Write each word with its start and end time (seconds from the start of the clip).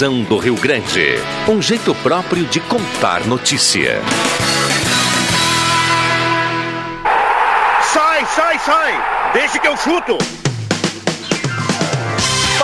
do 0.00 0.38
Rio 0.38 0.54
Grande. 0.54 1.16
Um 1.48 1.60
jeito 1.60 1.92
próprio 1.92 2.44
de 2.44 2.60
contar 2.60 3.26
notícia. 3.26 4.00
Sai, 7.82 8.24
sai, 8.26 8.58
sai! 8.60 9.32
Deixa 9.32 9.58
que 9.58 9.66
eu 9.66 9.76
chuto! 9.76 10.16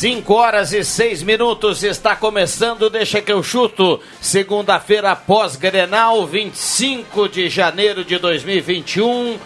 5 0.00 0.32
horas 0.32 0.72
e 0.72 0.82
6 0.82 1.22
minutos 1.24 1.82
está 1.82 2.16
começando, 2.16 2.88
deixa 2.88 3.20
que 3.20 3.30
eu 3.30 3.42
chuto. 3.42 4.00
Segunda-feira 4.18 5.14
pós-Grenal, 5.14 6.26
25 6.26 7.28
de 7.28 7.50
janeiro 7.50 8.02
de 8.02 8.16
2021. 8.16 9.38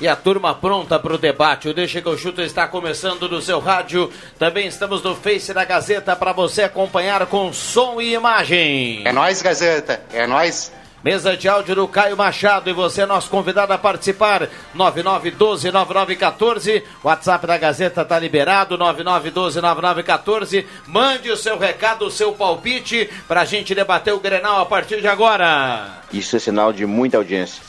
E 0.00 0.06
a 0.06 0.14
turma 0.14 0.54
pronta 0.54 1.00
para 1.00 1.14
o 1.14 1.18
debate. 1.18 1.68
O 1.68 1.74
Deixa 1.74 2.00
que 2.00 2.06
eu 2.06 2.16
chuto 2.16 2.40
está 2.40 2.68
começando 2.68 3.28
no 3.28 3.42
seu 3.42 3.58
rádio. 3.58 4.08
Também 4.38 4.68
estamos 4.68 5.02
no 5.02 5.16
Face 5.16 5.52
da 5.52 5.64
Gazeta 5.64 6.14
para 6.14 6.32
você 6.32 6.62
acompanhar 6.62 7.26
com 7.26 7.52
som 7.52 8.00
e 8.00 8.14
imagem. 8.14 9.02
É 9.04 9.12
nós 9.12 9.42
Gazeta, 9.42 10.00
é 10.12 10.28
nós. 10.28 10.70
Mesa 11.02 11.34
de 11.36 11.48
áudio 11.48 11.74
do 11.76 11.86
Caio 11.86 12.16
Machado 12.16 12.68
e 12.68 12.72
você 12.72 13.02
é 13.02 13.06
nosso 13.06 13.30
convidado 13.30 13.72
a 13.72 13.78
participar. 13.78 14.48
9912-9914. 14.76 16.82
WhatsApp 17.04 17.46
da 17.46 17.56
Gazeta 17.56 18.02
está 18.02 18.18
liberado. 18.18 18.76
9912-9914. 18.76 20.66
Mande 20.86 21.30
o 21.30 21.36
seu 21.36 21.56
recado, 21.56 22.04
o 22.04 22.10
seu 22.10 22.32
palpite 22.32 23.08
para 23.28 23.42
a 23.42 23.44
gente 23.44 23.76
debater 23.76 24.12
o 24.12 24.18
Grenal 24.18 24.60
a 24.60 24.66
partir 24.66 25.00
de 25.00 25.06
agora. 25.06 26.00
Isso 26.12 26.34
é 26.34 26.40
sinal 26.40 26.72
de 26.72 26.84
muita 26.84 27.16
audiência. 27.16 27.62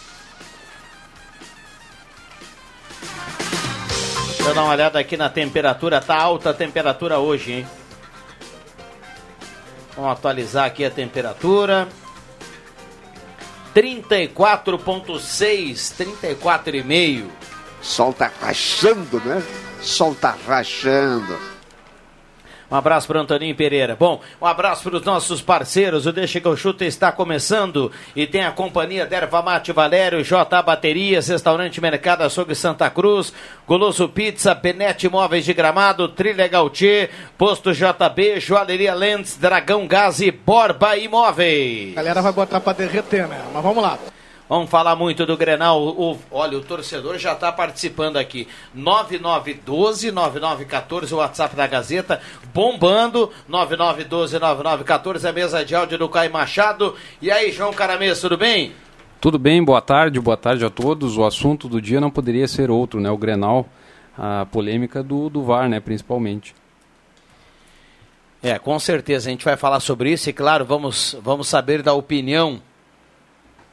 Deixa 4.27 4.49
eu 4.49 4.55
dar 4.55 4.63
uma 4.63 4.73
olhada 4.73 4.97
aqui 4.97 5.15
na 5.15 5.29
temperatura. 5.29 6.01
Tá 6.01 6.19
alta 6.19 6.49
a 6.49 6.53
temperatura 6.53 7.19
hoje, 7.19 7.51
hein? 7.51 7.67
Vamos 9.95 10.13
atualizar 10.13 10.65
aqui 10.65 10.83
a 10.83 10.89
temperatura. 10.89 11.87
34.6, 13.73 15.93
34,5. 15.97 17.25
Sol 17.81 18.13
tá 18.13 18.31
rachando, 18.41 19.19
né? 19.21 19.41
Sol 19.81 20.13
tá 20.15 20.35
rachando. 20.47 21.37
Um 22.71 22.75
abraço 22.75 23.07
para 23.07 23.19
Antoninho 23.19 23.55
Pereira. 23.55 23.95
Bom, 23.95 24.21
um 24.39 24.45
abraço 24.45 24.83
para 24.83 24.97
os 24.97 25.03
nossos 25.03 25.41
parceiros. 25.41 26.05
O 26.05 26.11
Deixa 26.11 26.39
que 26.39 26.47
eu 26.47 26.55
chuto 26.55 26.83
está 26.83 27.11
começando 27.11 27.91
e 28.15 28.27
tem 28.27 28.43
a 28.43 28.51
companhia 28.51 29.05
Derva 29.05 29.41
Mate 29.41 29.71
Valério, 29.71 30.23
J 30.23 30.61
Baterias, 30.61 31.27
Restaurante 31.27 31.81
Mercado 31.81 32.21
Açougue 32.21 32.53
Santa 32.53 32.89
Cruz, 32.89 33.33
Goloso 33.67 34.07
Pizza, 34.09 34.55
Penete 34.55 35.07
Imóveis 35.07 35.45
de 35.45 35.53
Gramado, 35.53 36.07
Trilha 36.09 36.47
Gautier, 36.47 37.09
Posto 37.37 37.73
JB, 37.73 38.39
Joalheria 38.39 38.93
Lentes, 38.93 39.35
Dragão 39.37 39.87
Gás 39.87 40.21
e 40.21 40.29
Borba 40.29 40.95
Imóveis. 40.95 41.93
A 41.93 41.95
galera 41.95 42.21
vai 42.21 42.33
botar 42.33 42.59
para 42.59 42.73
derreter, 42.73 43.27
né? 43.27 43.41
Mas 43.51 43.63
vamos 43.63 43.81
lá. 43.81 43.97
Vamos 44.49 44.69
falar 44.71 44.95
muito 44.95 45.27
do 45.27 45.37
Grenal. 45.37 45.79
O, 45.79 46.17
olha, 46.31 46.57
o 46.57 46.61
torcedor 46.61 47.19
já 47.19 47.33
está 47.33 47.51
participando 47.51 48.17
aqui. 48.17 48.47
9912-9914, 48.75 51.11
o 51.11 51.17
WhatsApp 51.17 51.55
da 51.55 51.67
Gazeta, 51.67 52.19
bombando. 52.51 53.31
9912-9914, 53.47 55.29
a 55.29 55.31
mesa 55.31 55.63
de 55.63 55.75
áudio 55.75 55.99
do 55.99 56.09
Caio 56.09 56.33
Machado. 56.33 56.95
E 57.21 57.29
aí, 57.29 57.51
João 57.51 57.71
Caramês, 57.71 58.19
tudo 58.19 58.37
bem? 58.37 58.73
Tudo 59.21 59.37
bem, 59.37 59.63
boa 59.63 59.81
tarde, 59.81 60.19
boa 60.19 60.35
tarde 60.35 60.65
a 60.65 60.69
todos. 60.71 61.15
O 61.15 61.23
assunto 61.23 61.69
do 61.69 61.79
dia 61.79 62.01
não 62.01 62.09
poderia 62.09 62.47
ser 62.47 62.71
outro, 62.71 62.99
né? 62.99 63.11
O 63.11 63.17
Grenal, 63.17 63.69
a 64.17 64.47
polêmica 64.51 65.03
do, 65.03 65.29
do 65.29 65.43
VAR, 65.43 65.69
né, 65.69 65.79
principalmente. 65.79 66.55
É, 68.41 68.57
com 68.57 68.79
certeza 68.79 69.29
a 69.29 69.31
gente 69.31 69.45
vai 69.45 69.55
falar 69.55 69.79
sobre 69.79 70.11
isso 70.11 70.27
e, 70.27 70.33
claro, 70.33 70.65
vamos, 70.65 71.15
vamos 71.21 71.47
saber 71.47 71.83
da 71.83 71.93
opinião 71.93 72.59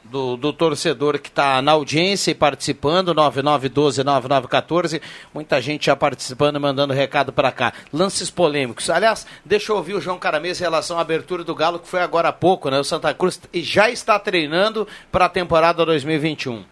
do, 0.09 0.37
do 0.37 0.53
torcedor 0.53 1.19
que 1.19 1.29
está 1.29 1.61
na 1.61 1.73
audiência 1.73 2.31
e 2.31 2.35
participando, 2.35 3.13
9912-9914. 3.15 5.01
Muita 5.33 5.61
gente 5.61 5.87
já 5.87 5.95
participando, 5.95 6.59
mandando 6.59 6.93
recado 6.93 7.31
para 7.31 7.51
cá. 7.51 7.73
Lances 7.91 8.29
polêmicos. 8.29 8.89
Aliás, 8.89 9.25
deixa 9.45 9.71
eu 9.71 9.75
ouvir 9.77 9.93
o 9.93 10.01
João 10.01 10.19
Caramês 10.19 10.59
em 10.59 10.63
relação 10.63 10.97
à 10.97 11.01
abertura 11.01 11.43
do 11.43 11.55
Galo, 11.55 11.79
que 11.79 11.87
foi 11.87 12.01
agora 12.01 12.29
há 12.29 12.33
pouco, 12.33 12.69
né? 12.69 12.79
O 12.79 12.83
Santa 12.83 13.13
Cruz 13.13 13.39
já 13.53 13.89
está 13.89 14.19
treinando 14.19 14.87
para 15.11 15.25
a 15.25 15.29
temporada 15.29 15.85
2021. 15.85 16.63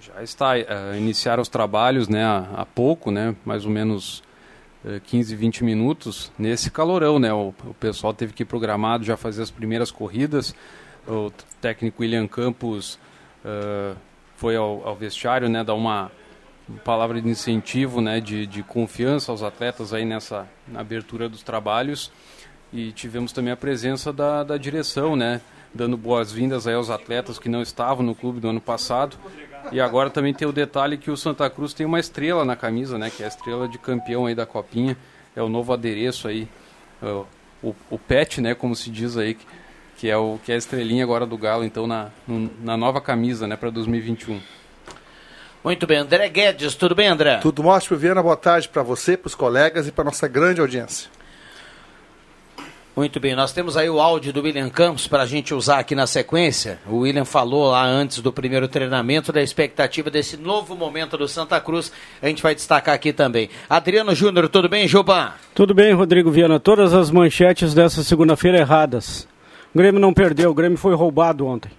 Já 0.00 0.22
está, 0.22 0.52
uh, 0.54 0.96
iniciaram 0.96 1.42
os 1.42 1.48
trabalhos 1.48 2.08
né, 2.08 2.24
há, 2.24 2.48
há 2.56 2.66
pouco, 2.66 3.10
né? 3.10 3.34
Mais 3.44 3.64
ou 3.64 3.70
menos. 3.70 4.22
15, 5.04 5.34
eh, 5.34 5.36
20 5.36 5.62
minutos 5.62 6.32
nesse 6.38 6.70
calorão, 6.70 7.18
né? 7.18 7.30
O, 7.30 7.52
o 7.66 7.74
pessoal 7.74 8.14
teve 8.14 8.32
que 8.32 8.44
ir 8.44 8.46
programado 8.46 9.04
já 9.04 9.14
fazer 9.14 9.42
as 9.42 9.50
primeiras 9.50 9.90
corridas 9.90 10.54
o 11.06 11.32
técnico 11.60 12.02
William 12.02 12.26
Campos 12.26 12.98
uh, 13.44 13.96
foi 14.36 14.56
ao, 14.56 14.86
ao, 14.86 14.96
vestiário, 14.96 15.48
né, 15.48 15.62
dar 15.62 15.74
uma 15.74 16.10
palavra 16.84 17.20
de 17.20 17.28
incentivo, 17.28 18.00
né, 18.00 18.20
de, 18.20 18.46
de 18.46 18.62
confiança 18.62 19.32
aos 19.32 19.42
atletas 19.42 19.92
aí 19.92 20.04
nessa 20.04 20.48
abertura 20.74 21.28
dos 21.28 21.42
trabalhos. 21.42 22.10
E 22.72 22.92
tivemos 22.92 23.32
também 23.32 23.52
a 23.52 23.56
presença 23.56 24.12
da, 24.12 24.44
da 24.44 24.56
direção, 24.56 25.16
né, 25.16 25.40
dando 25.74 25.96
boas-vindas 25.96 26.66
aí 26.66 26.74
aos 26.74 26.90
atletas 26.90 27.38
que 27.38 27.48
não 27.48 27.62
estavam 27.62 28.04
no 28.04 28.14
clube 28.14 28.40
do 28.40 28.48
ano 28.48 28.60
passado. 28.60 29.16
E 29.72 29.80
agora 29.80 30.08
também 30.08 30.32
tem 30.32 30.48
o 30.48 30.52
detalhe 30.52 30.96
que 30.96 31.10
o 31.10 31.16
Santa 31.16 31.48
Cruz 31.50 31.74
tem 31.74 31.84
uma 31.84 32.00
estrela 32.00 32.44
na 32.44 32.56
camisa, 32.56 32.96
né, 32.98 33.10
que 33.10 33.22
é 33.22 33.26
a 33.26 33.28
estrela 33.28 33.68
de 33.68 33.78
campeão 33.78 34.26
aí 34.26 34.34
da 34.34 34.46
Copinha, 34.46 34.96
é 35.34 35.42
o 35.42 35.48
novo 35.48 35.72
adereço 35.72 36.28
aí, 36.28 36.48
uh, 37.02 37.26
o, 37.62 37.74
o 37.90 37.98
pet, 37.98 38.40
né, 38.40 38.54
como 38.54 38.74
se 38.74 38.90
diz 38.90 39.16
aí, 39.16 39.36
que 40.00 40.08
é 40.08 40.16
o 40.16 40.38
que 40.42 40.50
é 40.50 40.54
a 40.54 40.58
estrelinha 40.58 41.04
agora 41.04 41.26
do 41.26 41.36
Galo, 41.36 41.62
então 41.62 41.86
na, 41.86 42.08
na 42.62 42.74
nova 42.74 43.02
camisa, 43.02 43.46
né, 43.46 43.54
para 43.54 43.68
2021. 43.68 44.40
Muito 45.62 45.86
bem, 45.86 45.98
André 45.98 46.26
Guedes, 46.30 46.74
tudo 46.74 46.94
bem, 46.94 47.06
André? 47.06 47.36
Tudo 47.36 47.66
ótimo, 47.66 47.98
Viana, 47.98 48.22
boa 48.22 48.36
tarde 48.36 48.66
para 48.66 48.82
você, 48.82 49.14
para 49.14 49.26
os 49.26 49.34
colegas 49.34 49.86
e 49.86 49.92
para 49.92 50.04
nossa 50.04 50.26
grande 50.26 50.58
audiência. 50.58 51.10
Muito 52.96 53.20
bem, 53.20 53.36
nós 53.36 53.52
temos 53.52 53.76
aí 53.76 53.90
o 53.90 54.00
áudio 54.00 54.32
do 54.32 54.40
William 54.42 54.70
Campos 54.70 55.06
para 55.06 55.22
a 55.24 55.26
gente 55.26 55.52
usar 55.52 55.78
aqui 55.78 55.94
na 55.94 56.06
sequência. 56.06 56.78
O 56.86 57.00
William 57.00 57.26
falou 57.26 57.70
lá 57.70 57.84
antes 57.84 58.20
do 58.20 58.32
primeiro 58.32 58.68
treinamento 58.68 59.30
da 59.30 59.42
expectativa 59.42 60.10
desse 60.10 60.38
novo 60.38 60.74
momento 60.74 61.18
do 61.18 61.28
Santa 61.28 61.60
Cruz. 61.60 61.92
A 62.22 62.26
gente 62.26 62.42
vai 62.42 62.54
destacar 62.54 62.94
aqui 62.94 63.12
também. 63.12 63.50
Adriano 63.68 64.14
Júnior, 64.14 64.48
tudo 64.48 64.66
bem, 64.66 64.88
Joban? 64.88 65.32
Tudo 65.54 65.74
bem, 65.74 65.92
Rodrigo 65.92 66.30
Viana. 66.30 66.58
Todas 66.58 66.94
as 66.94 67.10
manchetes 67.10 67.74
dessa 67.74 68.02
segunda-feira 68.02 68.58
erradas. 68.58 69.28
O 69.72 69.78
Grêmio 69.78 70.00
não 70.00 70.12
perdeu, 70.12 70.50
o 70.50 70.54
Grêmio 70.54 70.76
foi 70.76 70.94
roubado 70.94 71.46
ontem. 71.46 71.70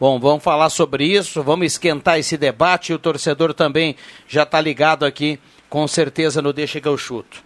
Bom, 0.00 0.18
vamos 0.18 0.42
falar 0.42 0.68
sobre 0.68 1.04
isso, 1.04 1.44
vamos 1.44 1.66
esquentar 1.66 2.18
esse 2.18 2.36
debate. 2.36 2.92
O 2.92 2.98
torcedor 2.98 3.54
também 3.54 3.94
já 4.26 4.42
está 4.42 4.60
ligado 4.60 5.04
aqui, 5.04 5.38
com 5.68 5.86
certeza, 5.86 6.42
no 6.42 6.52
Deixa 6.52 6.80
que 6.80 6.88
eu 6.88 6.98
chuto. 6.98 7.40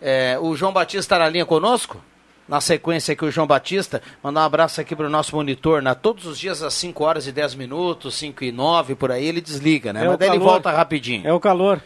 É, 0.00 0.38
o 0.40 0.56
João 0.56 0.72
Batista 0.72 1.00
está 1.00 1.18
na 1.18 1.28
linha 1.28 1.44
conosco? 1.44 2.02
Na 2.48 2.62
sequência 2.62 3.12
aqui, 3.12 3.26
o 3.26 3.30
João 3.30 3.46
Batista. 3.46 4.00
Mandar 4.22 4.40
um 4.40 4.44
abraço 4.44 4.80
aqui 4.80 4.96
para 4.96 5.06
o 5.06 5.10
nosso 5.10 5.36
monitor. 5.36 5.82
Né? 5.82 5.94
Todos 5.94 6.24
os 6.24 6.38
dias 6.38 6.62
às 6.62 6.72
5 6.72 7.04
horas 7.04 7.26
e 7.26 7.32
10 7.32 7.56
minutos, 7.56 8.14
5 8.14 8.42
e 8.42 8.50
9, 8.50 8.94
por 8.94 9.12
aí, 9.12 9.26
ele 9.26 9.42
desliga, 9.42 9.92
né? 9.92 10.06
É 10.06 10.08
Mas 10.08 10.16
daí 10.16 10.30
ele 10.30 10.38
volta 10.38 10.70
rapidinho. 10.70 11.28
É 11.28 11.32
o 11.34 11.38
calor. 11.38 11.78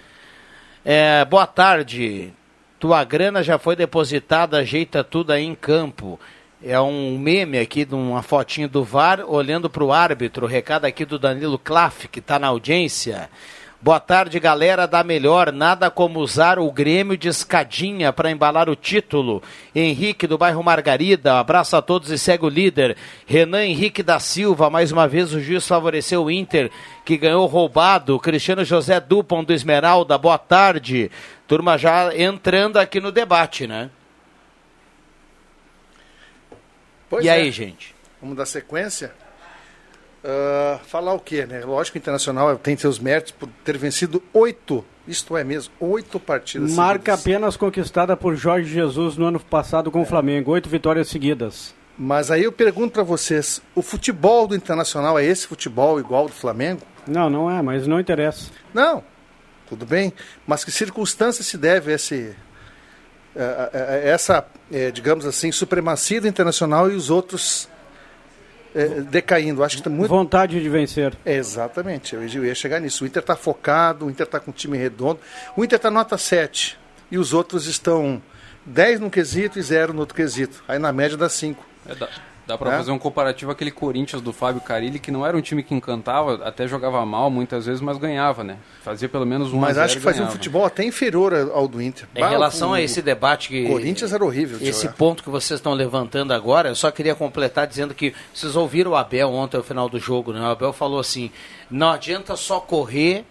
É, 0.85 1.25
boa 1.25 1.49
tarde. 1.49 2.33
Tua 2.83 3.05
grana 3.05 3.45
já 3.45 3.61
foi 3.61 3.77
depositada, 3.77 4.59
ajeita 4.59 5.05
tudo 5.05 5.31
aí 5.31 5.45
em 5.45 5.55
campo. 5.55 6.19
É 6.61 6.81
um 6.81 7.17
meme 7.17 7.61
aqui 7.61 7.85
de 7.85 7.95
uma 7.95 8.23
fotinho 8.23 8.69
do 8.69 8.83
VAR 8.83 9.21
olhando 9.25 9.71
para 9.71 9.85
o 9.85 9.93
árbitro. 9.93 10.49
Recado 10.49 10.85
aqui 10.85 11.05
do 11.05 11.17
Danilo 11.17 11.61
Klaff, 11.61 12.09
que 12.09 12.19
está 12.19 12.41
na 12.41 12.49
audiência. 12.49 13.31
Boa 13.81 13.99
tarde, 13.99 14.41
galera 14.41 14.87
da 14.87 15.05
melhor. 15.05 15.53
Nada 15.53 15.91
como 15.91 16.19
usar 16.19 16.59
o 16.59 16.71
Grêmio 16.73 17.17
de 17.17 17.29
escadinha 17.29 18.13
para 18.13 18.31
embalar 18.31 18.69
o 18.69 18.77
título. 18.77 19.43
Henrique 19.75 20.27
do 20.27 20.39
bairro 20.39 20.63
Margarida, 20.63 21.39
abraço 21.39 21.77
a 21.77 21.83
todos 21.83 22.11
e 22.11 22.19
segue 22.19 22.47
o 22.47 22.49
líder. 22.49 22.97
Renan 23.27 23.65
Henrique 23.65 24.03
da 24.03 24.19
Silva, 24.19 24.71
mais 24.71 24.91
uma 24.91 25.07
vez 25.07 25.33
o 25.33 25.41
juiz 25.41 25.67
favoreceu 25.67 26.25
o 26.25 26.31
Inter, 26.31 26.71
que 27.05 27.17
ganhou 27.17 27.47
roubado. 27.47 28.19
Cristiano 28.21 28.65
José 28.65 29.01
Dupont 29.01 29.47
do 29.47 29.53
Esmeralda, 29.53 30.17
boa 30.19 30.39
tarde. 30.39 31.11
Turma 31.53 31.77
já 31.77 32.17
entrando 32.17 32.79
aqui 32.79 32.99
no 32.99 33.13
debate, 33.13 33.67
né? 33.67 33.91
Pois 37.11 37.27
e 37.27 37.29
é. 37.29 37.33
aí, 37.33 37.51
gente? 37.51 37.95
Vamos 38.23 38.39
dar 38.39 38.47
sequência? 38.47 39.13
Uh, 40.25 40.83
falar 40.87 41.13
o 41.13 41.21
quê, 41.21 41.45
né? 41.45 41.63
Lógico 41.63 41.93
que 41.93 41.99
o 41.99 42.01
Internacional 42.01 42.57
tem 42.57 42.75
seus 42.79 42.99
méritos 42.99 43.33
por 43.33 43.51
ter 43.63 43.77
vencido 43.77 44.23
oito, 44.33 44.83
isto 45.07 45.37
é 45.37 45.45
mesmo, 45.45 45.75
oito 45.79 46.19
partidas 46.19 46.73
Marca 46.73 47.15
seguidas. 47.17 47.21
apenas 47.21 47.57
conquistada 47.59 48.17
por 48.17 48.35
Jorge 48.35 48.73
Jesus 48.73 49.19
no 49.19 49.27
ano 49.27 49.39
passado 49.39 49.91
com 49.91 50.01
o 50.01 50.07
Flamengo. 50.07 50.53
Oito 50.53 50.71
vitórias 50.71 51.09
seguidas. 51.09 51.75
Mas 51.99 52.31
aí 52.31 52.45
eu 52.45 52.53
pergunto 52.53 52.95
para 52.95 53.03
vocês, 53.03 53.61
o 53.75 53.83
futebol 53.83 54.47
do 54.47 54.57
Internacional 54.57 55.19
é 55.19 55.25
esse 55.27 55.47
futebol 55.47 56.01
igual 56.01 56.23
ao 56.23 56.29
do 56.29 56.35
Flamengo? 56.35 56.81
Não, 57.07 57.29
não 57.29 57.51
é, 57.51 57.61
mas 57.61 57.87
não 57.87 58.01
interessa. 58.01 58.51
Não, 58.73 59.05
tudo 59.73 59.87
bem. 59.87 60.13
Mas 60.47 60.65
que 60.65 60.71
circunstância 60.71 61.43
se 61.43 61.57
deve 61.57 61.93
a 61.93 61.95
esse, 61.95 62.37
essa, 64.05 64.45
eh, 64.71 64.91
digamos 64.91 65.25
assim, 65.25 65.51
supremacia 65.51 66.21
do 66.21 66.29
Internacional 66.29 66.91
e 66.91 66.95
os 66.95 67.09
outros 67.09 67.69
eh, 68.75 69.01
decaindo? 69.11 69.65
Acho 69.65 69.77
que 69.77 69.81
está 69.81 69.89
muito... 69.91 70.11
Vontade 70.11 70.61
de 70.61 70.69
vencer. 70.69 71.17
É, 71.25 71.37
exatamente, 71.37 72.15
eu 72.15 72.23
ia- 72.45 72.55
chegar 72.55 72.81
nisso. 72.81 73.05
O 73.05 73.07
Inter 73.07 73.23
está 73.23 73.35
focado, 73.35 74.07
o 74.07 74.11
Inter 74.11 74.27
está 74.27 74.39
com 74.39 74.51
um 74.51 74.55
time 74.55 74.77
redondo. 74.77 75.21
O 75.57 75.65
Inter 75.65 75.77
está 75.77 75.91
nota 75.91 76.19
7 76.19 76.79
e 77.11 77.17
os 77.17 77.33
outros 77.33 77.67
estão 77.67 78.23
10 78.67 79.01
num 79.01 79.09
quesito 79.11 79.59
e 79.59 79.63
0 79.63 79.95
no 79.95 80.01
outro 80.01 80.15
quesito. 80.15 80.63
Aí 80.69 80.79
na 80.79 80.93
média 80.93 81.17
dá 81.17 81.29
5. 81.31 81.65
É, 81.89 81.95
dá 82.47 82.59
para 82.59 82.75
É? 82.75 82.77
fazer 82.77 82.91
um 82.91 82.99
comparativo 82.99 83.51
aquele 83.51 83.71
Corinthians 83.71 84.21
do 84.23 84.33
Fábio 84.33 84.61
Carilli, 84.61 84.99
que 84.99 85.11
não 85.11 85.25
era 85.27 85.37
um 85.37 85.41
time 85.41 85.63
que 85.63 85.75
encantava, 85.75 86.41
até 86.45 86.67
jogava 86.67 87.05
mal 87.07 87.31
muitas 87.31 87.67
vezes, 87.67 87.81
mas 87.81 87.99
ganhava, 87.99 88.43
né? 88.45 88.57
Fazia 88.83 89.09
pelo 89.09 89.25
menos 89.27 89.53
um 89.53 89.59
Mas 89.59 89.79
acho 89.79 89.97
que 89.97 90.03
fazia 90.03 90.25
um 90.25 90.31
futebol 90.31 90.65
até 90.65 90.85
inferior 90.85 91.33
ao 91.55 91.69
do 91.69 91.81
Inter. 91.81 92.07
Em 92.15 92.21
Bah, 92.21 92.29
relação 92.29 92.71
o- 92.71 92.75
a 92.75 92.81
esse 92.81 93.01
debate 93.01 93.49
que. 93.49 93.65
O 93.65 93.69
Corinthians 93.69 94.13
era 94.13 94.25
horrível 94.25 94.59
Esse 94.61 94.83
jogar. 94.83 94.95
ponto 94.95 95.23
que 95.23 95.31
vocês 95.31 95.59
estão 95.59 95.73
levantando 95.75 96.33
agora, 96.33 96.71
eu 96.71 96.75
só 96.75 96.91
queria 96.91 97.15
completar 97.15 97.67
dizendo 97.67 97.95
que 97.95 98.15
vocês 98.35 98.57
ouviram 98.57 98.93
o 98.93 98.97
Abel 98.97 99.31
ontem 99.31 99.57
ao 99.57 99.63
final 99.63 99.89
do 99.89 99.99
jogo, 100.01 100.33
né? 100.33 100.41
O 100.41 100.47
Abel 100.47 100.73
falou 100.73 100.99
assim: 100.99 101.31
não 101.71 101.91
adianta 101.91 102.35
só 102.37 102.59
correr 102.61 103.25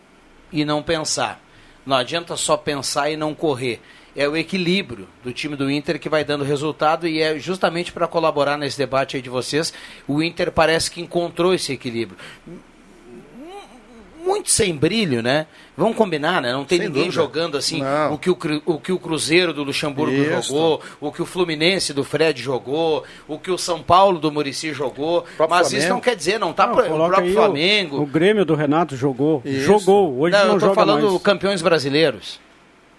e 0.51 0.63
não 0.65 0.81
pensar. 0.81 1.39
Não 1.85 1.97
adianta 1.97 2.37
só 2.37 2.55
pensar 2.55 3.09
e 3.09 3.17
não 3.17 3.33
correr. 3.33 3.81
É 4.15 4.27
o 4.27 4.35
equilíbrio 4.35 5.07
do 5.23 5.31
time 5.31 5.55
do 5.55 5.71
Inter 5.71 5.99
que 5.99 6.09
vai 6.09 6.23
dando 6.23 6.43
resultado 6.43 7.07
e 7.07 7.21
é 7.21 7.39
justamente 7.39 7.91
para 7.93 8.07
colaborar 8.07 8.57
nesse 8.57 8.77
debate 8.77 9.15
aí 9.15 9.21
de 9.21 9.29
vocês. 9.29 9.73
O 10.07 10.21
Inter 10.21 10.51
parece 10.51 10.91
que 10.91 10.99
encontrou 11.01 11.53
esse 11.53 11.71
equilíbrio 11.71 12.17
muito 14.23 14.49
sem 14.49 14.75
brilho, 14.75 15.21
né? 15.21 15.45
Vamos 15.75 15.97
combinar, 15.97 16.41
né? 16.41 16.53
Não 16.53 16.63
tem 16.63 16.77
Sem 16.77 16.87
ninguém 16.87 17.05
dúvida. 17.05 17.21
jogando 17.23 17.57
assim 17.57 17.81
Não. 17.81 18.13
o 18.13 18.17
que 18.17 18.29
o, 18.29 18.37
o 18.65 18.79
que 18.79 18.91
o 18.91 18.99
Cruzeiro 18.99 19.53
do 19.53 19.63
Luxemburgo 19.63 20.13
Isso. 20.13 20.47
jogou, 20.47 20.81
o 20.99 21.11
que 21.11 21.21
o 21.21 21.25
Fluminense 21.25 21.93
do 21.93 22.03
Fred 22.03 22.41
jogou, 22.41 23.03
o 23.27 23.37
que 23.39 23.51
o 23.51 23.57
São 23.57 23.81
Paulo 23.81 24.19
do 24.19 24.31
Murici 24.31 24.73
jogou. 24.73 25.25
Mas 25.49 25.67
isso 25.67 25.71
Flamengo. 25.71 25.93
não 25.95 26.01
quer 26.01 26.15
dizer, 26.15 26.39
não 26.39 26.53
tá 26.53 26.67
Não, 26.67 26.75
pro, 26.75 26.85
o 26.85 27.07
próprio 27.07 27.33
Flamengo. 27.33 27.97
O, 27.97 28.03
o 28.03 28.05
Grêmio 28.05 28.45
do 28.45 28.55
Renato 28.55 28.95
jogou. 28.95 29.41
Isso. 29.43 29.65
Jogou. 29.65 30.17
Hoje 30.19 30.37
não, 30.37 30.45
não, 30.45 30.53
eu 30.53 30.59
tô 30.59 30.65
joga 30.67 30.75
falando 30.75 31.09
mais. 31.09 31.21
campeões 31.21 31.61
brasileiros. 31.61 32.39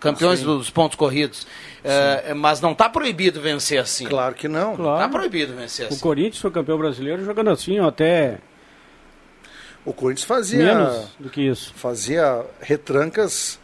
Campeões 0.02 0.40
Sim. 0.40 0.44
dos 0.46 0.68
pontos 0.68 0.96
corridos. 0.96 1.46
É, 1.84 2.34
mas 2.34 2.60
não 2.60 2.74
tá 2.74 2.88
proibido 2.88 3.40
vencer 3.40 3.78
assim. 3.78 4.04
Claro 4.04 4.34
que 4.34 4.48
não. 4.48 4.74
Claro. 4.74 4.98
Tá 4.98 5.08
proibido 5.08 5.54
vencer 5.54 5.86
O 5.86 5.88
assim. 5.90 6.00
Corinthians 6.00 6.40
foi 6.40 6.50
campeão 6.50 6.76
brasileiro 6.76 7.24
jogando 7.24 7.50
assim, 7.50 7.78
ó, 7.78 7.88
até 7.88 8.38
O 9.84 9.92
Corinthians 9.92 10.26
fazia, 10.26 10.64
menos 10.64 11.08
do 11.18 11.30
que 11.30 11.42
isso. 11.42 11.72
fazia 11.76 12.44
retrancas 12.60 13.60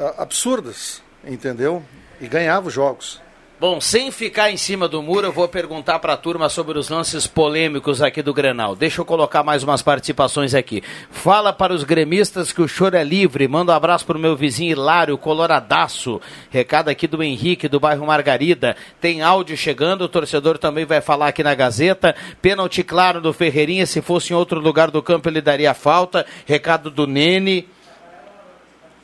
ah, 0.00 0.14
absurdas, 0.18 1.02
entendeu? 1.24 1.82
E 2.20 2.26
ganhava 2.26 2.68
os 2.68 2.74
jogos. 2.74 3.20
Bom, 3.62 3.80
sem 3.80 4.10
ficar 4.10 4.50
em 4.50 4.56
cima 4.56 4.88
do 4.88 5.00
muro, 5.00 5.28
eu 5.28 5.32
vou 5.32 5.46
perguntar 5.46 6.00
para 6.00 6.14
a 6.14 6.16
turma 6.16 6.48
sobre 6.48 6.76
os 6.76 6.88
lances 6.88 7.28
polêmicos 7.28 8.02
aqui 8.02 8.20
do 8.20 8.34
Grenal. 8.34 8.74
Deixa 8.74 9.00
eu 9.00 9.04
colocar 9.04 9.44
mais 9.44 9.62
umas 9.62 9.80
participações 9.80 10.52
aqui. 10.52 10.82
Fala 11.12 11.52
para 11.52 11.72
os 11.72 11.84
gremistas 11.84 12.50
que 12.52 12.60
o 12.60 12.66
choro 12.66 12.96
é 12.96 13.04
livre. 13.04 13.46
Manda 13.46 13.70
um 13.70 13.76
abraço 13.76 14.04
para 14.04 14.18
o 14.18 14.20
meu 14.20 14.34
vizinho 14.34 14.72
Hilário, 14.72 15.16
coloradaço. 15.16 16.20
Recado 16.50 16.88
aqui 16.88 17.06
do 17.06 17.22
Henrique, 17.22 17.68
do 17.68 17.78
bairro 17.78 18.04
Margarida. 18.04 18.76
Tem 19.00 19.22
áudio 19.22 19.56
chegando, 19.56 20.02
o 20.02 20.08
torcedor 20.08 20.58
também 20.58 20.84
vai 20.84 21.00
falar 21.00 21.28
aqui 21.28 21.44
na 21.44 21.54
Gazeta. 21.54 22.16
Pênalti 22.42 22.82
claro 22.82 23.20
do 23.20 23.32
Ferreirinha, 23.32 23.86
se 23.86 24.02
fosse 24.02 24.32
em 24.32 24.36
outro 24.36 24.58
lugar 24.58 24.90
do 24.90 25.00
campo 25.00 25.28
ele 25.28 25.40
daria 25.40 25.72
falta. 25.72 26.26
Recado 26.46 26.90
do 26.90 27.06
Nene. 27.06 27.68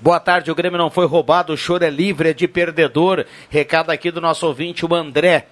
Boa 0.01 0.21
tarde, 0.21 0.49
o 0.49 0.55
Grêmio 0.55 0.79
não 0.79 0.91
foi 0.91 1.07
roubado, 1.07 1.53
o 1.53 1.57
choro 1.57 1.85
é 1.85 1.91
livre, 1.91 2.29
é 2.29 2.33
de 2.33 2.47
perdedor. 2.47 3.25
Recado 3.51 3.91
aqui 3.91 4.13
do 4.13 4.21
nosso 4.21 4.47
ouvinte, 4.47 4.87
o 4.87 4.95
André. 4.95 5.49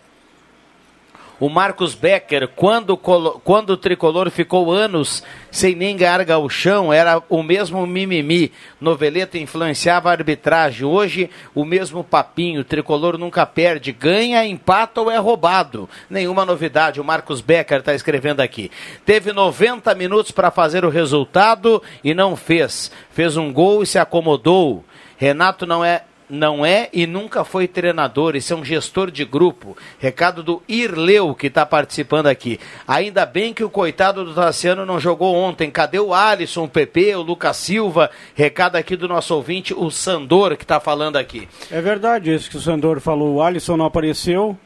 O 1.38 1.50
Marcos 1.50 1.94
Becker, 1.94 2.48
quando, 2.48 2.96
quando 2.96 3.70
o 3.70 3.76
tricolor 3.76 4.30
ficou 4.30 4.72
anos 4.72 5.22
sem 5.50 5.74
nem 5.74 5.94
ganhar 5.94 6.24
gauchão, 6.24 6.90
era 6.90 7.22
o 7.28 7.42
mesmo 7.42 7.86
mimimi. 7.86 8.52
Noveleta 8.80 9.36
influenciava 9.36 10.08
a 10.08 10.12
arbitragem. 10.12 10.86
Hoje, 10.86 11.28
o 11.54 11.62
mesmo 11.62 12.02
papinho. 12.02 12.62
O 12.62 12.64
tricolor 12.64 13.18
nunca 13.18 13.44
perde. 13.44 13.92
Ganha, 13.92 14.46
empata 14.46 15.02
ou 15.02 15.10
é 15.10 15.18
roubado. 15.18 15.86
Nenhuma 16.08 16.46
novidade. 16.46 17.02
O 17.02 17.04
Marcos 17.04 17.42
Becker 17.42 17.80
está 17.80 17.94
escrevendo 17.94 18.40
aqui. 18.40 18.70
Teve 19.04 19.30
90 19.30 19.94
minutos 19.94 20.30
para 20.30 20.50
fazer 20.50 20.86
o 20.86 20.90
resultado 20.90 21.82
e 22.02 22.14
não 22.14 22.34
fez. 22.34 22.90
Fez 23.10 23.36
um 23.36 23.52
gol 23.52 23.82
e 23.82 23.86
se 23.86 23.98
acomodou. 23.98 24.82
Renato 25.18 25.66
não 25.66 25.84
é 25.84 26.04
não 26.28 26.64
é 26.64 26.88
e 26.92 27.06
nunca 27.06 27.44
foi 27.44 27.68
treinador, 27.68 28.36
isso 28.36 28.52
é 28.52 28.56
um 28.56 28.64
gestor 28.64 29.10
de 29.10 29.24
grupo. 29.24 29.76
Recado 29.98 30.42
do 30.42 30.62
Irleu, 30.68 31.34
que 31.34 31.46
está 31.46 31.64
participando 31.64 32.26
aqui. 32.26 32.58
Ainda 32.86 33.24
bem 33.24 33.54
que 33.54 33.64
o 33.64 33.70
coitado 33.70 34.24
do 34.24 34.34
Tassiano 34.34 34.84
não 34.84 34.98
jogou 35.00 35.34
ontem. 35.34 35.70
Cadê 35.70 35.98
o 35.98 36.12
Alisson, 36.12 36.64
o 36.64 36.68
PP, 36.68 37.14
o 37.16 37.22
Lucas 37.22 37.56
Silva? 37.56 38.10
Recado 38.34 38.76
aqui 38.76 38.96
do 38.96 39.08
nosso 39.08 39.34
ouvinte, 39.34 39.72
o 39.74 39.90
Sandor, 39.90 40.56
que 40.56 40.64
está 40.64 40.80
falando 40.80 41.16
aqui. 41.16 41.48
É 41.70 41.80
verdade 41.80 42.34
isso 42.34 42.50
que 42.50 42.56
o 42.56 42.60
Sandor 42.60 43.00
falou. 43.00 43.36
O 43.36 43.42
Alisson 43.42 43.76
não 43.76 43.86
apareceu, 43.86 44.56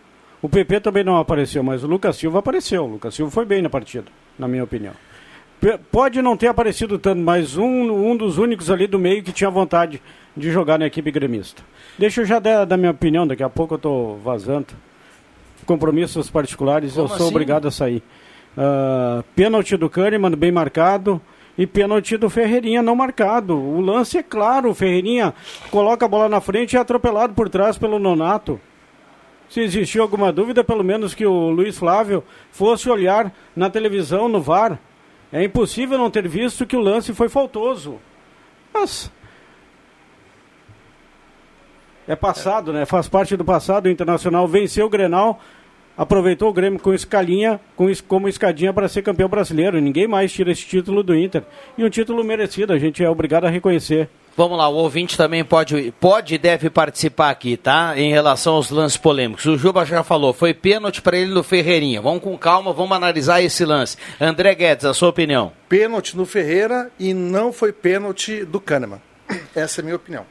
o 0.43 0.49
PP 0.49 0.81
também 0.81 1.05
não 1.05 1.19
apareceu, 1.19 1.63
mas 1.63 1.85
o 1.85 1.87
Lucas 1.87 2.17
Silva 2.17 2.39
apareceu. 2.39 2.85
O 2.85 2.93
Lucas 2.93 3.15
Silva 3.15 3.31
foi 3.31 3.45
bem 3.45 3.61
na 3.61 3.69
partida, 3.69 4.07
na 4.39 4.49
minha 4.49 4.65
opinião. 4.65 4.95
Pode 5.93 6.23
não 6.23 6.37
ter 6.37 6.47
aparecido 6.47 6.99
tanto, 6.99 7.21
mas 7.21 7.57
um, 7.57 8.11
um 8.11 8.17
dos 8.17 8.39
únicos 8.39 8.71
ali 8.71 8.87
do 8.87 8.99
meio 8.99 9.23
que 9.23 9.33
tinha 9.33 9.51
vontade 9.51 10.01
de 10.37 10.51
jogar 10.51 10.79
na 10.79 10.87
equipe 10.87 11.11
gremista. 11.11 11.63
Deixa 11.99 12.23
eu 12.23 12.25
já 12.25 12.39
dar, 12.39 12.65
dar 12.65 12.77
minha 12.79 12.91
opinião, 12.93 13.27
daqui 13.27 13.43
a 13.43 13.49
pouco 13.51 13.75
eu 13.75 13.77
estou 13.77 14.17
vazando. 14.19 14.69
Compromissos 15.67 16.31
particulares, 16.31 16.97
eu 16.97 17.05
Como 17.05 17.17
sou 17.17 17.27
assim? 17.27 17.35
obrigado 17.35 17.69
a 17.69 17.71
sair. 17.71 18.03
Ah, 18.57 19.23
pênalti 19.37 19.77
do 19.77 19.91
Kahneman, 19.91 20.31
bem 20.33 20.51
marcado. 20.51 21.21
E 21.59 21.67
pênalti 21.67 22.17
do 22.17 22.31
Ferreirinha 22.31 22.81
não 22.83 22.97
marcado. 22.97 23.55
O 23.55 23.83
lance 23.83 24.17
é 24.17 24.23
claro, 24.23 24.71
o 24.71 24.75
Ferreirinha 24.75 25.35
coloca 25.71 26.07
a 26.07 26.09
bola 26.09 26.27
na 26.27 26.41
frente 26.41 26.73
e 26.73 26.77
é 26.79 26.81
atropelado 26.81 27.35
por 27.35 27.51
trás 27.51 27.77
pelo 27.77 27.99
Nonato. 27.99 28.59
Se 29.49 29.61
existia 29.61 30.01
alguma 30.01 30.33
dúvida, 30.33 30.65
pelo 30.65 30.83
menos 30.83 31.13
que 31.13 31.27
o 31.27 31.51
Luiz 31.51 31.77
Flávio 31.77 32.25
fosse 32.51 32.89
olhar 32.89 33.31
na 33.55 33.69
televisão, 33.69 34.27
no 34.27 34.41
VAR. 34.41 34.79
É 35.33 35.45
impossível 35.45 35.97
não 35.97 36.11
ter 36.11 36.27
visto 36.27 36.67
que 36.67 36.77
o 36.77 36.81
lance 36.81 37.15
foi 37.15 37.29
faltoso. 37.29 38.01
Mas. 38.73 39.11
É 42.09 42.17
passado, 42.17 42.73
né? 42.73 42.85
Faz 42.85 43.09
parte 43.09 43.37
do 43.37 43.45
passado. 43.45 43.87
O 43.87 43.91
Internacional 43.91 44.49
venceu 44.49 44.87
o 44.87 44.91
Grenal, 44.91 45.41
aproveitou 46.01 46.49
o 46.49 46.53
Grêmio 46.53 46.81
com 46.81 46.95
escalinha, 46.95 47.61
com 47.77 47.87
como 48.09 48.27
escadinha 48.27 48.73
para 48.73 48.89
ser 48.89 49.03
campeão 49.03 49.29
brasileiro. 49.29 49.79
Ninguém 49.79 50.09
mais 50.09 50.33
tira 50.33 50.51
esse 50.51 50.65
título 50.65 51.03
do 51.03 51.15
Inter. 51.15 51.43
E 51.77 51.85
um 51.85 51.91
título 51.91 52.25
merecido, 52.25 52.73
a 52.73 52.79
gente 52.79 53.05
é 53.05 53.11
obrigado 53.11 53.45
a 53.45 53.51
reconhecer. 53.51 54.09
Vamos 54.35 54.57
lá, 54.57 54.67
o 54.67 54.77
ouvinte 54.77 55.15
também 55.15 55.45
pode, 55.45 55.93
pode 56.01 56.37
e 56.37 56.39
deve 56.39 56.71
participar 56.71 57.29
aqui, 57.29 57.55
tá? 57.55 57.93
Em 57.99 58.11
relação 58.11 58.55
aos 58.55 58.71
lances 58.71 58.97
polêmicos. 58.97 59.45
O 59.45 59.59
Juba 59.59 59.85
já 59.85 60.03
falou, 60.03 60.33
foi 60.33 60.55
pênalti 60.55 61.03
para 61.03 61.19
ele 61.19 61.35
no 61.35 61.43
Ferreirinha. 61.43 62.01
Vamos 62.01 62.23
com 62.23 62.39
calma, 62.39 62.73
vamos 62.73 62.97
analisar 62.97 63.43
esse 63.43 63.63
lance. 63.67 63.99
André 64.19 64.55
Guedes, 64.55 64.87
a 64.87 64.95
sua 64.95 65.11
opinião. 65.11 65.53
Pênalti 65.69 66.17
no 66.17 66.25
Ferreira 66.25 66.91
e 66.99 67.13
não 67.13 67.53
foi 67.53 67.75
pênalti 67.75 68.43
do 68.43 68.59
Kahneman. 68.59 69.03
Essa 69.55 69.81
é 69.81 69.83
a 69.83 69.85
minha 69.85 69.97
opinião. 69.97 70.25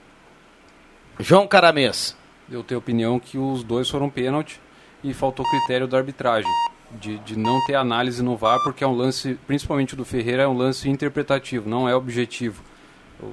João 1.19 1.45
Caramês. 1.45 2.17
Eu 2.51 2.63
tenho 2.63 2.79
a 2.79 2.81
opinião 2.81 3.19
que 3.19 3.37
os 3.37 3.63
dois 3.63 3.87
foram 3.87 4.09
pênalti 4.09 4.59
e 5.03 5.13
faltou 5.13 5.45
critério 5.45 5.87
da 5.87 5.97
arbitragem. 5.97 6.49
De, 6.91 7.19
de 7.19 7.37
não 7.37 7.63
ter 7.67 7.75
análise 7.75 8.23
no 8.23 8.35
VAR, 8.35 8.63
porque 8.63 8.83
é 8.83 8.87
um 8.87 8.95
lance, 8.95 9.37
principalmente 9.45 9.95
do 9.95 10.03
Ferreira, 10.03 10.43
é 10.43 10.47
um 10.47 10.57
lance 10.57 10.89
interpretativo, 10.89 11.69
não 11.69 11.87
é 11.87 11.95
objetivo. 11.95 12.63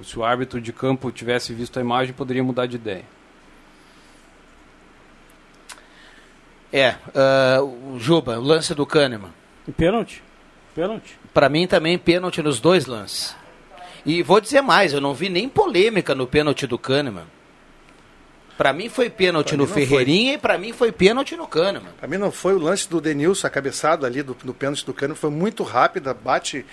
Se 0.03 0.19
o 0.19 0.25
árbitro 0.25 0.61
de 0.61 0.75
campo 0.75 1.11
tivesse 1.11 1.55
visto 1.55 1.79
a 1.79 1.81
imagem, 1.81 2.13
poderia 2.13 2.45
mudar 2.45 2.67
de 2.67 2.77
ideia. 2.77 3.05
É, 6.73 6.97
uh, 7.15 7.95
o 7.95 7.99
Juba, 7.99 8.39
o 8.39 8.43
lance 8.43 8.75
do 8.75 8.85
Kahneman. 8.85 9.33
Pênalti? 9.77 10.23
Pênalti. 10.75 11.19
Para 11.33 11.49
mim 11.49 11.67
também 11.67 11.97
pênalti 11.97 12.43
nos 12.43 12.61
dois 12.61 12.85
lances. 12.85 13.35
E 14.05 14.23
vou 14.23 14.41
dizer 14.41 14.61
mais, 14.61 14.93
eu 14.93 15.01
não 15.01 15.15
vi 15.15 15.29
nem 15.29 15.49
polêmica 15.49 16.15
no 16.15 16.27
pênalti 16.27 16.67
do 16.67 16.79
Kahneman. 16.79 17.25
Para 18.57 18.73
mim 18.73 18.89
foi 18.89 19.11
pênalti 19.11 19.49
Pra 19.49 19.59
no 19.59 19.65
não 19.65 19.73
foi. 19.73 19.87
Ferreirinha 19.87 20.35
e 20.35 20.39
para 20.39 20.57
mim 20.57 20.73
foi 20.73 20.91
pênalti 20.91 21.37
no 21.37 21.47
Kahneman. 21.47 21.93
Pra 21.99 22.09
mim 22.09 22.17
não 22.17 22.33
foi 22.33 22.55
o 22.55 22.59
lance 22.59 22.89
do 22.89 23.01
Denilson, 23.01 23.47
a 23.47 23.51
cabeçada 23.51 24.07
ali 24.07 24.23
do, 24.23 24.35
do 24.35 24.55
pênalti 24.55 24.85
do 24.85 24.95
Cano, 24.95 25.15
foi 25.15 25.31
muito 25.31 25.63
rápida, 25.63 26.15
bate 26.15 26.65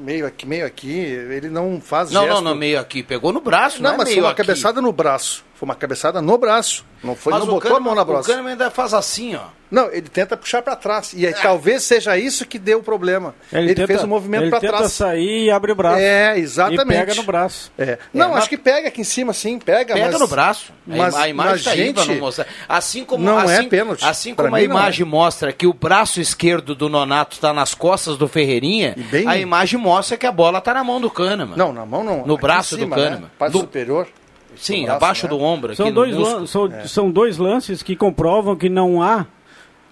meio 0.00 0.26
aqui, 0.26 0.46
meio 0.46 0.66
aqui, 0.66 0.90
ele 0.90 1.48
não 1.48 1.80
faz 1.80 2.10
Não, 2.10 2.22
gesto. 2.26 2.34
não, 2.42 2.52
no 2.52 2.54
meio 2.54 2.78
aqui, 2.78 3.02
pegou 3.02 3.32
no 3.32 3.40
braço, 3.40 3.82
Não, 3.82 3.90
não, 3.90 3.94
é 3.94 3.98
mas 3.98 4.12
foi 4.12 4.20
uma 4.20 4.30
aqui. 4.30 4.36
cabeçada 4.38 4.80
no 4.82 4.92
braço. 4.92 5.44
Foi 5.54 5.66
uma 5.68 5.74
cabeçada 5.76 6.20
no 6.20 6.36
braço. 6.36 6.84
Não 7.02 7.14
foi, 7.14 7.32
Mas 7.32 7.40
não 7.42 7.48
o 7.48 7.52
botou 7.52 7.68
a 7.68 7.72
Kahneman, 7.74 7.84
mão 7.86 7.94
na 7.94 8.02
o 8.02 8.04
braço. 8.04 8.28
Kahneman 8.28 8.52
ainda 8.52 8.70
faz 8.70 8.92
assim, 8.92 9.36
ó. 9.36 9.42
Não, 9.70 9.90
ele 9.92 10.08
tenta 10.08 10.36
puxar 10.36 10.62
pra 10.62 10.74
trás. 10.76 11.12
E 11.14 11.26
aí, 11.26 11.34
talvez 11.34 11.82
seja 11.82 12.16
isso 12.18 12.46
que 12.46 12.58
deu 12.58 12.78
o 12.78 12.82
problema. 12.82 13.34
Ele, 13.52 13.74
tenta- 13.74 13.86
fez 13.88 14.04
um 14.04 14.06
movimento 14.06 14.44
ele 14.44 14.50
pra 14.50 14.60
tenta 14.60 14.76
trás. 14.76 14.92
sair 14.92 15.44
e 15.46 15.50
abre 15.50 15.72
o 15.72 15.74
braço. 15.74 15.98
É, 15.98 16.38
exatamente. 16.38 16.82
E 16.82 16.86
pega 17.00 17.14
no 17.14 17.22
braço. 17.24 17.72
É. 17.78 17.98
Não, 18.12 18.30
mas- 18.30 18.38
acho 18.38 18.48
que 18.48 18.56
pega 18.56 18.88
aqui 18.88 19.00
em 19.00 19.04
cima, 19.04 19.32
sim, 19.32 19.58
pega. 19.58 19.94
Pega 19.94 20.10
mas- 20.12 20.20
no 20.20 20.28
braço. 20.28 20.72
A 20.90 20.96
Mas, 20.96 21.14
a 21.14 21.28
imagem 21.28 21.50
mas, 21.52 21.60
está 21.60 21.70
aí 21.72 21.92
pra 21.92 22.02
gente, 22.04 22.12
não 22.14 22.20
mostrar. 22.20 22.46
Assim 22.68 23.04
como, 23.04 23.24
não 23.24 23.40
é 23.40 23.58
assim, 23.58 23.68
pênalti. 23.68 24.04
Assim 24.04 24.34
Pra 24.34 24.44
como 24.44 24.56
a 24.56 24.60
mim, 24.60 24.66
não 24.68 24.76
é. 24.76 24.80
imagem 24.80 25.06
mostra 25.06 25.52
que 25.52 25.66
o 25.66 25.72
braço 25.72 26.20
esquerdo 26.20 26.74
do 26.74 26.88
Nonato 26.88 27.34
está 27.34 27.52
nas 27.52 27.74
costas 27.74 28.16
do 28.16 28.28
Ferreirinha, 28.28 28.94
bem- 29.10 29.26
a 29.26 29.36
imagem 29.38 29.53
mostra 29.76 30.16
que 30.16 30.26
a 30.26 30.32
bola 30.32 30.58
está 30.58 30.74
na 30.74 30.82
mão 30.84 31.00
do 31.00 31.10
Kahneman. 31.10 31.56
Não, 31.56 31.72
na 31.72 31.84
mão 31.86 32.02
não. 32.02 32.26
No 32.26 32.36
braço 32.36 32.76
cima, 32.76 32.96
do 32.96 33.02
Kahneman. 33.02 33.20
Né? 33.22 33.26
Parte 33.38 33.52
Do- 33.52 33.58
superior. 33.60 34.08
Sim, 34.56 34.84
braço, 34.84 34.96
abaixo 34.96 35.26
né? 35.26 35.30
do 35.30 35.40
ombro. 35.40 35.74
São 35.74 35.90
dois, 35.92 36.16
lan- 36.16 36.46
são, 36.46 36.66
É. 36.66 36.86
são 36.86 37.10
dois 37.10 37.38
lances 37.38 37.82
que 37.82 37.96
comprovam 37.96 38.54
que 38.56 38.68
não 38.68 39.02
há 39.02 39.26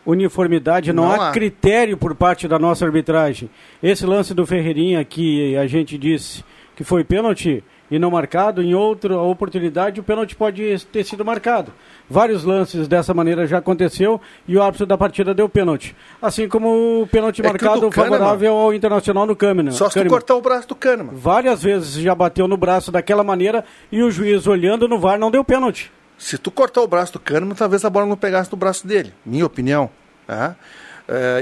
uniformidade, 0.05 0.93
não, 0.93 1.05
Não 1.05 1.21
há, 1.21 1.29
há. 1.29 1.33
critério 1.33 1.97
por 1.97 2.15
parte 2.15 2.49
da 2.49 2.59
nossa 2.59 2.85
arbitragem. 2.85 3.49
Esse 3.83 4.05
lance 4.05 4.35
do 4.35 4.45
Ferreirinha 4.47 5.05
que 5.05 5.57
a 5.57 5.67
gente 5.67 5.97
disse 5.97 6.45
que 6.77 6.83
foi 6.85 7.05
pênalti 7.05 7.63
e 7.95 7.99
não 7.99 8.11
marcado, 8.11 8.63
em 8.63 8.75
outra 8.75 9.19
oportunidade 9.19 10.01
o 10.01 10.03
pênalti 10.03 10.35
pode 10.35 10.79
ter 10.91 11.05
sido 11.05 11.23
marcado. 11.25 11.71
Vários 12.09 12.43
lances 12.43 12.89
dessa 12.89 13.13
maneira 13.13 13.47
já 13.47 13.59
aconteceu 13.59 14.19
e 14.49 14.57
o 14.57 14.63
árbitro 14.63 14.87
da 14.87 14.97
partida 14.97 15.35
deu 15.35 15.47
pênalti. 15.47 15.95
Assim 16.21 16.49
como 16.49 17.03
o 17.03 17.07
pênalti 17.07 17.41
É 17.41 17.45
marcado 17.45 17.83
do 17.83 17.91
Kahneman- 17.91 18.19
favorável 18.19 18.55
ao 18.57 18.73
Internacional 18.73 19.27
no 19.27 19.37
Câmara. 19.37 19.71
Só 19.73 19.91
se 19.91 20.03
tu 20.03 20.09
cortar 20.09 20.35
o 20.37 20.41
braço 20.41 20.67
do 20.69 20.75
Kahneman. 20.75 21.13
Várias 21.15 21.63
vezes 21.63 21.93
já 22.03 22.15
bateu 22.15 22.49
no 22.49 22.57
braço 22.57 22.91
daquela 22.91 23.23
maneira 23.23 23.63
e 23.93 24.03
o 24.03 24.11
juiz 24.11 24.47
olhando 24.47 24.89
no 24.89 24.99
VAR 24.99 25.19
não 25.19 25.31
deu 25.31 25.45
pênalti. 25.45 25.93
Se 26.17 26.39
tu 26.39 26.51
cortar 26.51 26.81
o 26.81 26.87
braço 26.89 27.13
do 27.13 27.21
Kahneman, 27.21 27.55
talvez 27.55 27.85
a 27.85 27.91
bola 27.91 28.07
não 28.07 28.17
pegasse 28.17 28.51
no 28.51 28.57
braço 28.57 28.87
dele. 28.87 29.13
Minha 29.27 29.45
opinião. 29.45 29.91
tá? 30.27 30.57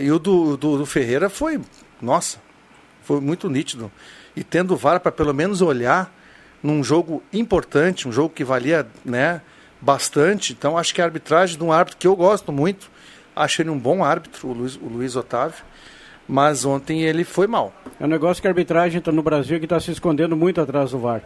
E 0.03 0.11
o 0.11 0.19
do, 0.19 0.57
do, 0.57 0.79
do 0.79 0.87
Ferreira 0.87 1.29
foi, 1.31 1.61
nossa, 2.03 2.39
foi 3.03 3.21
muito 3.21 3.49
nítido. 3.49 3.89
E 4.35 4.43
tendo 4.43 4.75
o 4.75 4.77
VAR 4.77 4.99
para 5.01 5.13
pelo 5.13 5.33
menos 5.35 5.61
olhar 5.63 6.13
num 6.63 6.83
jogo 6.85 7.23
importante, 7.33 8.07
um 8.09 8.13
jogo 8.13 8.31
que 8.35 8.45
valia 8.45 8.87
né, 9.05 9.41
bastante. 9.81 10.53
Então 10.53 10.77
acho 10.77 10.95
que 10.95 11.01
a 11.01 11.05
arbitragem 11.05 11.57
de 11.57 11.65
um 11.65 11.73
árbitro 11.73 11.99
que 11.99 12.07
eu 12.07 12.15
gosto 12.17 12.53
muito, 12.53 12.91
acho 13.35 13.63
ele 13.63 13.71
um 13.71 13.79
bom 13.79 14.05
árbitro, 14.05 14.49
o 14.49 14.53
Luiz, 14.53 14.77
o 14.77 14.87
Luiz 14.89 15.17
Otávio. 15.17 15.65
Mas 16.29 16.65
ontem 16.65 17.03
ele 17.03 17.25
foi 17.25 17.47
mal. 17.49 17.73
É 17.99 18.05
um 18.05 18.09
negócio 18.09 18.41
que 18.41 18.47
a 18.47 18.51
arbitragem 18.51 19.01
tá 19.01 19.11
no 19.11 19.23
Brasil 19.23 19.59
que 19.59 19.65
está 19.67 19.81
se 19.81 19.91
escondendo 19.91 20.37
muito 20.37 20.61
atrás 20.61 20.93
do 20.93 20.99
VAR. 20.99 21.23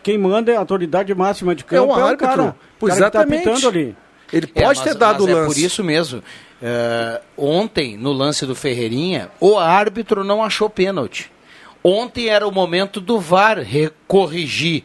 Quem 0.00 0.16
manda 0.16 0.52
é 0.52 0.56
a 0.56 0.60
autoridade 0.60 1.12
máxima 1.12 1.56
de 1.56 1.64
campo, 1.64 1.90
É 1.90 1.96
um 1.96 1.98
é 1.98 2.02
o 2.02 2.06
árbitro. 2.06 2.26
cara, 2.28 2.56
Pois 2.78 2.94
o 2.94 2.98
cara 2.98 3.10
que 3.10 3.16
tá 3.16 3.18
exatamente. 3.24 3.48
apitando 3.48 3.68
ali. 3.68 3.96
Ele 4.32 4.48
É, 4.54 4.62
pode 4.62 4.78
mas- 4.78 4.88
ter 4.88 4.94
dado 4.94 5.24
o 5.24 5.26
mas 5.26 5.34
lance. 5.34 5.50
É 5.50 5.54
por 5.54 5.58
isso 5.66 5.82
mesmo. 5.82 6.22
É, 6.62 7.20
ontem, 7.36 7.96
no 7.96 8.12
lance 8.12 8.46
do 8.46 8.54
Ferreirinha, 8.54 9.28
o 9.40 9.58
árbitro 9.58 10.22
não 10.22 10.42
achou 10.44 10.70
pênalti. 10.70 11.32
Ontem 11.88 12.28
era 12.28 12.46
o 12.46 12.52
momento 12.52 13.00
do 13.00 13.18
VAR 13.18 13.58
corrigir 14.06 14.84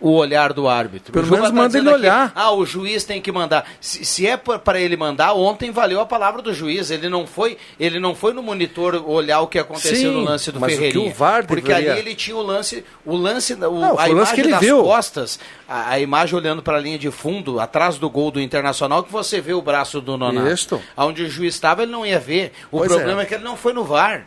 o 0.00 0.10
olhar 0.16 0.52
do 0.52 0.68
árbitro. 0.68 1.14
Pelo 1.14 1.26
O 1.26 1.30
menos 1.30 1.48
tá 1.48 1.54
manda 1.54 1.78
ele 1.78 1.88
aqui, 1.88 1.98
olhar. 1.98 2.32
Ah, 2.34 2.50
o 2.52 2.66
juiz 2.66 3.04
tem 3.04 3.22
que 3.22 3.32
mandar. 3.32 3.64
Se, 3.80 4.04
se 4.04 4.26
é 4.26 4.36
para 4.36 4.78
ele 4.78 4.98
mandar, 4.98 5.32
ontem 5.32 5.70
valeu 5.70 5.98
a 5.98 6.04
palavra 6.04 6.42
do 6.42 6.52
juiz. 6.52 6.90
Ele 6.90 7.08
não 7.08 7.26
foi, 7.26 7.56
ele 7.80 7.98
não 7.98 8.14
foi 8.14 8.34
no 8.34 8.42
monitor 8.42 9.02
olhar 9.08 9.40
o 9.40 9.46
que 9.46 9.58
aconteceu 9.58 9.96
Sim, 9.96 10.12
no 10.12 10.20
lance 10.20 10.52
do 10.52 10.60
mas 10.60 10.74
o 10.74 10.76
que 10.76 10.82
Ferreirinha. 10.82 11.10
o 11.10 11.14
VAR 11.14 11.46
porque 11.46 11.62
deveria- 11.68 11.92
ali 11.92 12.00
ele 12.00 12.14
tinha 12.14 12.36
o 12.36 12.42
lance, 12.42 12.84
o 13.06 13.16
lance, 13.16 13.54
o, 13.54 13.56
Não, 13.56 13.68
a 13.70 13.92
o 13.92 13.94
lance 13.96 14.10
imagem 14.10 14.34
que 14.34 14.40
ele 14.42 14.50
das 14.50 14.60
viu. 14.60 14.82
costas, 14.82 15.40
a, 15.66 15.92
a 15.92 15.98
imagem 15.98 16.36
olhando 16.36 16.62
para 16.62 16.76
a 16.76 16.80
linha 16.80 16.98
de 16.98 17.10
fundo, 17.10 17.58
atrás 17.58 17.96
do 17.96 18.10
gol 18.10 18.30
do 18.30 18.42
Internacional, 18.42 19.02
que 19.04 19.10
você 19.12 19.40
vê 19.40 19.54
o 19.54 19.62
braço 19.62 20.02
do 20.02 20.18
Nonato. 20.18 20.48
Isto. 20.48 20.82
Onde 20.98 21.22
o 21.22 21.30
juiz 21.30 21.54
estava, 21.54 21.82
ele 21.82 21.92
não 21.92 22.04
ia 22.04 22.18
ver. 22.18 22.52
O 22.70 22.78
Pois 22.78 22.92
problema 22.92 23.22
é. 23.22 23.24
é. 23.24 23.26
que 23.26 23.34
ele 23.36 23.44
não 23.44 23.56
foi 23.56 23.72
no 23.72 23.84
VAR. 23.84 24.26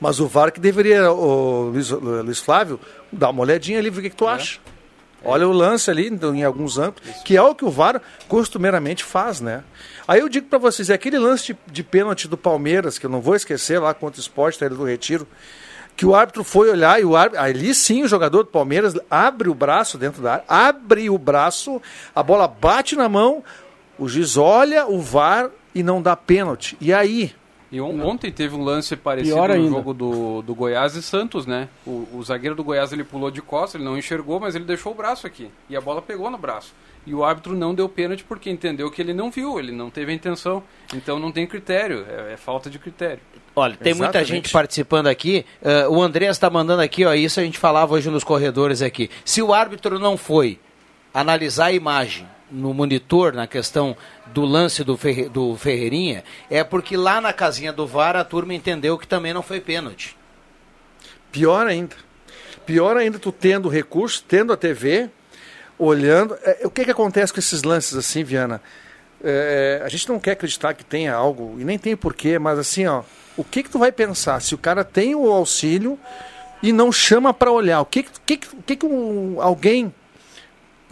Mas 0.00 0.20
o 0.20 0.26
VAR 0.26 0.52
que 0.52 0.60
deveria, 0.60 1.10
o 1.12 1.70
Luiz, 1.70 1.90
Luiz 1.90 2.38
Flávio, 2.38 2.78
dar 3.10 3.30
uma 3.30 3.42
olhadinha 3.42 3.78
ali, 3.78 3.90
ver 3.90 4.00
o 4.00 4.02
que, 4.02 4.10
que 4.10 4.16
tu 4.16 4.26
acha. 4.26 4.58
Olha 5.22 5.46
o 5.46 5.52
lance 5.52 5.90
ali, 5.90 6.08
então, 6.08 6.34
em 6.34 6.44
alguns 6.44 6.78
ângulos, 6.78 7.02
que 7.24 7.36
é 7.36 7.42
o 7.42 7.54
que 7.54 7.64
o 7.64 7.70
VAR 7.70 8.00
costumeiramente 8.26 9.04
faz, 9.04 9.40
né? 9.40 9.62
Aí 10.08 10.20
eu 10.20 10.28
digo 10.28 10.46
pra 10.46 10.58
vocês, 10.58 10.88
é 10.88 10.94
aquele 10.94 11.18
lance 11.18 11.52
de, 11.52 11.58
de 11.70 11.82
pênalti 11.82 12.26
do 12.26 12.38
Palmeiras, 12.38 12.98
que 12.98 13.04
eu 13.04 13.10
não 13.10 13.20
vou 13.20 13.34
esquecer 13.34 13.78
lá 13.78 13.92
contra 13.92 14.18
o 14.18 14.22
Sport, 14.22 14.56
tá, 14.56 14.64
ele 14.64 14.74
do 14.74 14.84
Retiro, 14.84 15.28
que 15.94 16.06
o 16.06 16.14
árbitro 16.14 16.42
foi 16.42 16.70
olhar 16.70 16.98
e 16.98 17.04
o 17.04 17.14
árbitro, 17.14 17.44
ali 17.44 17.74
sim 17.74 18.02
o 18.02 18.08
jogador 18.08 18.44
do 18.44 18.48
Palmeiras 18.48 18.94
abre 19.10 19.50
o 19.50 19.54
braço 19.54 19.98
dentro 19.98 20.22
da 20.22 20.32
área, 20.32 20.44
abre 20.48 21.10
o 21.10 21.18
braço, 21.18 21.82
a 22.14 22.22
bola 22.22 22.48
bate 22.48 22.96
na 22.96 23.06
mão, 23.06 23.44
o 23.98 24.08
juiz 24.08 24.38
olha 24.38 24.86
o 24.86 24.98
VAR 25.00 25.50
e 25.74 25.82
não 25.82 26.00
dá 26.00 26.16
pênalti. 26.16 26.78
E 26.80 26.94
aí? 26.94 27.34
E 27.72 27.80
on- 27.80 28.04
ontem 28.04 28.32
teve 28.32 28.56
um 28.56 28.64
lance 28.64 28.96
parecido 28.96 29.36
Pior 29.36 29.48
no 29.50 29.54
ainda. 29.54 29.68
jogo 29.70 29.94
do, 29.94 30.42
do 30.42 30.54
Goiás 30.54 30.96
e 30.96 31.02
Santos, 31.02 31.46
né? 31.46 31.68
O, 31.86 32.06
o 32.14 32.22
zagueiro 32.24 32.56
do 32.56 32.64
Goiás 32.64 32.92
ele 32.92 33.04
pulou 33.04 33.30
de 33.30 33.40
costas, 33.40 33.76
ele 33.76 33.84
não 33.84 33.96
enxergou, 33.96 34.40
mas 34.40 34.54
ele 34.56 34.64
deixou 34.64 34.90
o 34.92 34.94
braço 34.94 35.26
aqui. 35.26 35.50
E 35.68 35.76
a 35.76 35.80
bola 35.80 36.02
pegou 36.02 36.28
no 36.30 36.36
braço. 36.38 36.74
E 37.06 37.14
o 37.14 37.24
árbitro 37.24 37.54
não 37.54 37.72
deu 37.74 37.88
pênalti 37.88 38.24
porque 38.24 38.50
entendeu 38.50 38.90
que 38.90 39.00
ele 39.00 39.14
não 39.14 39.30
viu, 39.30 39.58
ele 39.58 39.72
não 39.72 39.88
teve 39.88 40.10
a 40.10 40.14
intenção. 40.14 40.62
Então 40.94 41.18
não 41.18 41.30
tem 41.32 41.46
critério, 41.46 42.04
é, 42.08 42.32
é 42.32 42.36
falta 42.36 42.68
de 42.68 42.78
critério. 42.78 43.20
Olha, 43.54 43.76
tem 43.76 43.94
muita 43.94 44.18
Exatamente. 44.18 44.28
gente 44.30 44.52
participando 44.52 45.06
aqui. 45.06 45.44
Eh, 45.62 45.88
o 45.88 46.00
Andrés 46.02 46.32
está 46.32 46.48
mandando 46.50 46.82
aqui, 46.82 47.04
ó, 47.04 47.14
isso 47.14 47.40
a 47.40 47.42
gente 47.42 47.58
falava 47.58 47.94
hoje 47.94 48.10
nos 48.10 48.22
corredores 48.24 48.82
aqui. 48.82 49.08
Se 49.24 49.40
o 49.42 49.52
árbitro 49.54 49.98
não 49.98 50.16
foi 50.16 50.58
analisar 51.14 51.66
a 51.66 51.72
imagem 51.72 52.26
no 52.50 52.74
monitor, 52.74 53.32
na 53.32 53.46
questão 53.46 53.96
do 54.26 54.44
lance 54.44 54.82
do, 54.82 54.96
Ferre- 54.96 55.28
do 55.28 55.56
Ferreirinha, 55.56 56.24
é 56.50 56.64
porque 56.64 56.96
lá 56.96 57.20
na 57.20 57.32
casinha 57.32 57.72
do 57.72 57.86
VAR 57.86 58.16
a 58.16 58.24
turma 58.24 58.54
entendeu 58.54 58.98
que 58.98 59.06
também 59.06 59.32
não 59.32 59.42
foi 59.42 59.60
pênalti. 59.60 60.16
Pior 61.30 61.66
ainda. 61.66 61.96
Pior 62.66 62.96
ainda 62.96 63.18
tu 63.18 63.32
tendo 63.32 63.68
recurso, 63.68 64.24
tendo 64.26 64.52
a 64.52 64.56
TV, 64.56 65.08
olhando. 65.78 66.36
É, 66.42 66.60
o 66.64 66.70
que, 66.70 66.84
que 66.84 66.90
acontece 66.90 67.32
com 67.32 67.38
esses 67.40 67.62
lances 67.62 67.96
assim, 67.96 68.22
Viana? 68.22 68.60
É, 69.22 69.82
a 69.84 69.88
gente 69.88 70.08
não 70.08 70.18
quer 70.18 70.32
acreditar 70.32 70.74
que 70.74 70.84
tenha 70.84 71.14
algo, 71.14 71.56
e 71.58 71.64
nem 71.64 71.78
tem 71.78 71.94
porquê, 71.96 72.38
mas 72.38 72.58
assim, 72.58 72.86
ó, 72.86 73.02
o 73.36 73.44
que, 73.44 73.62
que 73.62 73.70
tu 73.70 73.78
vai 73.78 73.92
pensar? 73.92 74.40
Se 74.40 74.54
o 74.54 74.58
cara 74.58 74.82
tem 74.82 75.14
o 75.14 75.30
auxílio 75.30 75.98
e 76.62 76.72
não 76.72 76.90
chama 76.90 77.32
para 77.32 77.50
olhar, 77.50 77.80
o 77.80 77.84
que, 77.86 78.02
que, 78.02 78.36
que, 78.36 78.46
que, 78.66 78.76
que 78.76 78.86
um, 78.86 79.40
alguém, 79.40 79.92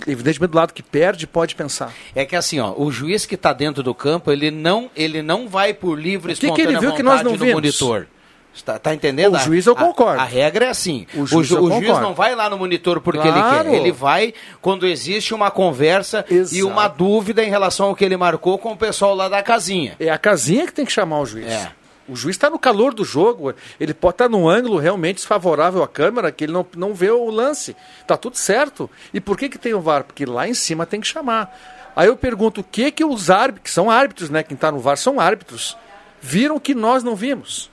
evidentemente 0.06 0.50
do 0.52 0.56
lado 0.56 0.72
que 0.72 0.82
perde, 0.82 1.26
pode 1.26 1.54
pensar? 1.54 1.92
É 2.14 2.24
que 2.24 2.36
assim, 2.36 2.58
ó, 2.60 2.72
o 2.76 2.90
juiz 2.90 3.26
que 3.26 3.34
está 3.34 3.52
dentro 3.52 3.82
do 3.82 3.94
campo, 3.94 4.30
ele 4.32 4.50
não, 4.50 4.90
ele 4.96 5.22
não 5.22 5.48
vai 5.48 5.72
por 5.74 5.98
livre 5.98 6.32
O 6.32 6.34
que 6.34 6.40
que 6.40 6.46
espontânea 6.46 6.70
ele 6.70 6.80
viu 6.80 6.94
que 6.94 7.02
nós 7.02 7.22
não 7.22 7.32
no 7.32 7.38
vimos? 7.38 7.54
monitor. 7.54 8.06
Está 8.54 8.76
tá 8.76 8.92
entendendo? 8.92 9.36
O 9.36 9.38
juiz 9.38 9.66
eu 9.66 9.74
A- 9.74 9.76
concordo. 9.76 10.20
A, 10.20 10.24
regra 10.24 10.64
é 10.64 10.68
assim. 10.70 11.06
O 11.14 11.20
O, 11.22 11.26
juiz 11.26 11.46
ju- 11.46 11.56
eu 11.58 11.62
o 11.64 11.70
juiz 11.70 11.88
não 12.00 12.12
vai 12.12 12.34
lá 12.34 12.50
no 12.50 12.58
monitor 12.58 13.00
porque 13.00 13.20
Claro. 13.20 13.68
ele 13.68 13.70
quer. 13.70 13.80
Ele 13.80 13.92
vai 13.92 14.34
quando 14.60 14.84
existe 14.84 15.32
uma 15.32 15.48
conversa 15.48 16.24
e 16.28 16.34
Exato. 16.34 16.66
uma 16.66 16.88
dúvida 16.88 17.44
em 17.44 17.48
relação 17.50 17.86
ao 17.86 17.94
que 17.94 18.04
ele 18.04 18.16
marcou 18.16 18.58
com 18.58 18.72
o 18.72 18.76
pessoal 18.76 19.14
lá 19.14 19.28
da 19.28 19.42
casinha. 19.44 19.94
É 20.00 20.08
a 20.10 20.18
casinha 20.18 20.66
que 20.66 20.72
tem 20.72 20.84
que 20.84 20.90
chamar 20.90 21.20
o 21.20 21.26
juiz. 21.26 21.46
É. 21.46 21.70
O 22.08 22.16
juiz 22.16 22.36
está 22.36 22.48
no 22.48 22.58
calor 22.58 22.94
do 22.94 23.04
jogo, 23.04 23.54
ele 23.78 23.92
pode 23.92 24.14
estar 24.14 24.28
num 24.28 24.48
ângulo 24.48 24.78
realmente 24.78 25.16
desfavorável 25.16 25.82
à 25.82 25.88
câmera, 25.88 26.32
que 26.32 26.44
ele 26.44 26.52
não, 26.52 26.66
não 26.74 26.94
vê 26.94 27.10
o 27.10 27.30
lance. 27.30 27.76
Tá 28.06 28.16
tudo 28.16 28.36
certo. 28.36 28.88
E 29.12 29.20
por 29.20 29.36
que, 29.36 29.48
que 29.48 29.58
tem 29.58 29.74
o 29.74 29.80
VAR? 29.80 30.04
Porque 30.04 30.24
lá 30.24 30.48
em 30.48 30.54
cima 30.54 30.86
tem 30.86 31.00
que 31.00 31.06
chamar. 31.06 31.54
Aí 31.94 32.08
eu 32.08 32.16
pergunto, 32.16 32.62
o 32.62 32.64
que 32.64 32.90
que 32.90 33.04
os 33.04 33.28
árbitros, 33.28 33.64
que 33.64 33.70
são 33.70 33.90
árbitros, 33.90 34.30
né? 34.30 34.42
Quem 34.42 34.54
está 34.54 34.72
no 34.72 34.78
VAR 34.78 34.96
são 34.96 35.20
árbitros, 35.20 35.76
viram 36.20 36.58
que 36.58 36.74
nós 36.74 37.02
não 37.02 37.14
vimos? 37.14 37.70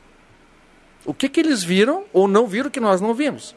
O 1.06 1.14
que 1.14 1.30
que 1.30 1.40
eles 1.40 1.64
viram 1.64 2.04
ou 2.12 2.28
não 2.28 2.48
viram 2.48 2.70
que 2.70 2.80
nós 2.80 3.00
não 3.00 3.14
vimos? 3.14 3.56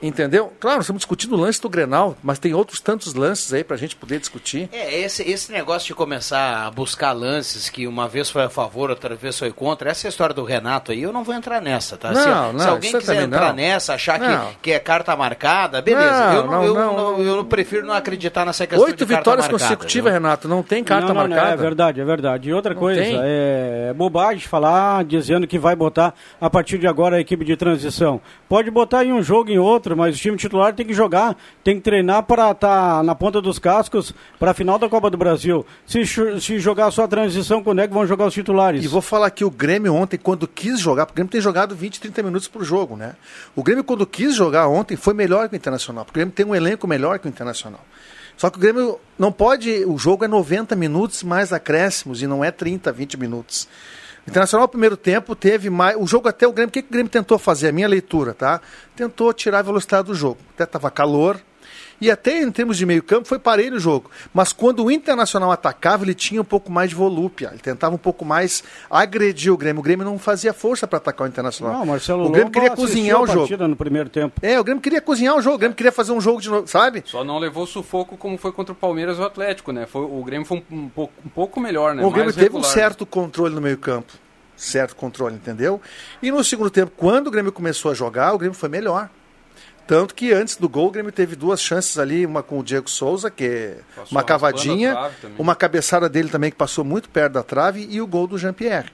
Entendeu? 0.00 0.52
Claro, 0.60 0.80
estamos 0.82 1.00
discutindo 1.00 1.34
o 1.34 1.40
lance 1.40 1.60
do 1.60 1.68
Grenal, 1.70 2.16
mas 2.22 2.38
tem 2.38 2.52
outros 2.52 2.80
tantos 2.80 3.14
lances 3.14 3.52
aí 3.54 3.64
pra 3.64 3.76
gente 3.78 3.96
poder 3.96 4.18
discutir. 4.20 4.68
É, 4.72 5.00
esse, 5.00 5.22
esse 5.22 5.50
negócio 5.50 5.86
de 5.88 5.94
começar 5.94 6.66
a 6.66 6.70
buscar 6.70 7.12
lances 7.12 7.70
que 7.70 7.86
uma 7.86 8.06
vez 8.06 8.28
foi 8.28 8.42
a 8.44 8.50
favor, 8.50 8.90
outra 8.90 9.14
vez 9.14 9.38
foi 9.38 9.50
contra, 9.52 9.90
essa 9.90 10.06
é 10.06 10.08
a 10.08 10.10
história 10.10 10.34
do 10.34 10.44
Renato 10.44 10.92
aí, 10.92 11.02
eu 11.02 11.12
não 11.12 11.24
vou 11.24 11.34
entrar 11.34 11.62
nessa, 11.62 11.96
tá? 11.96 12.10
Não, 12.12 12.20
se, 12.22 12.28
não, 12.28 12.58
se 12.60 12.68
alguém 12.68 12.90
isso 12.90 12.98
quiser 12.98 13.12
também 13.14 13.26
entrar 13.26 13.48
não. 13.48 13.54
nessa, 13.56 13.94
achar 13.94 14.18
Não. 14.20 14.48
que, 14.50 14.56
que 14.62 14.72
é 14.72 14.78
carta 14.78 15.16
marcada, 15.16 15.80
beleza. 15.80 16.10
Não, 16.10 16.32
eu, 16.34 16.44
não, 16.44 16.50
não, 16.52 16.64
eu, 16.64 16.74
não, 16.74 16.96
não- 17.18 17.22
eu 17.38 17.44
prefiro 17.44 17.86
não 17.86 17.94
acreditar 17.94 18.44
nessa 18.44 18.66
questão 18.66 18.86
Oito 18.86 18.98
de 18.98 19.06
carta 19.06 19.20
vitórias 19.20 19.46
marcada, 19.48 19.64
consecutivas, 19.76 20.12
viu? 20.12 20.20
Renato, 20.20 20.46
não 20.48 20.62
tem 20.62 20.84
carta 20.84 21.08
não, 21.08 21.14
não, 21.14 21.22
não, 21.22 21.28
marcada. 21.30 21.52
é 21.52 21.56
verdade, 21.56 22.00
é 22.00 22.04
verdade. 22.04 22.48
E 22.48 22.52
outra 22.52 22.74
Não 22.74 22.80
coisa, 22.80 23.00
tem. 23.00 23.18
é 23.22 23.94
bobagem 23.96 24.46
falar 24.46 25.04
dizendo 25.04 25.46
que 25.46 25.58
vai 25.58 25.74
botar 25.74 26.12
a 26.40 26.50
partir 26.50 26.78
de 26.78 26.86
agora 26.86 27.16
a 27.16 27.20
equipe 27.20 27.44
de 27.44 27.56
transição. 27.56 28.20
Pode 28.48 28.70
botar 28.70 29.04
em 29.04 29.12
um 29.12 29.22
jogo 29.22 29.50
em 29.50 29.58
outro, 29.58 29.85
mas 29.94 30.16
o 30.16 30.18
time 30.18 30.36
titular 30.36 30.74
tem 30.74 30.86
que 30.86 30.94
jogar, 30.94 31.36
tem 31.62 31.76
que 31.76 31.82
treinar 31.82 32.22
para 32.22 32.50
estar 32.50 33.04
na 33.04 33.14
ponta 33.14 33.40
dos 33.40 33.58
cascos 33.58 34.14
para 34.38 34.50
a 34.50 34.54
final 34.54 34.78
da 34.78 34.88
Copa 34.88 35.10
do 35.10 35.16
Brasil. 35.16 35.64
Se, 35.86 36.04
se 36.06 36.58
jogar 36.58 36.90
só 36.90 37.04
a 37.04 37.08
transição, 37.08 37.62
quando 37.62 37.80
é 37.80 37.86
que 37.86 37.94
vão 37.94 38.06
jogar 38.06 38.26
os 38.26 38.34
titulares? 38.34 38.84
E 38.84 38.88
vou 38.88 39.02
falar 39.02 39.30
que 39.30 39.44
o 39.44 39.50
Grêmio 39.50 39.94
ontem, 39.94 40.16
quando 40.16 40.48
quis 40.48 40.80
jogar, 40.80 41.06
porque 41.06 41.20
o 41.20 41.22
Grêmio 41.22 41.30
tem 41.30 41.40
jogado 41.40 41.76
20, 41.76 42.00
30 42.00 42.22
minutos 42.22 42.48
por 42.48 42.64
jogo, 42.64 42.96
né? 42.96 43.14
O 43.54 43.62
Grêmio, 43.62 43.84
quando 43.84 44.06
quis 44.06 44.34
jogar 44.34 44.66
ontem, 44.68 44.96
foi 44.96 45.14
melhor 45.14 45.48
que 45.48 45.54
o 45.54 45.56
Internacional, 45.56 46.04
porque 46.04 46.18
o 46.18 46.20
Grêmio 46.20 46.34
tem 46.34 46.46
um 46.46 46.54
elenco 46.54 46.86
melhor 46.88 47.18
que 47.18 47.26
o 47.26 47.28
Internacional. 47.28 47.84
Só 48.36 48.50
que 48.50 48.58
o 48.58 48.60
Grêmio 48.60 49.00
não 49.18 49.32
pode. 49.32 49.84
O 49.86 49.96
jogo 49.96 50.24
é 50.24 50.28
90 50.28 50.76
minutos 50.76 51.22
mais 51.22 51.52
acréscimos 51.52 52.22
e 52.22 52.26
não 52.26 52.44
é 52.44 52.50
30, 52.50 52.92
20 52.92 53.16
minutos. 53.16 53.66
Internacional, 54.28 54.66
primeiro 54.66 54.96
tempo, 54.96 55.36
teve 55.36 55.70
mais. 55.70 55.96
O 55.96 56.06
jogo 56.06 56.28
até 56.28 56.46
o 56.46 56.52
Grêmio. 56.52 56.68
O 56.68 56.72
que, 56.72 56.82
que 56.82 56.88
o 56.88 56.92
Grêmio 56.92 57.10
tentou 57.10 57.38
fazer? 57.38 57.68
A 57.68 57.72
minha 57.72 57.86
leitura, 57.86 58.34
tá? 58.34 58.60
Tentou 58.94 59.32
tirar 59.32 59.60
a 59.60 59.62
velocidade 59.62 60.08
do 60.08 60.14
jogo. 60.14 60.38
Até 60.54 60.64
estava 60.64 60.90
calor. 60.90 61.40
E 62.00 62.10
até 62.10 62.42
em 62.42 62.50
termos 62.50 62.76
de 62.76 62.84
meio-campo 62.84 63.26
foi 63.26 63.38
parelho 63.38 63.76
o 63.76 63.80
jogo. 63.80 64.10
Mas 64.32 64.52
quando 64.52 64.84
o 64.84 64.90
Internacional 64.90 65.50
atacava, 65.50 66.04
ele 66.04 66.14
tinha 66.14 66.40
um 66.40 66.44
pouco 66.44 66.70
mais 66.70 66.90
de 66.90 66.96
volúpia. 66.96 67.48
Ele 67.52 67.60
tentava 67.60 67.94
um 67.94 67.98
pouco 67.98 68.24
mais 68.24 68.62
agredir 68.90 69.52
o 69.52 69.56
Grêmio. 69.56 69.80
O 69.80 69.82
Grêmio 69.82 70.04
não 70.04 70.18
fazia 70.18 70.52
força 70.52 70.86
para 70.86 70.98
atacar 70.98 71.26
o 71.26 71.28
Internacional. 71.28 71.78
Não, 71.78 71.86
Marcelo 71.86 72.26
o 72.26 72.30
Grêmio 72.30 72.50
queria 72.50 72.70
cozinhar 72.70 73.22
o 73.22 73.26
jogo. 73.26 73.68
no 73.68 73.76
primeiro 73.76 74.08
tempo. 74.08 74.38
É, 74.42 74.58
o 74.60 74.64
Grêmio 74.64 74.82
queria 74.82 75.00
cozinhar 75.00 75.36
o 75.36 75.40
jogo. 75.40 75.56
O 75.56 75.58
Grêmio 75.58 75.76
queria 75.76 75.92
fazer 75.92 76.12
um 76.12 76.20
jogo 76.20 76.40
de 76.40 76.50
novo, 76.50 76.66
sabe? 76.66 77.02
Só 77.06 77.24
não 77.24 77.38
levou 77.38 77.66
sufoco 77.66 78.16
como 78.16 78.36
foi 78.36 78.52
contra 78.52 78.72
o 78.72 78.76
Palmeiras 78.76 79.18
e 79.18 79.20
o 79.20 79.24
Atlético, 79.24 79.72
né? 79.72 79.86
Foi, 79.86 80.02
o 80.02 80.22
Grêmio 80.24 80.46
foi 80.46 80.58
um, 80.70 80.76
um 80.76 80.88
pouco, 80.88 81.12
um 81.24 81.28
pouco 81.28 81.60
melhor, 81.60 81.94
né? 81.94 82.04
o 82.04 82.10
Grêmio 82.10 82.26
Mais 82.26 82.34
teve 82.34 82.50
um 82.50 82.58
regular. 82.58 82.72
certo 82.72 83.06
controle 83.06 83.54
no 83.54 83.60
meio-campo. 83.60 84.12
Certo 84.56 84.96
controle, 84.96 85.34
entendeu? 85.34 85.80
E 86.22 86.30
no 86.30 86.42
segundo 86.42 86.70
tempo, 86.70 86.92
quando 86.96 87.26
o 87.26 87.30
Grêmio 87.30 87.52
começou 87.52 87.90
a 87.90 87.94
jogar, 87.94 88.32
o 88.32 88.38
Grêmio 88.38 88.56
foi 88.56 88.70
melhor. 88.70 89.10
Tanto 89.86 90.14
que 90.14 90.32
antes 90.32 90.56
do 90.56 90.68
gol, 90.68 90.88
o 90.88 90.90
Grêmio 90.90 91.12
teve 91.12 91.36
duas 91.36 91.60
chances 91.60 91.96
ali, 91.98 92.26
uma 92.26 92.42
com 92.42 92.58
o 92.58 92.62
Diego 92.64 92.90
Souza, 92.90 93.30
que 93.30 93.44
é 93.44 93.78
uma 94.10 94.20
cavadinha, 94.26 94.92
uma 95.38 95.54
cabeçada 95.54 96.08
dele 96.08 96.28
também 96.28 96.50
que 96.50 96.56
passou 96.56 96.84
muito 96.84 97.08
perto 97.08 97.34
da 97.34 97.42
trave 97.42 97.86
e 97.88 98.00
o 98.00 98.06
gol 98.06 98.26
do 98.26 98.36
Jean-Pierre. 98.36 98.90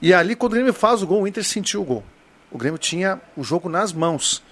E 0.00 0.14
ali, 0.14 0.34
quando 0.34 0.52
o 0.52 0.54
Grêmio 0.54 0.72
faz 0.72 1.02
o 1.02 1.06
gol, 1.06 1.22
o 1.22 1.26
Inter 1.28 1.44
sentiu 1.44 1.82
o 1.82 1.84
gol. 1.84 2.04
O 2.50 2.56
Grêmio 2.56 2.78
tinha 2.78 3.20
o 3.36 3.44
jogo 3.44 3.68
nas 3.68 3.92
mãos, 3.92 4.42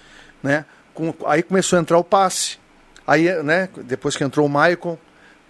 né? 0.43 0.65
Com- 0.93 1.13
aí 1.25 1.41
começou 1.41 1.77
a 1.77 1.81
entrar 1.81 1.97
o 1.97 2.03
passe. 2.03 2.59
Aí, 3.07 3.31
né, 3.41 3.69
depois 3.83 4.15
que 4.15 4.23
entrou 4.23 4.45
o 4.45 4.49
Maicon, 4.49 4.97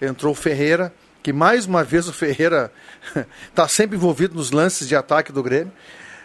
entrou 0.01 0.31
o 0.31 0.35
Ferreira, 0.35 0.93
que 1.23 1.33
mais 1.33 1.65
uma 1.65 1.83
vez 1.83 2.07
o 2.07 2.13
Ferreira 2.13 2.71
está 3.49 3.67
sempre 3.67 3.97
envolvido 3.97 4.35
nos 4.35 4.51
lances 4.51 4.87
de 4.87 4.95
ataque 4.95 5.31
do 5.33 5.41
Grêmio. 5.43 5.73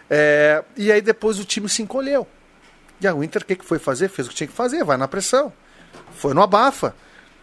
É, 0.09 0.63
e 0.77 0.91
aí 0.91 1.01
depois 1.01 1.39
o 1.39 1.43
time 1.43 1.67
se 1.67 1.81
encolheu. 1.81 2.25
E 3.07 3.13
o 3.13 3.23
Inter 3.23 3.41
o 3.41 3.45
que, 3.45 3.55
que 3.55 3.65
foi 3.65 3.79
fazer? 3.79 4.07
Fez 4.09 4.27
o 4.27 4.29
que 4.31 4.35
tinha 4.35 4.47
que 4.47 4.53
fazer, 4.53 4.83
vai 4.83 4.97
na 4.97 5.07
pressão. 5.07 5.51
Foi 6.15 6.33
no 6.33 6.41
abafa, 6.41 6.95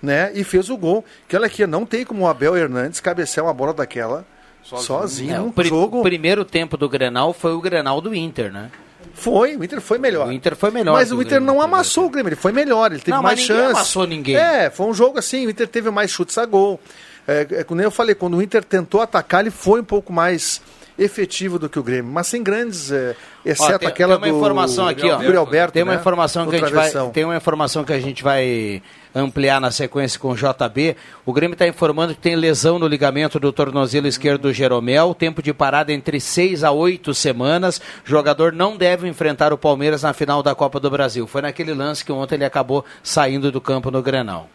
né? 0.02 0.30
E 0.34 0.42
fez 0.44 0.70
o 0.70 0.76
gol. 0.76 1.04
Que 1.28 1.36
olha 1.36 1.46
aqui, 1.46 1.66
não 1.66 1.84
tem 1.86 2.04
como 2.04 2.22
o 2.24 2.28
Abel 2.28 2.56
Hernandes 2.56 3.00
cabecear 3.00 3.46
uma 3.46 3.54
bola 3.54 3.72
daquela 3.74 4.24
sozinho, 4.62 5.34
É, 5.34 5.38
num 5.38 5.48
o 5.48 5.52
pri- 5.52 5.68
jogo. 5.68 6.02
primeiro 6.02 6.44
tempo 6.44 6.76
do 6.76 6.88
Grenal 6.88 7.32
foi 7.32 7.52
o 7.52 7.60
Grenal 7.60 8.00
do 8.00 8.14
Inter, 8.14 8.52
né? 8.52 8.70
Foi, 9.14 9.56
o 9.56 9.64
Inter 9.64 9.80
foi 9.80 9.98
melhor. 9.98 10.28
O 10.28 10.32
Inter 10.32 10.54
foi 10.54 10.70
melhor. 10.70 10.92
Mas 10.92 11.10
o 11.10 11.14
Inter 11.16 11.26
Grêmio 11.40 11.46
não 11.46 11.60
amassou 11.60 12.06
o 12.06 12.10
Grêmio, 12.10 12.28
ele 12.28 12.36
foi 12.36 12.52
melhor, 12.52 12.92
ele 12.92 13.00
teve 13.00 13.16
Não, 13.16 13.22
mais 13.22 13.38
mas 13.40 13.48
ninguém 13.48 13.62
chance. 13.64 13.76
amassou 13.76 14.06
ninguém. 14.06 14.36
É, 14.36 14.70
foi 14.70 14.86
um 14.86 14.94
jogo 14.94 15.18
assim, 15.18 15.46
o 15.46 15.50
Inter 15.50 15.66
teve 15.66 15.90
mais 15.90 16.10
chutes 16.10 16.36
a 16.38 16.44
gol. 16.44 16.78
É, 17.26 17.46
é, 17.50 17.64
como 17.64 17.80
eu 17.80 17.90
falei, 17.90 18.14
quando 18.14 18.36
o 18.36 18.42
Inter 18.42 18.62
tentou 18.62 19.00
atacar, 19.00 19.40
ele 19.40 19.50
foi 19.50 19.80
um 19.80 19.84
pouco 19.84 20.12
mais 20.12 20.60
efetivo 21.00 21.58
do 21.58 21.69
que 21.69 21.78
o 21.78 21.82
Grêmio, 21.82 22.13
mas 22.13 22.26
sem 22.26 22.43
grandes, 22.43 22.93
é, 22.93 23.17
exceto 23.43 23.76
Ó, 23.76 23.78
tem, 23.78 23.89
aquela 23.89 24.19
tem 24.19 24.28
uma 24.28 24.32
do 24.32 24.36
informação 24.39 24.86
aqui, 24.86 25.08
ó. 25.08 25.23
Yuri 25.23 25.36
Alberto, 25.36 25.73
tem 25.73 25.82
uma 25.82 25.95
né, 25.95 25.99
informação 25.99 26.45
do 26.45 26.50
que 26.50 26.56
a 26.56 26.60
gente 26.60 26.75
vai, 26.75 27.10
tem 27.10 27.25
uma 27.25 27.36
informação 27.36 27.84
que 27.84 27.93
a 27.93 27.99
gente 27.99 28.23
vai 28.23 28.82
ampliar 29.15 29.60
na 29.60 29.71
sequência 29.71 30.21
com 30.21 30.30
o 30.30 30.36
JB. 30.36 30.97
O 31.25 31.32
Grêmio 31.32 31.54
está 31.54 31.67
informando 31.67 32.15
que 32.15 32.21
tem 32.21 32.36
lesão 32.36 32.78
no 32.78 32.86
ligamento 32.86 33.41
do 33.41 33.50
tornozelo 33.50 34.06
esquerdo 34.06 34.43
do 34.43 34.52
Jeromel, 34.52 35.15
tempo 35.15 35.43
de 35.43 35.54
parada 35.54 35.91
entre 35.91 36.21
seis 36.21 36.63
a 36.63 36.71
oito 36.71 37.15
semanas. 37.15 37.80
O 38.04 38.08
jogador 38.08 38.52
não 38.52 38.76
deve 38.76 39.08
enfrentar 39.08 39.54
o 39.54 39.58
Palmeiras 39.58 40.02
na 40.02 40.13
final 40.13 40.43
da 40.43 40.54
Copa 40.54 40.78
do 40.78 40.91
Brasil. 40.91 41.26
Foi 41.26 41.41
naquele 41.41 41.73
lance 41.73 42.04
que 42.04 42.13
ontem 42.13 42.34
ele 42.34 42.45
acabou 42.45 42.84
saindo 43.02 43.50
do 43.50 43.60
campo 43.60 43.91
no 43.91 44.02
Grenal. 44.02 44.49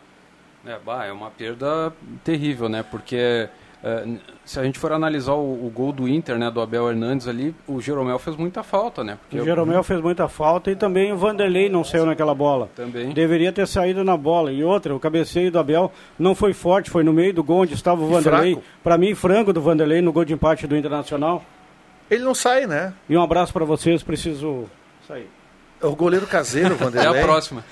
É, 0.66 0.78
bah, 0.84 1.06
é 1.06 1.12
uma 1.12 1.30
perda 1.30 1.94
terrível, 2.24 2.68
né? 2.70 2.84
Porque 2.84 3.16
é, 3.16 3.50
se 4.44 4.60
a 4.60 4.64
gente 4.64 4.80
for 4.80 4.92
analisar 4.92 5.34
o, 5.34 5.66
o 5.66 5.72
gol 5.74 5.92
do 5.92 6.08
Inter, 6.08 6.38
né, 6.38 6.50
do 6.50 6.60
Abel 6.60 6.90
Hernandes 6.90 7.28
ali, 7.28 7.54
o 7.68 7.80
Jeromel 7.80 8.18
fez 8.18 8.36
muita 8.36 8.64
falta, 8.64 9.04
né? 9.04 9.18
Porque 9.22 9.40
O 9.40 9.46
Jeromel 9.46 9.84
fez 9.84 10.02
muita 10.02 10.28
falta 10.28 10.72
e 10.72 10.76
também 10.76 11.14
o 11.14 11.18
Vanderlei 11.18 11.70
não 11.70 11.84
saiu 11.84 12.06
naquela 12.06 12.34
bola. 12.34 12.70
Também. 12.76 13.10
Deveria 13.10 13.52
ter 13.52 13.68
saído 13.68 14.04
na 14.04 14.18
bola. 14.18 14.52
E 14.52 14.64
outra, 14.64 14.96
o 14.96 15.00
cabeceio 15.00 15.52
do 15.52 15.60
Abel 15.60 15.92
não 16.18 16.34
foi 16.34 16.54
forte, 16.54 16.90
foi 16.90 17.04
no 17.04 17.14
meio 17.14 17.34
do 17.34 17.44
gol 17.44 17.62
onde 17.62 17.74
estava 17.76 18.02
o 18.04 18.08
Vanderlei. 18.08 18.58
Para 18.84 18.98
mim, 18.98 19.14
frango 19.14 19.54
do 19.54 19.62
Vanderlei 19.62 20.02
no 20.02 20.12
gol 20.12 20.26
de 20.26 20.34
empate 20.34 20.66
do 20.66 20.76
Internacional. 20.76 21.44
Ele 22.10 22.24
não 22.24 22.36
sai, 22.36 22.66
né? 22.68 22.94
E 23.10 23.16
um 23.18 23.22
abraço 23.22 23.54
para 23.54 23.66
vocês, 23.66 24.02
preciso 24.04 24.66
sair. 25.08 25.28
É 25.82 25.86
o 25.86 25.96
goleiro 25.96 26.26
caseiro, 26.28 26.74
Vanderlei. 26.78 27.22
a 27.22 27.24
próxima. 27.24 27.64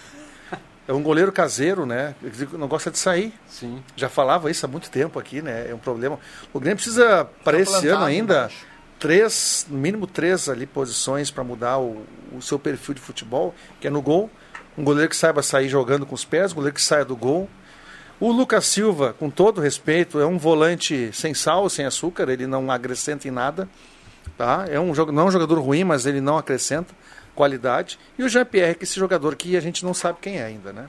É 0.87 0.91
um 0.93 1.01
goleiro 1.01 1.31
caseiro, 1.31 1.85
né? 1.85 2.13
Não 2.53 2.67
gosta 2.67 2.91
de 2.91 2.97
sair. 2.97 3.33
Sim. 3.47 3.81
Já 3.95 4.09
falava 4.09 4.51
isso 4.51 4.65
há 4.65 4.69
muito 4.69 4.89
tempo 4.89 5.17
aqui, 5.17 5.41
né? 5.41 5.67
É 5.69 5.73
um 5.73 5.77
problema. 5.77 6.19
O 6.51 6.59
Grêmio 6.59 6.75
precisa, 6.75 7.25
para 7.43 7.57
esse 7.59 7.87
ano 7.87 8.03
ainda, 8.03 8.33
embaixo. 8.35 8.65
três, 8.99 9.65
no 9.69 9.77
mínimo 9.77 10.05
três 10.05 10.49
ali 10.49 10.65
posições 10.65 11.31
para 11.31 11.43
mudar 11.43 11.77
o, 11.79 12.03
o 12.35 12.41
seu 12.41 12.59
perfil 12.59 12.93
de 12.95 13.01
futebol, 13.01 13.55
que 13.79 13.87
é 13.87 13.89
no 13.89 14.01
gol. 14.01 14.29
Um 14.77 14.83
goleiro 14.83 15.09
que 15.09 15.15
saiba 15.15 15.41
sair 15.41 15.69
jogando 15.69 16.05
com 16.05 16.15
os 16.15 16.25
pés, 16.25 16.51
um 16.51 16.55
goleiro 16.55 16.75
que 16.75 16.81
saia 16.81 17.05
do 17.05 17.15
gol. 17.15 17.49
O 18.19 18.31
Lucas 18.31 18.65
Silva, 18.65 19.13
com 19.17 19.29
todo 19.29 19.61
respeito, 19.61 20.19
é 20.19 20.25
um 20.25 20.37
volante 20.37 21.11
sem 21.13 21.33
sal, 21.33 21.69
sem 21.69 21.85
açúcar, 21.85 22.27
ele 22.29 22.45
não 22.47 22.69
acrescenta 22.71 23.27
em 23.27 23.31
nada. 23.31 23.69
Tá? 24.37 24.65
É 24.69 24.79
um, 24.79 24.93
jogo- 24.95 25.11
não 25.11 25.23
é 25.23 25.25
um 25.27 25.31
jogador 25.31 25.59
ruim, 25.59 25.83
mas 25.83 26.05
ele 26.05 26.19
não 26.21 26.37
acrescenta 26.37 26.93
qualidade. 27.35 27.99
E 28.17 28.23
o 28.23 28.29
Jean-Pierre, 28.29 28.75
que 28.75 28.83
é 28.83 28.85
esse 28.85 28.99
jogador 28.99 29.35
que 29.35 29.57
a 29.57 29.61
gente 29.61 29.83
não 29.83 29.93
sabe 29.93 30.19
quem 30.21 30.37
é 30.37 30.43
ainda, 30.43 30.71
né? 30.71 30.87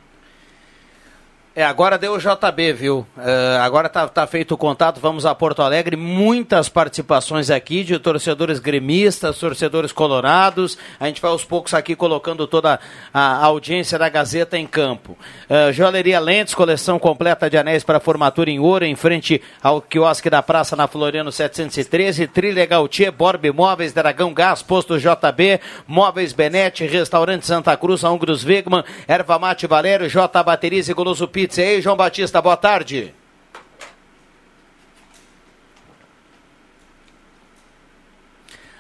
É, 1.57 1.65
agora 1.65 1.97
deu 1.97 2.15
o 2.15 2.19
JB, 2.19 2.73
viu? 2.73 3.07
É, 3.17 3.59
agora 3.61 3.89
tá, 3.89 4.09
tá 4.09 4.27
feito 4.27 4.55
o 4.55 4.57
contato, 4.57 4.99
vamos 4.99 5.25
a 5.25 5.33
Porto 5.37 5.63
Alegre. 5.63 5.95
Muitas 5.95 6.69
participações 6.69 7.49
aqui 7.49 7.85
de 7.85 7.97
torcedores 7.97 8.59
gremistas, 8.59 9.39
torcedores 9.39 9.93
colorados. 9.93 10.77
A 10.99 11.07
gente 11.07 11.23
vai 11.23 11.31
aos 11.31 11.45
poucos 11.45 11.73
aqui 11.73 11.95
colocando 11.95 12.49
toda 12.49 12.81
a 13.13 13.45
audiência 13.45 13.97
da 13.97 14.09
Gazeta 14.09 14.59
em 14.59 14.67
campo. 14.67 15.17
É, 15.49 15.73
Joalheria 15.73 16.19
Lentes, 16.19 16.57
coleção 16.57 16.99
completa 16.99 17.49
de 17.49 17.57
anéis 17.57 17.85
para 17.85 18.01
formatura 18.01 18.51
em 18.51 18.59
ouro, 18.59 18.85
em 18.85 18.97
frente 18.97 19.41
ao 19.63 19.81
quiosque 19.81 20.29
da 20.29 20.43
praça 20.43 20.75
na 20.75 20.89
Floriano 20.89 21.31
713. 21.31 22.27
Trilha 22.27 22.67
Gautier, 22.67 23.13
Borb 23.13 23.45
Móveis, 23.53 23.93
Dragão 23.93 24.35
Gás, 24.35 24.61
Posto 24.61 24.99
JB, 24.99 25.61
Móveis 25.87 26.33
Benete, 26.33 26.85
Restaurante 26.85 27.47
Santa 27.47 27.77
Cruz, 27.77 28.03
Ungros 28.03 28.45
Wegman, 28.45 28.83
Erva 29.07 29.39
Mate 29.39 29.69
Valério, 29.69 30.09
J 30.09 30.43
Baterias 30.43 30.89
e 30.89 30.93
Goloso 30.93 31.29
Pizza. 31.45 31.61
E 31.61 31.65
aí, 31.67 31.83
João 31.83 31.95
Batista, 31.95 32.41
boa 32.41 32.57
tarde. 32.57 33.15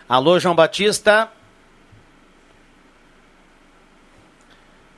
Alô, 0.08 0.38
João 0.38 0.54
Batista. 0.54 1.30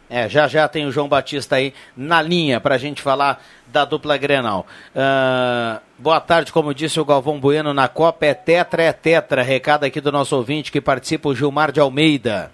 É, 0.09 0.29
já 0.29 0.47
já 0.47 0.69
tem 0.69 0.87
o 0.87 0.93
João 0.93 1.09
Batista 1.09 1.57
aí 1.57 1.75
na 1.97 2.23
linha 2.23 2.61
para 2.61 2.77
a 2.77 2.79
gente 2.79 3.03
falar 3.03 3.45
da 3.67 3.85
dupla 3.85 4.17
Grenal. 4.17 4.65
Ah, 4.95 5.81
boa 5.99 6.21
tarde, 6.21 6.53
como 6.53 6.73
disse 6.73 7.01
o 7.01 7.05
Galvão 7.05 7.41
Bueno, 7.41 7.75
na 7.75 7.89
Copa 7.89 8.27
é 8.27 8.35
tetra, 8.35 8.85
é 8.85 8.93
tetra. 8.93 9.43
Recado 9.43 9.83
aqui 9.83 10.01
do 10.01 10.13
nosso 10.13 10.37
ouvinte 10.37 10.71
que 10.71 10.81
participa, 10.81 11.29
o 11.29 11.35
Gilmar 11.35 11.73
de 11.73 11.81
Almeida. 11.81 12.53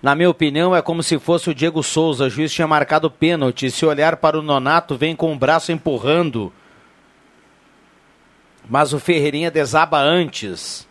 Na 0.00 0.14
minha 0.14 0.30
opinião, 0.30 0.76
é 0.76 0.80
como 0.80 1.02
se 1.02 1.18
fosse 1.18 1.50
o 1.50 1.54
Diego 1.54 1.82
Souza. 1.82 2.26
O 2.26 2.30
juiz 2.30 2.52
tinha 2.52 2.66
marcado 2.66 3.10
pênalti. 3.10 3.70
Se 3.70 3.84
olhar 3.84 4.16
para 4.16 4.38
o 4.38 4.42
Nonato, 4.42 4.96
vem 4.96 5.16
com 5.16 5.32
o 5.32 5.38
braço 5.38 5.72
empurrando. 5.72 6.52
Mas 8.68 8.92
o 8.92 9.00
Ferreirinha 9.00 9.50
desaba 9.50 9.98
antes. 9.98 10.86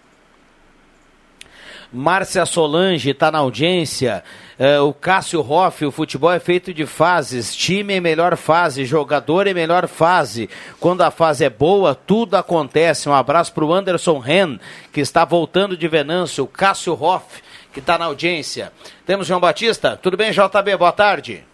Márcia 1.91 2.45
Solange 2.45 3.11
está 3.11 3.31
na 3.31 3.37
audiência. 3.37 4.23
Uh, 4.59 4.83
o 4.83 4.93
Cássio 4.93 5.39
Hoff, 5.39 5.85
o 5.85 5.91
futebol 5.91 6.31
é 6.31 6.39
feito 6.39 6.73
de 6.73 6.85
fases. 6.85 7.55
Time 7.55 7.93
em 7.93 8.01
melhor 8.01 8.35
fase, 8.35 8.83
jogador 8.83 9.47
em 9.47 9.53
melhor 9.53 9.87
fase. 9.87 10.49
Quando 10.81 11.01
a 11.01 11.11
fase 11.11 11.45
é 11.45 11.49
boa, 11.49 11.95
tudo 11.95 12.35
acontece. 12.35 13.07
Um 13.07 13.13
abraço 13.13 13.53
para 13.53 13.63
o 13.63 13.73
Anderson 13.73 14.19
Ren, 14.19 14.59
que 14.91 14.99
está 14.99 15.23
voltando 15.23 15.77
de 15.77 15.87
Venâncio. 15.87 16.43
O 16.43 16.47
Cássio 16.47 17.01
Hoff, 17.01 17.41
que 17.77 17.81
está 17.81 17.95
na 17.95 18.05
audiência. 18.05 18.73
Temos 19.05 19.27
João 19.27 19.39
Batista. 19.39 19.95
Tudo 19.95 20.17
bem, 20.17 20.31
JB? 20.31 20.75
Boa 20.77 20.91
tarde. 20.91 21.45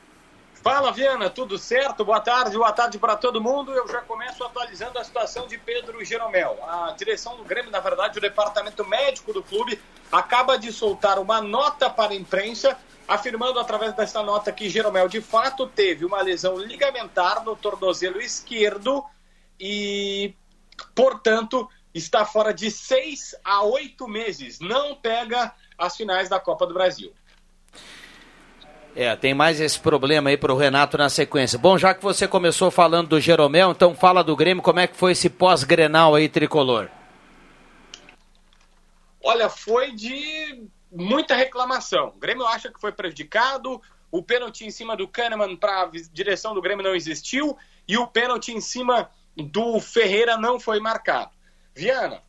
Fala, 0.54 0.90
Viana, 0.90 1.30
tudo 1.30 1.58
certo? 1.58 2.06
Boa 2.06 2.22
tarde, 2.22 2.56
boa 2.56 2.72
tarde 2.72 2.98
para 2.98 3.18
todo 3.18 3.42
mundo. 3.42 3.74
Eu 3.74 3.86
já 3.90 4.00
começo 4.00 4.42
atualizando 4.42 4.98
a 4.98 5.04
situação 5.04 5.48
de 5.48 5.58
Pedro 5.58 6.02
Jeromel. 6.06 6.58
A 6.66 6.96
direção 6.98 7.36
do 7.36 7.44
Grêmio, 7.44 7.70
na 7.70 7.82
verdade, 7.82 8.20
o 8.20 8.22
departamento 8.22 8.88
médico 8.88 9.34
do 9.34 9.44
clube, 9.44 9.78
acaba 10.10 10.58
de 10.58 10.72
soltar 10.72 11.20
uma 11.20 11.42
nota 11.42 11.90
para 11.90 12.14
a 12.14 12.16
imprensa, 12.16 12.78
afirmando 13.06 13.60
através 13.60 13.94
dessa 13.94 14.24
nota 14.24 14.50
que 14.54 14.70
Jeromel 14.70 15.10
de 15.10 15.20
fato 15.20 15.68
teve 15.68 16.06
uma 16.06 16.22
lesão 16.22 16.58
ligamentar 16.58 17.44
no 17.44 17.54
tornozelo 17.54 18.22
esquerdo 18.22 19.04
e, 19.60 20.34
portanto, 20.96 21.70
está 21.94 22.26
fora 22.26 22.54
de 22.54 22.72
seis 22.72 23.36
a 23.44 23.62
oito 23.64 24.08
meses. 24.08 24.62
Não 24.62 24.96
pega 24.96 25.54
as 25.78 25.96
finais 25.96 26.30
da 26.30 26.40
Copa 26.40 26.66
do 26.66 26.74
Brasil. 26.74 27.14
É, 28.96 29.16
tem 29.16 29.34
mais 29.34 29.60
esse 29.60 29.80
problema 29.80 30.30
aí 30.30 30.38
para 30.38 30.54
o 30.54 30.58
Renato 30.58 30.98
na 30.98 31.10
sequência. 31.10 31.58
Bom, 31.58 31.78
já 31.78 31.96
que 31.96 32.04
você 32.04 32.28
começou 32.28 32.70
falando 32.70 33.10
do 33.10 33.20
Jeromel, 33.20 33.72
então 33.72 33.96
fala 33.96 34.24
do 34.24 34.36
Grêmio, 34.36 34.62
como 34.62 34.80
é 34.80 34.88
que 34.88 34.96
foi 34.96 35.14
esse 35.14 35.30
pós-grenal 35.30 36.14
aí, 36.14 36.30
tricolor? 36.30 36.90
Olha, 39.24 39.50
foi 39.50 39.92
de 39.94 40.68
muita 40.92 41.36
reclamação. 41.36 42.10
O 42.10 42.20
Grêmio 42.20 42.46
acha 42.46 42.72
que 42.72 42.80
foi 42.80 42.92
prejudicado, 42.92 43.82
o 44.12 44.22
pênalti 44.22 44.64
em 44.64 44.70
cima 44.70 44.96
do 44.96 45.08
Kahneman 45.08 45.56
para 45.56 45.84
a 45.84 45.92
direção 46.12 46.54
do 46.54 46.62
Grêmio 46.62 46.84
não 46.84 46.94
existiu 46.94 47.58
e 47.88 47.98
o 47.98 48.06
pênalti 48.06 48.52
em 48.52 48.62
cima 48.62 49.10
do 49.36 49.80
Ferreira 49.80 50.38
não 50.38 50.60
foi 50.60 50.80
marcado. 50.80 51.32
Viana, 51.74 52.22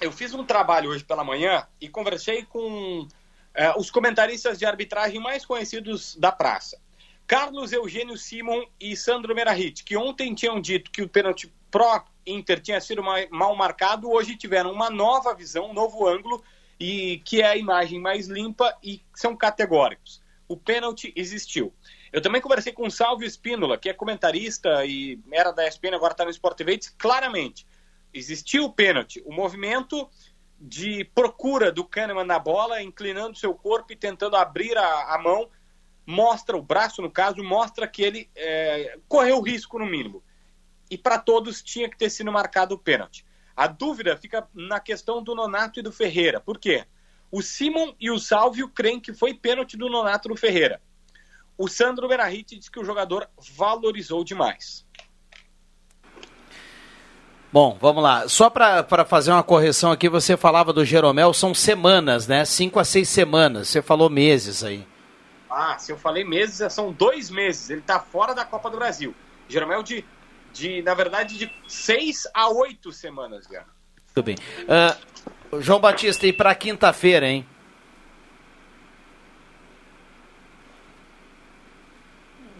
eu 0.00 0.10
fiz 0.10 0.32
um 0.34 0.44
trabalho 0.44 0.90
hoje 0.90 1.04
pela 1.04 1.22
manhã 1.22 1.66
e 1.80 1.88
conversei 1.88 2.44
com 2.44 3.06
é, 3.54 3.72
os 3.76 3.90
comentaristas 3.90 4.58
de 4.58 4.64
arbitragem 4.64 5.20
mais 5.20 5.44
conhecidos 5.44 6.16
da 6.16 6.32
praça. 6.32 6.80
Carlos 7.26 7.72
Eugênio 7.72 8.16
Simon 8.16 8.64
e 8.80 8.96
Sandro 8.96 9.34
Merahit, 9.34 9.84
que 9.84 9.96
ontem 9.96 10.34
tinham 10.34 10.60
dito 10.60 10.90
que 10.90 11.02
o 11.02 11.08
pênalti 11.08 11.52
pró-Inter 11.70 12.60
tinha 12.60 12.80
sido 12.80 13.02
mal 13.30 13.54
marcado, 13.54 14.10
hoje 14.10 14.36
tiveram 14.36 14.72
uma 14.72 14.90
nova 14.90 15.32
visão, 15.34 15.70
um 15.70 15.74
novo 15.74 16.08
ângulo, 16.08 16.42
e 16.78 17.18
que 17.24 17.42
é 17.42 17.46
a 17.46 17.56
imagem 17.56 18.00
mais 18.00 18.26
limpa 18.26 18.76
e 18.82 19.00
são 19.14 19.36
categóricos. 19.36 20.20
O 20.48 20.56
pênalti 20.56 21.12
existiu. 21.14 21.72
Eu 22.12 22.20
também 22.20 22.40
conversei 22.40 22.72
com 22.72 22.86
o 22.86 22.90
Salvio 22.90 23.26
Espínola, 23.26 23.78
que 23.78 23.88
é 23.88 23.92
comentarista 23.92 24.84
e 24.84 25.20
era 25.30 25.52
da 25.52 25.68
ESPN, 25.68 25.94
agora 25.94 26.12
está 26.12 26.24
no 26.24 26.30
Sport 26.30 26.56
TV, 26.56 26.78
disse 26.78 26.92
claramente, 26.96 27.64
existiu 28.12 28.64
o 28.64 28.72
pênalti. 28.72 29.22
O 29.24 29.32
movimento 29.32 30.08
de 30.60 31.04
procura 31.14 31.72
do 31.72 31.84
Kahneman 31.84 32.24
na 32.24 32.38
bola, 32.38 32.82
inclinando 32.82 33.38
seu 33.38 33.54
corpo 33.54 33.92
e 33.92 33.96
tentando 33.96 34.36
abrir 34.36 34.76
a, 34.76 35.14
a 35.14 35.18
mão, 35.18 35.48
mostra, 36.06 36.56
o 36.56 36.62
braço 36.62 37.00
no 37.00 37.10
caso, 37.10 37.42
mostra 37.42 37.86
que 37.88 38.02
ele 38.02 38.30
é, 38.34 38.98
correu 39.08 39.40
risco 39.40 39.78
no 39.78 39.86
mínimo. 39.86 40.22
E 40.90 40.98
para 40.98 41.18
todos 41.18 41.62
tinha 41.62 41.88
que 41.88 41.96
ter 41.96 42.10
sido 42.10 42.32
marcado 42.32 42.74
o 42.74 42.78
pênalti. 42.78 43.24
A 43.56 43.66
dúvida 43.66 44.16
fica 44.16 44.48
na 44.54 44.80
questão 44.80 45.22
do 45.22 45.34
Nonato 45.34 45.78
e 45.78 45.82
do 45.82 45.92
Ferreira. 45.92 46.40
Por 46.40 46.58
quê? 46.58 46.84
O 47.30 47.42
Simon 47.42 47.94
e 48.00 48.10
o 48.10 48.18
Salvio 48.18 48.68
creem 48.68 48.98
que 48.98 49.14
foi 49.14 49.32
pênalti 49.32 49.76
do 49.76 49.88
Nonato 49.88 50.28
no 50.28 50.36
Ferreira. 50.36 50.80
O 51.56 51.68
Sandro 51.68 52.08
Berahit 52.08 52.58
diz 52.58 52.68
que 52.68 52.80
o 52.80 52.84
jogador 52.84 53.28
valorizou 53.54 54.24
demais. 54.24 54.86
Bom, 57.52 57.76
vamos 57.80 58.00
lá. 58.00 58.28
Só 58.28 58.48
para 58.48 59.04
fazer 59.04 59.32
uma 59.32 59.42
correção 59.42 59.90
aqui, 59.90 60.08
você 60.08 60.36
falava 60.36 60.72
do 60.72 60.84
Jeromel, 60.84 61.34
são 61.34 61.52
semanas, 61.52 62.28
né? 62.28 62.44
Cinco 62.44 62.78
a 62.78 62.84
seis 62.84 63.08
semanas. 63.08 63.68
Você 63.68 63.82
falou 63.82 64.08
meses 64.08 64.62
aí. 64.62 64.86
Ah, 65.50 65.76
se 65.76 65.90
eu 65.90 65.98
falei 65.98 66.22
meses, 66.22 66.72
são 66.72 66.92
dois 66.92 67.28
meses. 67.28 67.68
Ele 67.68 67.80
está 67.80 67.98
fora 67.98 68.34
da 68.34 68.44
Copa 68.44 68.70
do 68.70 68.76
Brasil. 68.76 69.12
Jeromel 69.48 69.82
de, 69.82 70.04
de, 70.52 70.80
na 70.82 70.94
verdade, 70.94 71.36
de 71.36 71.52
seis 71.66 72.22
a 72.32 72.48
oito 72.48 72.92
semanas, 72.92 73.48
já. 73.50 73.64
Tudo 74.14 74.26
bem. 74.26 74.36
Uh, 75.52 75.60
João 75.60 75.80
Batista, 75.80 76.28
e 76.28 76.32
para 76.32 76.54
quinta-feira, 76.54 77.26
hein? 77.26 77.44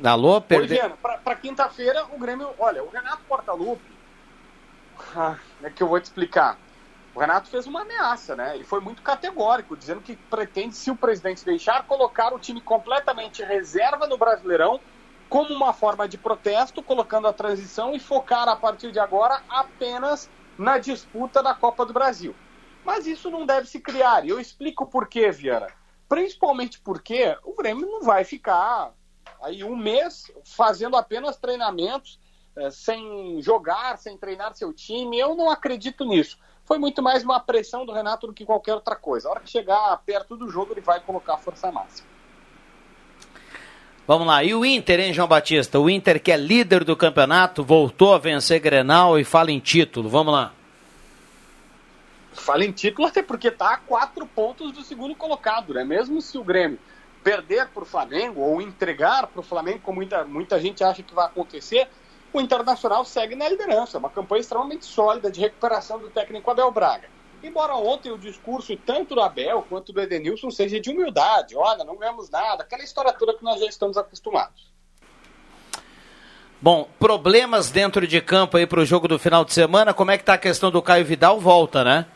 Alô, 0.02 0.40
perdeu. 0.40 0.90
Para 1.22 1.36
quinta-feira, 1.36 2.06
o 2.12 2.18
Grêmio. 2.18 2.50
Olha, 2.58 2.82
o 2.82 2.90
Renato 2.90 3.22
Portaluppi 3.28 3.99
é 5.62 5.70
que 5.70 5.82
eu 5.82 5.88
vou 5.88 6.00
te 6.00 6.04
explicar. 6.04 6.58
O 7.14 7.20
Renato 7.20 7.48
fez 7.48 7.66
uma 7.66 7.82
ameaça, 7.82 8.36
né? 8.36 8.54
Ele 8.54 8.64
foi 8.64 8.80
muito 8.80 9.02
categórico, 9.02 9.76
dizendo 9.76 10.00
que 10.00 10.16
pretende, 10.16 10.76
se 10.76 10.90
o 10.90 10.96
presidente 10.96 11.44
deixar, 11.44 11.86
colocar 11.86 12.32
o 12.32 12.38
time 12.38 12.60
completamente 12.60 13.42
reserva 13.42 14.06
no 14.06 14.16
Brasileirão 14.16 14.80
como 15.28 15.54
uma 15.54 15.72
forma 15.72 16.08
de 16.08 16.18
protesto, 16.18 16.82
colocando 16.82 17.28
a 17.28 17.32
transição 17.32 17.94
e 17.94 18.00
focar 18.00 18.48
a 18.48 18.56
partir 18.56 18.90
de 18.90 18.98
agora 18.98 19.40
apenas 19.48 20.28
na 20.58 20.78
disputa 20.78 21.42
da 21.42 21.54
Copa 21.54 21.86
do 21.86 21.92
Brasil. 21.92 22.34
Mas 22.84 23.06
isso 23.06 23.30
não 23.30 23.46
deve 23.46 23.68
se 23.68 23.80
criar. 23.80 24.24
E 24.24 24.28
eu 24.28 24.40
explico 24.40 24.86
por 24.86 25.08
quê, 25.08 25.30
Viana. 25.30 25.68
Principalmente 26.08 26.80
porque 26.80 27.36
o 27.44 27.54
Grêmio 27.54 27.86
não 27.86 28.02
vai 28.02 28.24
ficar 28.24 28.92
aí 29.42 29.62
um 29.62 29.76
mês 29.76 30.30
fazendo 30.44 30.96
apenas 30.96 31.36
treinamentos 31.36 32.18
sem 32.70 33.40
jogar, 33.42 33.98
sem 33.98 34.16
treinar 34.16 34.54
seu 34.54 34.72
time. 34.72 35.18
Eu 35.18 35.34
não 35.34 35.50
acredito 35.50 36.04
nisso. 36.04 36.38
Foi 36.64 36.78
muito 36.78 37.02
mais 37.02 37.24
uma 37.24 37.40
pressão 37.40 37.84
do 37.84 37.92
Renato 37.92 38.26
do 38.26 38.32
que 38.32 38.44
qualquer 38.44 38.74
outra 38.74 38.94
coisa. 38.94 39.28
A 39.28 39.32
hora 39.32 39.40
que 39.40 39.50
chegar 39.50 39.96
perto 40.06 40.36
do 40.36 40.48
jogo, 40.48 40.72
ele 40.72 40.80
vai 40.80 41.00
colocar 41.00 41.34
a 41.34 41.38
força 41.38 41.70
máxima. 41.72 42.08
Vamos 44.06 44.26
lá, 44.26 44.42
e 44.42 44.52
o 44.54 44.64
Inter, 44.64 44.98
hein, 44.98 45.12
João 45.12 45.28
Batista? 45.28 45.78
O 45.78 45.88
Inter, 45.88 46.20
que 46.20 46.32
é 46.32 46.36
líder 46.36 46.82
do 46.82 46.96
campeonato, 46.96 47.62
voltou 47.62 48.12
a 48.12 48.18
vencer 48.18 48.58
Grenal 48.58 49.18
e 49.18 49.24
fala 49.24 49.52
em 49.52 49.60
título. 49.60 50.08
Vamos 50.08 50.32
lá. 50.32 50.52
Fala 52.32 52.64
em 52.64 52.72
título, 52.72 53.06
até 53.06 53.22
porque 53.22 53.48
está 53.48 53.74
a 53.74 53.76
quatro 53.76 54.26
pontos 54.26 54.72
do 54.72 54.82
segundo 54.82 55.14
colocado, 55.14 55.74
né? 55.74 55.84
Mesmo 55.84 56.20
se 56.20 56.38
o 56.38 56.44
Grêmio 56.44 56.78
perder 57.22 57.68
para 57.68 57.82
o 57.82 57.86
Flamengo 57.86 58.40
ou 58.40 58.60
entregar 58.60 59.26
para 59.26 59.40
o 59.40 59.44
Flamengo, 59.44 59.80
como 59.80 59.96
muita, 59.96 60.24
muita 60.24 60.58
gente 60.58 60.82
acha 60.82 61.02
que 61.02 61.14
vai 61.14 61.26
acontecer, 61.26 61.88
o 62.32 62.40
Internacional 62.40 63.04
segue 63.04 63.34
na 63.34 63.48
liderança, 63.48 63.98
uma 63.98 64.10
campanha 64.10 64.40
extremamente 64.40 64.84
sólida 64.84 65.30
de 65.30 65.40
recuperação 65.40 65.98
do 65.98 66.10
técnico 66.10 66.50
Abel 66.50 66.70
Braga. 66.70 67.08
Embora 67.42 67.74
ontem 67.74 68.12
o 68.12 68.18
discurso 68.18 68.76
tanto 68.76 69.14
do 69.14 69.20
Abel 69.20 69.64
quanto 69.68 69.92
do 69.92 70.00
Edenilson 70.00 70.50
seja 70.50 70.78
de 70.78 70.90
humildade, 70.90 71.56
olha, 71.56 71.84
não 71.84 71.96
ganhamos 71.96 72.28
nada, 72.28 72.62
aquela 72.62 72.82
história 72.82 73.12
toda 73.12 73.34
que 73.34 73.42
nós 73.42 73.58
já 73.58 73.66
estamos 73.66 73.96
acostumados. 73.96 74.70
Bom, 76.60 76.86
problemas 76.98 77.70
dentro 77.70 78.06
de 78.06 78.20
campo 78.20 78.58
aí 78.58 78.66
para 78.66 78.80
o 78.80 78.84
jogo 78.84 79.08
do 79.08 79.18
final 79.18 79.44
de 79.44 79.54
semana, 79.54 79.94
como 79.94 80.10
é 80.10 80.18
que 80.18 80.22
está 80.22 80.34
a 80.34 80.38
questão 80.38 80.70
do 80.70 80.82
Caio 80.82 81.06
Vidal? 81.06 81.40
Volta, 81.40 81.82
né? 81.82 82.06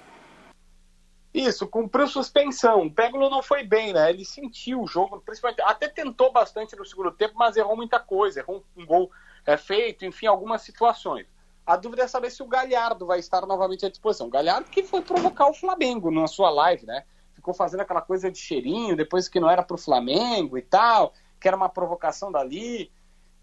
Isso, 1.33 1.67
cumpriu 1.67 2.07
suspensão. 2.07 2.83
O 2.83 2.91
Peglo 2.91 3.31
não 3.31 3.43
foi 3.43 3.65
bem, 3.65 3.95
né? 3.95 4.11
Ele 4.11 4.25
sentiu 4.25 4.83
o 4.83 4.87
jogo, 4.87 5.21
principalmente, 5.25 5.63
até 5.63 5.89
tentou 5.89 6.31
bastante 6.31 6.77
no 6.77 6.85
segundo 6.85 7.11
tempo, 7.11 7.35
mas 7.37 7.57
errou 7.57 7.75
muita 7.75 7.99
coisa, 7.99 8.41
errou 8.41 8.63
um 8.77 8.85
gol 8.85 9.11
é 9.51 9.57
feito, 9.57 10.05
enfim, 10.05 10.27
algumas 10.27 10.63
situações. 10.63 11.27
A 11.67 11.77
dúvida 11.77 12.03
é 12.03 12.09
saber 12.09 12.31
se 12.31 12.43
o 12.43 12.47
Galhardo 12.47 13.07
vai 13.07 13.19
estar 13.19 13.47
novamente 13.47 13.87
à 13.87 13.91
disposição. 13.91 14.27
O 14.27 14.31
Galhardo 14.31 14.69
que 14.69 14.83
foi 14.83 15.01
provocar 15.01 15.49
o 15.49 15.55
Flamengo 15.55 16.11
na 16.11 16.27
sua 16.27 16.51
live, 16.51 16.85
né? 16.85 17.05
Ficou 17.33 17.55
fazendo 17.55 17.81
aquela 17.81 18.03
coisa 18.03 18.31
de 18.31 18.39
cheirinho, 18.39 18.97
depois 18.97 19.29
que 19.29 19.41
não 19.41 19.49
era 19.49 19.63
pro 19.63 19.79
Flamengo 19.79 20.59
e 20.59 20.63
tal, 20.63 21.15
que 21.41 21.49
era 21.49 21.57
uma 21.57 21.69
provocação 21.69 22.31
dali. 22.31 22.91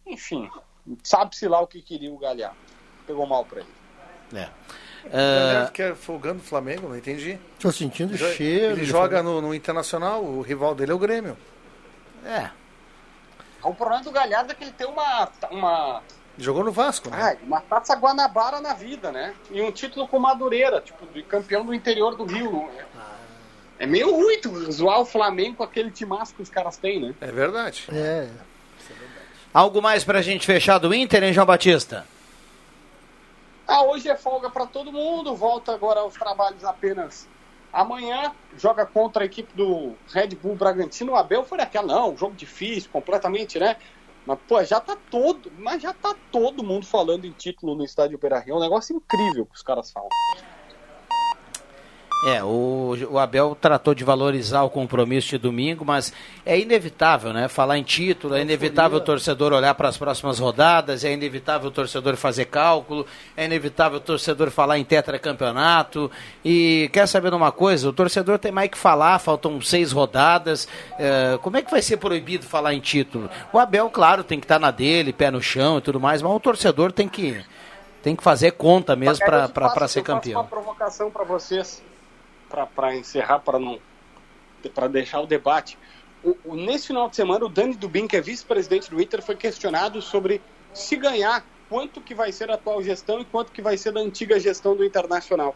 Enfim, 0.05 0.49
sabe-se 1.03 1.47
lá 1.47 1.59
o 1.61 1.67
que 1.67 1.81
queria 1.81 2.11
o 2.11 2.17
Galhardo. 2.17 2.57
Pegou 3.07 3.25
mal 3.25 3.43
pra 3.43 3.61
ele. 3.61 3.69
É. 4.33 4.49
Uh... 5.05 5.71
que 5.71 5.81
é 5.81 5.95
folgando 5.95 6.39
o 6.39 6.43
Flamengo, 6.43 6.87
não 6.87 6.95
entendi. 6.95 7.39
Tô 7.59 7.71
sentindo 7.71 8.13
ele, 8.13 8.33
cheiro. 8.33 8.73
Ele 8.73 8.85
joga 8.85 9.23
no, 9.23 9.41
no, 9.41 9.53
Internacional, 9.53 10.23
o 10.23 10.41
rival 10.41 10.75
dele 10.75 10.91
é 10.91 10.95
o 10.95 10.99
Grêmio. 10.99 11.37
É. 12.23 12.51
O 13.63 13.73
problema 13.73 14.03
do 14.03 14.11
Galhardo 14.11 14.51
é 14.51 14.55
que 14.55 14.63
ele 14.63 14.71
tem 14.71 14.87
uma. 14.87 15.29
uma 15.49 16.01
Jogou 16.37 16.63
no 16.63 16.71
Vasco, 16.71 17.09
né? 17.09 17.17
Ah, 17.21 17.45
uma 17.45 17.61
taça 17.61 17.95
Guanabara 17.95 18.59
na 18.61 18.73
vida, 18.73 19.11
né? 19.11 19.33
E 19.51 19.61
um 19.61 19.71
título 19.71 20.07
com 20.07 20.17
Madureira, 20.17 20.81
tipo, 20.81 21.05
de 21.07 21.21
campeão 21.23 21.65
do 21.65 21.73
interior 21.73 22.15
do 22.15 22.25
Rio. 22.25 22.69
É 23.77 23.85
meio 23.85 24.11
ruim 24.15 24.39
tu 24.39 24.71
zoar 24.71 24.99
o 24.99 25.05
Flamengo 25.05 25.57
com 25.57 25.63
aquele 25.63 25.91
timaço 25.91 26.33
que 26.33 26.41
os 26.41 26.49
caras 26.49 26.77
têm, 26.77 27.01
né? 27.01 27.15
É 27.19 27.31
verdade. 27.31 27.87
É. 27.91 28.29
Algo 29.53 29.81
mais 29.81 30.03
pra 30.03 30.21
gente 30.21 30.45
fechar 30.45 30.77
do 30.77 30.93
Inter, 30.93 31.23
hein, 31.23 31.33
João 31.33 31.45
Batista? 31.45 32.05
Ah, 33.67 33.83
hoje 33.83 34.09
é 34.09 34.15
folga 34.15 34.49
para 34.49 34.65
todo 34.65 34.91
mundo, 34.91 35.35
volta 35.35 35.73
agora 35.73 35.99
aos 35.99 36.13
trabalhos 36.13 36.63
apenas 36.63 37.27
Amanhã 37.71 38.35
joga 38.53 38.85
contra 38.85 39.23
a 39.23 39.25
equipe 39.25 39.55
do 39.55 39.97
Red 40.11 40.35
Bull 40.35 40.55
Bragantino. 40.55 41.13
O 41.13 41.15
Abel 41.15 41.43
foi 41.45 41.57
daquela, 41.57 41.87
não, 41.87 42.17
jogo 42.17 42.35
difícil, 42.35 42.89
completamente, 42.89 43.57
né? 43.57 43.77
Mas, 44.25 44.39
pô, 44.45 44.63
já 44.63 44.79
tá 44.79 44.95
todo, 45.09 45.51
mas 45.55 45.81
já 45.81 45.93
tá 45.93 46.15
todo 46.29 46.63
mundo 46.63 46.85
falando 46.85 47.25
em 47.25 47.33
título 47.33 47.75
no 47.75 47.83
estádio 47.83 48.19
Beira 48.19 48.39
Rio. 48.39 48.55
É 48.55 48.57
um 48.57 48.61
negócio 48.61 48.95
incrível 48.95 49.45
que 49.45 49.55
os 49.55 49.63
caras 49.63 49.91
falam. 49.91 50.09
É, 52.23 52.43
o, 52.43 52.95
o, 53.09 53.17
Abel 53.17 53.57
tratou 53.59 53.95
de 53.95 54.03
valorizar 54.03 54.61
o 54.61 54.69
compromisso 54.69 55.29
de 55.29 55.39
domingo, 55.39 55.83
mas 55.83 56.13
é 56.45 56.59
inevitável, 56.59 57.33
né? 57.33 57.47
Falar 57.47 57.79
em 57.79 57.83
título, 57.83 58.35
é 58.35 58.41
inevitável 58.41 58.99
o 58.99 59.01
torcedor 59.01 59.51
olhar 59.51 59.73
para 59.73 59.89
as 59.89 59.97
próximas 59.97 60.37
rodadas, 60.37 61.03
é 61.03 61.11
inevitável 61.11 61.69
o 61.69 61.71
torcedor 61.71 62.15
fazer 62.15 62.45
cálculo, 62.45 63.07
é 63.35 63.45
inevitável 63.45 63.97
o 63.97 64.01
torcedor 64.01 64.51
falar 64.51 64.77
em 64.77 64.83
tetracampeonato. 64.83 66.11
E 66.45 66.91
quer 66.93 67.07
saber 67.07 67.31
de 67.31 67.35
uma 67.35 67.51
coisa? 67.51 67.89
O 67.89 67.93
torcedor 67.93 68.37
tem 68.37 68.51
mais 68.51 68.69
que 68.69 68.77
falar, 68.77 69.17
faltam 69.17 69.59
seis 69.59 69.91
rodadas. 69.91 70.67
É, 70.99 71.39
como 71.41 71.57
é 71.57 71.63
que 71.63 71.71
vai 71.71 71.81
ser 71.81 71.97
proibido 71.97 72.45
falar 72.45 72.75
em 72.75 72.79
título? 72.79 73.31
O 73.51 73.57
Abel, 73.57 73.89
claro, 73.89 74.23
tem 74.23 74.39
que 74.39 74.45
estar 74.45 74.55
tá 74.55 74.59
na 74.59 74.69
dele, 74.69 75.11
pé 75.11 75.31
no 75.31 75.41
chão 75.41 75.79
e 75.79 75.81
tudo 75.81 75.99
mais, 75.99 76.21
mas 76.21 76.31
o 76.31 76.39
torcedor 76.39 76.91
tem 76.91 77.09
que, 77.09 77.43
tem 78.03 78.15
que 78.15 78.21
fazer 78.21 78.51
conta 78.51 78.95
mesmo 78.95 79.25
para 79.25 79.87
ser 79.87 80.03
campeão. 80.03 80.41
uma 80.41 80.47
provocação 80.47 81.09
para 81.09 81.23
vocês 81.23 81.81
para 82.51 82.95
encerrar, 82.95 83.39
para 83.39 83.59
não 83.59 83.79
para 84.75 84.87
deixar 84.87 85.21
o 85.21 85.25
debate. 85.25 85.77
O, 86.23 86.37
o, 86.45 86.55
nesse 86.55 86.87
final 86.87 87.09
de 87.09 87.15
semana, 87.15 87.45
o 87.45 87.49
Dani 87.49 87.73
Dubin, 87.73 88.07
que 88.07 88.15
é 88.15 88.21
vice-presidente 88.21 88.91
do 88.91 89.01
Inter, 89.01 89.21
foi 89.23 89.35
questionado 89.35 90.01
sobre 90.01 90.39
se 90.71 90.95
ganhar, 90.95 91.43
quanto 91.67 91.99
que 91.99 92.13
vai 92.13 92.31
ser 92.31 92.51
a 92.51 92.55
atual 92.55 92.83
gestão 92.83 93.19
e 93.19 93.25
quanto 93.25 93.51
que 93.51 93.61
vai 93.61 93.77
ser 93.77 93.91
da 93.91 93.99
antiga 93.99 94.39
gestão 94.39 94.75
do 94.75 94.85
Internacional. 94.85 95.55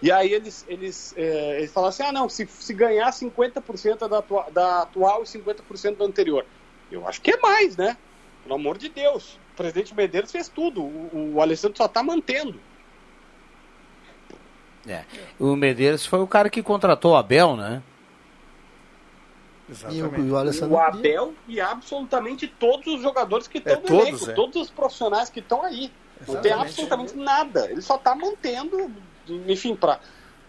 E 0.00 0.12
aí 0.12 0.32
eles, 0.32 0.64
eles, 0.68 1.14
é, 1.16 1.58
eles 1.58 1.72
falaram 1.72 1.88
assim, 1.88 2.02
ah 2.02 2.12
não, 2.12 2.28
se, 2.28 2.46
se 2.46 2.74
ganhar 2.74 3.10
50% 3.10 4.06
da, 4.06 4.18
atua, 4.18 4.46
da 4.50 4.82
atual 4.82 5.22
e 5.22 5.26
50% 5.26 5.96
da 5.96 6.04
anterior. 6.04 6.44
Eu 6.92 7.08
acho 7.08 7.20
que 7.20 7.30
é 7.30 7.36
mais, 7.38 7.76
né? 7.76 7.96
Pelo 8.42 8.54
amor 8.54 8.76
de 8.76 8.88
Deus. 8.88 9.40
O 9.52 9.56
presidente 9.56 9.94
Medeiros 9.94 10.30
fez 10.30 10.48
tudo, 10.48 10.82
o, 10.82 11.32
o 11.34 11.40
Alessandro 11.40 11.76
só 11.76 11.86
está 11.86 12.02
mantendo. 12.02 12.60
É. 14.86 15.04
O 15.38 15.56
Medeiros 15.56 16.04
foi 16.04 16.20
o 16.20 16.26
cara 16.26 16.50
que 16.50 16.62
contratou 16.62 17.12
o 17.12 17.16
Abel, 17.16 17.56
né? 17.56 17.82
Exatamente. 19.68 20.20
E 20.20 20.30
o, 20.30 20.68
o, 20.68 20.72
o 20.72 20.78
Abel 20.78 21.34
e 21.48 21.60
absolutamente 21.60 22.46
todos 22.46 22.86
os 22.86 23.02
jogadores 23.02 23.48
que 23.48 23.58
estão 23.58 23.74
é, 23.74 23.76
no 23.76 23.82
todos, 23.82 24.08
elenco, 24.08 24.30
é. 24.30 24.34
todos 24.34 24.62
os 24.62 24.70
profissionais 24.70 25.30
que 25.30 25.40
estão 25.40 25.62
aí. 25.62 25.90
Exatamente. 26.20 26.34
Não 26.34 26.42
tem 26.42 26.52
absolutamente 26.52 27.16
nada. 27.16 27.70
Ele 27.70 27.82
só 27.82 27.96
está 27.96 28.14
mantendo, 28.14 28.90
enfim, 29.46 29.74
para 29.74 30.00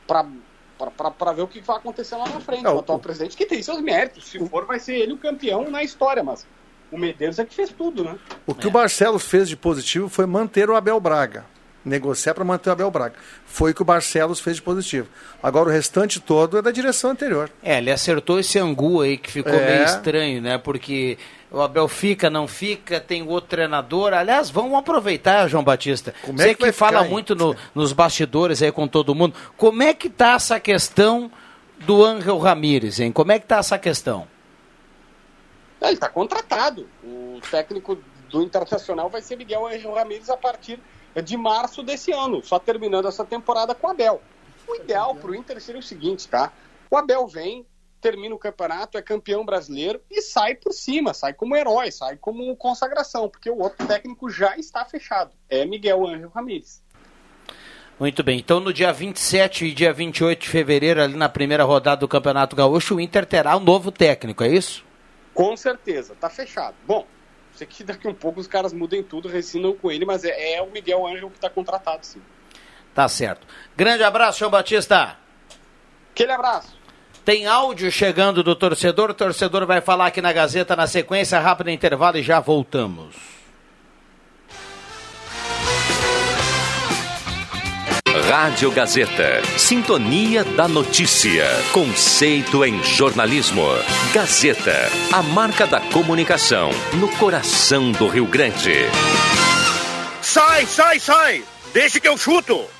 para 0.07 1.31
ver 1.31 1.41
o 1.41 1.47
que 1.47 1.61
vai 1.61 1.77
acontecer 1.77 2.17
lá 2.17 2.27
na 2.27 2.41
frente. 2.41 2.63
Não, 2.63 2.75
o 2.75 2.79
atual 2.79 2.99
presidente 2.99 3.37
que 3.37 3.45
tem 3.45 3.63
seus 3.63 3.81
méritos. 3.81 4.27
Se 4.27 4.45
for, 4.49 4.65
vai 4.65 4.77
ser 4.77 4.95
ele 4.97 5.13
o 5.13 5.17
campeão 5.17 5.71
na 5.71 5.81
história, 5.81 6.21
mas 6.21 6.45
o 6.91 6.97
Medeiros 6.97 7.39
é 7.39 7.45
que 7.45 7.55
fez 7.55 7.71
tudo, 7.71 8.03
né? 8.03 8.19
O 8.45 8.53
que 8.53 8.65
é. 8.65 8.69
o 8.69 8.71
Barcelos 8.71 9.23
fez 9.23 9.47
de 9.47 9.55
positivo 9.55 10.09
foi 10.09 10.25
manter 10.25 10.69
o 10.69 10.75
Abel 10.75 10.99
Braga 10.99 11.45
negociar 11.85 12.33
para 12.33 12.43
manter 12.43 12.69
o 12.69 12.73
Abel 12.73 12.89
Braga. 12.89 13.15
Foi 13.45 13.71
o 13.71 13.75
que 13.75 13.81
o 13.81 13.85
Barcelos 13.85 14.39
fez 14.39 14.55
de 14.55 14.61
positivo. 14.61 15.07
Agora 15.41 15.69
o 15.69 15.71
restante 15.71 16.19
todo 16.19 16.57
é 16.57 16.61
da 16.61 16.71
direção 16.71 17.11
anterior. 17.11 17.49
É, 17.61 17.77
ele 17.77 17.91
acertou 17.91 18.39
esse 18.39 18.57
angu 18.57 19.01
aí 19.01 19.17
que 19.17 19.31
ficou 19.31 19.53
é. 19.53 19.73
meio 19.73 19.85
estranho, 19.85 20.41
né? 20.41 20.57
Porque 20.57 21.17
o 21.51 21.61
Abel 21.61 21.87
fica, 21.87 22.29
não 22.29 22.47
fica, 22.47 22.99
tem 22.99 23.21
outro 23.27 23.51
treinador. 23.51 24.13
Aliás, 24.13 24.49
vamos 24.49 24.77
aproveitar, 24.77 25.47
João 25.47 25.63
Batista. 25.63 26.13
Como 26.23 26.37
Você 26.37 26.49
é 26.49 26.55
que, 26.55 26.65
que 26.65 26.71
fala 26.71 26.99
ficar, 26.99 27.09
muito 27.09 27.35
no, 27.35 27.55
nos 27.73 27.93
bastidores 27.93 28.61
aí 28.61 28.71
com 28.71 28.87
todo 28.87 29.13
mundo. 29.13 29.35
Como 29.55 29.83
é 29.83 29.93
que 29.93 30.09
tá 30.09 30.33
essa 30.33 30.59
questão 30.59 31.31
do 31.79 32.03
Ángel 32.03 32.39
Ramírez, 32.39 32.99
hein? 32.99 33.11
Como 33.11 33.31
é 33.31 33.39
que 33.39 33.45
tá 33.45 33.57
essa 33.57 33.77
questão? 33.77 34.27
Ele 35.81 35.93
está 35.93 36.09
contratado. 36.09 36.87
O 37.03 37.39
técnico 37.51 37.97
do 38.29 38.41
Internacional 38.41 39.09
vai 39.09 39.21
ser 39.21 39.35
Miguel 39.37 39.67
Ángel 39.67 39.93
Ramírez 39.93 40.29
a 40.29 40.37
partir 40.37 40.79
de 41.21 41.37
março 41.37 41.81
desse 41.81 42.11
ano, 42.11 42.43
só 42.43 42.59
terminando 42.59 43.07
essa 43.07 43.23
temporada 43.23 43.73
com 43.73 43.87
o 43.87 43.89
Abel. 43.91 44.21
O 44.67 44.75
ideal 44.75 45.15
para 45.15 45.31
o 45.31 45.35
Inter 45.35 45.61
seria 45.61 45.79
o 45.79 45.83
seguinte, 45.83 46.27
tá? 46.27 46.51
O 46.89 46.97
Abel 46.97 47.27
vem, 47.27 47.65
termina 48.01 48.35
o 48.35 48.39
campeonato, 48.39 48.97
é 48.97 49.01
campeão 49.01 49.45
brasileiro 49.45 50.01
e 50.09 50.21
sai 50.21 50.55
por 50.55 50.73
cima, 50.73 51.13
sai 51.13 51.33
como 51.33 51.55
herói, 51.55 51.91
sai 51.91 52.17
como 52.17 52.55
consagração, 52.55 53.29
porque 53.29 53.49
o 53.49 53.59
outro 53.59 53.87
técnico 53.87 54.29
já 54.29 54.57
está 54.57 54.85
fechado. 54.85 55.31
É 55.49 55.65
Miguel 55.65 56.05
Ângelo 56.05 56.31
Ramírez. 56.33 56.83
Muito 57.99 58.23
bem, 58.23 58.39
então 58.39 58.59
no 58.59 58.73
dia 58.73 58.91
27 58.91 59.65
e 59.65 59.73
dia 59.73 59.93
28 59.93 60.41
de 60.41 60.49
fevereiro, 60.49 61.01
ali 61.01 61.15
na 61.15 61.29
primeira 61.29 61.63
rodada 61.63 62.01
do 62.01 62.07
Campeonato 62.09 62.55
Gaúcho, 62.55 62.95
o 62.95 62.99
Inter 62.99 63.25
terá 63.25 63.55
um 63.55 63.61
novo 63.61 63.89
técnico, 63.89 64.43
é 64.43 64.49
isso? 64.49 64.83
Com 65.33 65.55
certeza, 65.55 66.13
tá 66.19 66.29
fechado. 66.29 66.75
Bom, 66.85 67.07
sei 67.55 67.67
que 67.67 67.83
daqui 67.83 68.07
um 68.07 68.13
pouco 68.13 68.39
os 68.39 68.47
caras 68.47 68.73
mudem 68.73 69.01
tudo, 69.01 69.27
ressinam 69.27 69.73
com 69.73 69.91
ele, 69.91 70.05
mas 70.05 70.23
é, 70.23 70.55
é 70.55 70.61
o 70.61 70.69
Miguel 70.71 71.05
Ângelo 71.05 71.29
que 71.29 71.37
está 71.37 71.49
contratado, 71.49 72.05
sim. 72.05 72.21
Tá 72.93 73.07
certo. 73.07 73.45
Grande 73.75 74.03
abraço, 74.03 74.39
João 74.39 74.51
Batista. 74.51 75.17
Aquele 76.11 76.31
abraço. 76.31 76.75
Tem 77.25 77.45
áudio 77.45 77.91
chegando 77.91 78.43
do 78.43 78.55
torcedor. 78.55 79.09
O 79.09 79.13
torcedor 79.13 79.65
vai 79.65 79.81
falar 79.81 80.07
aqui 80.07 80.21
na 80.21 80.31
Gazeta 80.31 80.75
na 80.75 80.87
sequência. 80.87 81.39
Rápido 81.39 81.71
intervalo 81.71 82.17
e 82.17 82.23
já 82.23 82.39
voltamos. 82.39 83.34
Rádio 88.21 88.71
Gazeta. 88.71 89.41
Sintonia 89.57 90.43
da 90.43 90.67
Notícia. 90.67 91.45
Conceito 91.71 92.63
em 92.63 92.81
jornalismo. 92.83 93.65
Gazeta. 94.13 94.89
A 95.11 95.21
marca 95.21 95.67
da 95.67 95.81
comunicação 95.81 96.69
no 96.93 97.09
coração 97.17 97.91
do 97.91 98.07
Rio 98.07 98.25
Grande. 98.25 98.73
Sai, 100.21 100.65
sai, 100.65 100.99
sai! 100.99 101.43
Deixa 101.73 101.99
que 101.99 102.07
eu 102.07 102.17
chuto! 102.17 102.74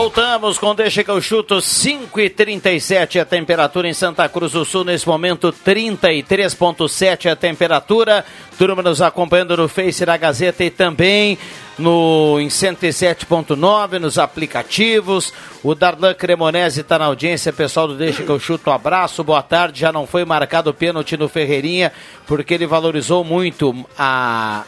Voltamos 0.00 0.56
com 0.56 0.74
Deixa 0.74 1.04
que 1.04 1.10
eu 1.10 1.20
chuto 1.20 1.60
5 1.60 2.18
e 2.20 2.30
37 2.30 3.18
a 3.18 3.24
temperatura 3.26 3.86
em 3.86 3.92
Santa 3.92 4.26
Cruz 4.30 4.52
do 4.52 4.64
Sul, 4.64 4.82
nesse 4.82 5.06
momento 5.06 5.52
33.7 5.52 7.30
a 7.30 7.36
temperatura. 7.36 8.24
Turma 8.56 8.82
nos 8.82 9.02
acompanhando 9.02 9.58
no 9.58 9.68
Face 9.68 10.06
da 10.06 10.16
Gazeta 10.16 10.64
e 10.64 10.70
também 10.70 11.36
no 11.78 12.40
em 12.40 12.48
107.9, 12.48 13.98
nos 13.98 14.18
aplicativos. 14.18 15.34
O 15.62 15.74
Darlan 15.74 16.14
Cremonese 16.14 16.80
está 16.80 16.98
na 16.98 17.04
audiência, 17.04 17.52
pessoal 17.52 17.86
do 17.86 17.94
Deixa 17.94 18.22
que 18.22 18.30
eu 18.30 18.40
chuto. 18.40 18.70
Um 18.70 18.72
abraço, 18.72 19.22
boa 19.22 19.42
tarde. 19.42 19.80
Já 19.80 19.92
não 19.92 20.06
foi 20.06 20.24
marcado 20.24 20.70
o 20.70 20.74
pênalti 20.74 21.14
no 21.14 21.28
Ferreirinha, 21.28 21.92
porque 22.26 22.54
ele 22.54 22.66
valorizou 22.66 23.22
muito 23.22 23.84
a 23.98 24.64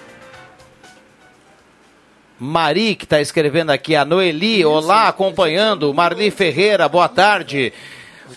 Mari, 2.44 2.96
que 2.96 3.04
está 3.04 3.20
escrevendo 3.20 3.70
aqui, 3.70 3.94
a 3.94 4.04
Noeli, 4.04 4.64
olá, 4.64 5.06
acompanhando, 5.06 5.94
Marli 5.94 6.28
Ferreira, 6.28 6.88
boa 6.88 7.08
tarde. 7.08 7.72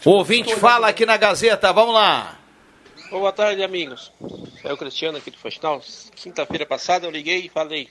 O 0.05 0.11
ouvinte 0.11 0.55
fala 0.57 0.89
aqui 0.89 1.07
na 1.07 1.17
Gazeta, 1.17 1.73
vamos 1.73 1.95
lá. 1.95 2.37
Boa 3.09 3.31
tarde, 3.31 3.63
amigos. 3.63 4.11
É 4.63 4.71
o 4.71 4.77
Cristiano 4.77 5.17
aqui 5.17 5.31
do 5.31 5.39
Faxinal. 5.39 5.81
Quinta-feira 6.15 6.67
passada 6.67 7.07
eu 7.07 7.09
liguei 7.09 7.45
e 7.45 7.49
falei 7.49 7.89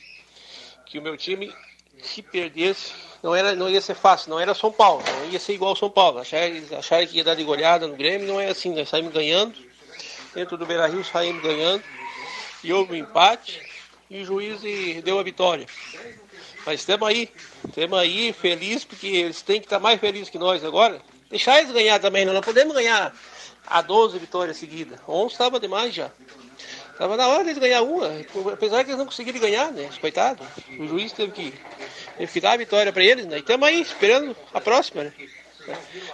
que 0.87 1.00
o 1.00 1.03
meu 1.03 1.16
time, 1.16 1.53
se 2.00 2.22
perdesse, 2.22 2.92
não, 3.20 3.35
era, 3.35 3.57
não 3.57 3.68
ia 3.68 3.81
ser 3.81 3.96
fácil, 3.96 4.31
não 4.31 4.38
era 4.38 4.55
São 4.55 4.70
Paulo, 4.70 5.03
não 5.18 5.31
ia 5.33 5.40
ser 5.40 5.55
igual 5.55 5.70
ao 5.70 5.77
São 5.77 5.90
Paulo. 5.90 6.20
Acharam, 6.20 6.55
acharam 6.79 7.07
que 7.09 7.16
ia 7.16 7.24
dar 7.24 7.35
de 7.35 7.42
goleada 7.42 7.88
no 7.88 7.96
Grêmio, 7.96 8.29
não 8.29 8.40
é 8.40 8.50
assim, 8.50 8.72
nós 8.72 8.88
saímos 8.88 9.12
ganhando. 9.12 9.59
Dentro 10.33 10.57
do 10.57 10.64
Beira 10.64 10.87
Rio 10.87 11.05
saímos 11.05 11.42
ganhando. 11.42 11.83
E 12.62 12.72
houve 12.72 12.92
um 12.92 12.96
empate 12.98 13.73
e 14.14 14.22
o 14.22 14.24
juiz 14.24 14.61
deu 15.03 15.18
a 15.18 15.22
vitória. 15.24 15.66
Mas 16.64 16.81
estamos 16.81 17.09
aí, 17.09 17.29
estamos 17.68 17.98
aí 17.98 18.33
felizes, 18.33 18.85
porque 18.85 19.09
eles 19.09 19.42
têm 19.42 19.59
que 19.59 19.66
estar 19.66 19.81
mais 19.81 19.98
felizes 19.98 20.31
que 20.31 20.38
nós 20.38 20.64
agora. 20.64 21.03
Deixar 21.29 21.59
eles 21.59 21.72
ganhar 21.72 21.98
também, 21.98 22.24
nós 22.24 22.33
não 22.33 22.40
podemos 22.40 22.72
ganhar 22.74 23.12
a 23.66 23.83
12 23.83 24.16
vitórias 24.20 24.57
seguidas. 24.57 25.00
11 25.09 25.33
estava 25.33 25.59
demais 25.59 25.92
já. 25.92 26.12
Estava 26.92 27.16
na 27.16 27.27
hora 27.27 27.42
deles 27.42 27.59
ganhar 27.59 27.83
uma, 27.83 28.09
apesar 28.53 28.85
que 28.85 28.90
eles 28.90 28.98
não 28.98 29.07
conseguiram 29.07 29.40
ganhar, 29.40 29.72
né? 29.72 29.90
Coitado. 30.00 30.46
O 30.79 30.87
juiz 30.87 31.11
teve 31.11 31.33
que, 31.33 31.55
teve 32.16 32.33
que 32.33 32.40
dar 32.40 32.53
a 32.53 32.57
vitória 32.57 32.92
para 32.92 33.03
eles, 33.03 33.27
né? 33.27 33.38
E 33.38 33.40
estamos 33.40 33.66
aí, 33.66 33.83
esperando 33.83 34.37
a 34.55 34.61
próxima, 34.61 35.03
né? 35.03 35.12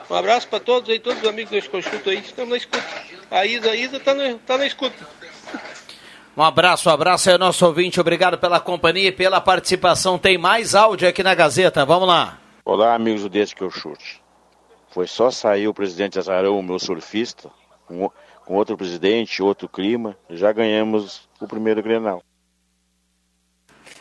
Um 0.09 0.15
abraço 0.15 0.49
para 0.49 0.61
todos 0.61 0.89
aí, 0.89 0.99
todos 0.99 1.23
os 1.23 1.29
amigos 1.29 1.51
do 1.51 1.59
Escochuto 1.59 2.09
aí, 2.09 2.21
estamos 2.21 2.51
na 2.51 2.57
escuta. 2.57 2.83
A 3.31 3.45
Isa, 3.45 3.71
a 3.71 3.77
Isa 3.77 3.99
está 3.99 4.15
tá 4.47 4.57
na 4.57 4.67
escuta. 4.67 5.07
Um 6.37 6.43
abraço, 6.43 6.89
um 6.89 6.93
abraço 6.93 7.29
aí 7.29 7.33
ao 7.35 7.39
nosso 7.39 7.67
ouvinte. 7.67 8.01
Obrigado 8.01 8.39
pela 8.39 8.61
companhia 8.61 9.09
e 9.09 9.13
pela 9.13 9.41
participação. 9.41 10.19
Tem 10.19 10.39
mais 10.39 10.75
áudio 10.75 11.09
aqui 11.09 11.23
na 11.23 11.35
Gazeta. 11.35 11.85
Vamos 11.85 12.07
lá. 12.07 12.39
Olá, 12.65 12.95
amigos 12.95 13.23
do 13.23 13.29
Desde 13.29 13.55
que 13.55 13.63
eu 13.63 13.71
chute. 13.71 14.23
Foi 14.91 15.07
só 15.07 15.31
sair 15.31 15.67
o 15.69 15.75
presidente 15.75 16.19
Azarão, 16.19 16.59
o 16.59 16.63
meu 16.63 16.79
surfista, 16.79 17.51
com, 17.87 18.11
com 18.45 18.55
outro 18.55 18.77
presidente, 18.77 19.43
outro 19.43 19.69
clima, 19.69 20.17
já 20.29 20.53
ganhamos 20.53 21.29
o 21.41 21.47
primeiro 21.47 21.83
Grenal. 21.83 22.23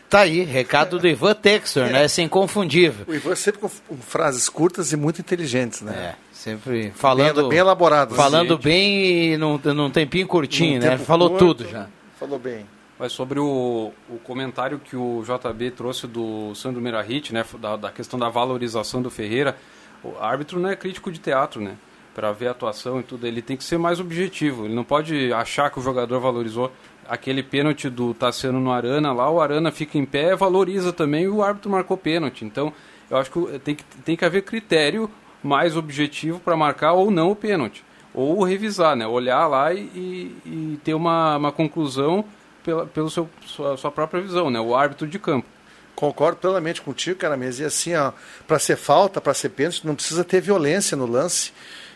Tá 0.09 0.21
aí, 0.21 0.43
recado 0.43 0.97
do 0.97 1.07
Ivan 1.07 1.35
Textor, 1.35 1.83
é. 1.83 1.91
né? 1.91 2.07
Sem 2.07 2.27
confundível. 2.27 3.05
O 3.07 3.13
Ivan 3.13 3.35
sempre 3.35 3.61
com 3.61 3.69
frases 3.69 4.49
curtas 4.49 4.91
e 4.91 4.97
muito 4.97 5.21
inteligentes, 5.21 5.81
né? 5.81 5.93
É, 5.93 6.15
sempre 6.33 6.91
falando 6.95 7.41
bem, 7.41 7.49
bem 7.49 7.59
elaborado. 7.59 8.15
Falando 8.15 8.55
gente. 8.55 8.63
bem 8.63 9.33
e 9.33 9.37
num, 9.37 9.59
num 9.59 9.91
tempinho 9.91 10.27
curtinho, 10.27 10.79
num 10.79 10.87
né? 10.87 10.97
Falou 10.97 11.29
curto, 11.29 11.45
tudo 11.45 11.69
já. 11.69 11.87
Falou 12.19 12.37
bem. 12.37 12.65
Mas 12.99 13.13
sobre 13.13 13.39
o, 13.39 13.93
o 14.09 14.17
comentário 14.25 14.77
que 14.77 14.97
o 14.97 15.23
JB 15.23 15.71
trouxe 15.71 16.05
do 16.05 16.53
Sandro 16.53 16.81
Merahit, 16.81 17.33
né? 17.33 17.45
Da, 17.57 17.77
da 17.77 17.91
questão 17.91 18.19
da 18.19 18.27
valorização 18.27 19.01
do 19.01 19.09
Ferreira, 19.09 19.55
o 20.03 20.17
árbitro 20.19 20.59
não 20.59 20.69
é 20.69 20.75
crítico 20.75 21.09
de 21.09 21.17
teatro, 21.17 21.61
né? 21.61 21.77
Para 22.13 22.33
ver 22.33 22.49
a 22.49 22.51
atuação 22.51 22.99
e 22.99 23.03
tudo, 23.03 23.25
ele 23.25 23.41
tem 23.41 23.55
que 23.55 23.63
ser 23.63 23.77
mais 23.77 24.01
objetivo. 24.01 24.65
Ele 24.65 24.75
não 24.75 24.83
pode 24.83 25.31
achar 25.31 25.71
que 25.71 25.79
o 25.79 25.81
jogador 25.81 26.19
valorizou 26.19 26.69
aquele 27.07 27.41
pênalti 27.41 27.89
do 27.89 28.13
Tassiano 28.13 28.59
no 28.59 28.71
Arana 28.71 29.13
lá, 29.13 29.31
o 29.31 29.39
Arana 29.39 29.71
fica 29.71 29.97
em 29.97 30.05
pé, 30.05 30.35
valoriza 30.35 30.91
também 30.91 31.23
e 31.23 31.29
o 31.29 31.41
árbitro 31.41 31.71
marcou 31.71 31.95
pênalti. 31.95 32.43
Então, 32.43 32.73
eu 33.09 33.15
acho 33.15 33.31
que 33.31 33.59
tem 33.59 33.75
que, 33.75 33.83
tem 34.03 34.17
que 34.17 34.25
haver 34.25 34.43
critério 34.43 35.09
mais 35.41 35.77
objetivo 35.77 36.39
para 36.39 36.57
marcar 36.57 36.93
ou 36.93 37.09
não 37.09 37.31
o 37.31 37.35
pênalti. 37.35 37.83
Ou 38.13 38.43
revisar, 38.43 38.95
né? 38.95 39.05
Olhar 39.05 39.47
lá 39.47 39.73
e, 39.73 39.79
e, 39.79 40.37
e 40.45 40.79
ter 40.83 40.93
uma, 40.93 41.37
uma 41.37 41.51
conclusão 41.51 42.25
pela, 42.63 42.85
pela 42.85 43.09
seu, 43.09 43.29
sua, 43.45 43.77
sua 43.77 43.91
própria 43.91 44.21
visão, 44.21 44.49
né? 44.49 44.59
O 44.59 44.75
árbitro 44.75 45.07
de 45.07 45.19
campo. 45.19 45.47
Concordo 45.95 46.37
plenamente 46.37 46.81
contigo, 46.81 47.19
cara, 47.19 47.35
mas 47.35 47.59
e 47.59 47.65
assim, 47.65 47.93
ó, 47.93 48.13
para 48.47 48.57
ser 48.57 48.77
falta, 48.77 49.19
para 49.19 49.33
ser 49.33 49.49
pênalti, 49.49 49.85
não 49.85 49.95
precisa 49.95 50.23
ter 50.23 50.41
violência 50.41 50.95
no 50.95 51.05
lance. 51.05 51.51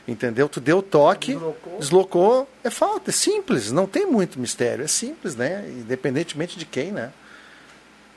Entendeu? 0.06 0.50
Tu 0.50 0.60
deu 0.60 0.80
o 0.80 0.82
toque, 0.82 1.32
deslocou. 1.34 1.78
deslocou, 1.80 2.50
é 2.62 2.70
falta, 2.70 3.10
é 3.10 3.14
simples, 3.14 3.72
não 3.72 3.88
tem 3.88 4.06
muito 4.06 4.38
mistério, 4.38 4.84
é 4.84 4.88
simples, 4.88 5.34
né? 5.34 5.64
Independentemente 5.70 6.60
de 6.60 6.66
quem, 6.66 6.92
né? 6.92 7.14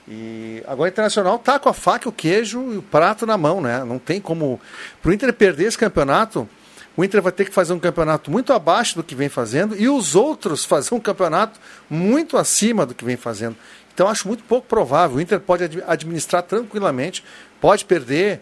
E 0.09 0.63
agora 0.67 0.89
o 0.89 0.93
Internacional 0.93 1.39
tá 1.39 1.61
com 1.61 1.69
a 1.69 1.73
faca, 1.73 2.09
o 2.09 2.13
queijo 2.13 2.73
e 2.73 2.79
o 2.79 2.83
prato 2.83 3.25
na 3.25 3.39
mão, 3.39 3.61
né? 3.61 3.85
Não 3.85 4.01
tem 4.01 4.21
como. 4.21 4.61
Para 5.01 5.11
o 5.11 5.15
Inter 5.15 5.33
perder 5.33 5.67
esse 5.67 5.79
campeonato, 5.79 6.49
o 6.97 7.05
Inter 7.05 7.21
vai 7.21 7.33
ter 7.33 7.45
que 7.45 7.53
fazer 7.53 7.73
um 7.73 7.79
campeonato 7.79 8.31
muito 8.31 8.53
abaixo 8.53 8.97
do 8.97 9.05
que 9.05 9.15
vem 9.15 9.29
fazendo 9.29 9.77
e 9.77 9.89
os 9.89 10.15
outros 10.15 10.65
fazer 10.67 10.95
um 10.95 11.01
campeonato 11.01 11.61
muito 11.91 12.37
acima 12.37 12.87
do 12.87 12.95
que 12.95 13.05
vem 13.05 13.17
fazendo. 13.17 13.57
Então 13.93 14.09
acho 14.09 14.27
muito 14.27 14.45
pouco 14.45 14.67
provável. 14.67 15.17
O 15.17 15.21
Inter 15.21 15.41
pode 15.41 15.65
administrar 15.87 16.43
tranquilamente, 16.43 17.23
pode 17.61 17.85
perder 17.85 18.41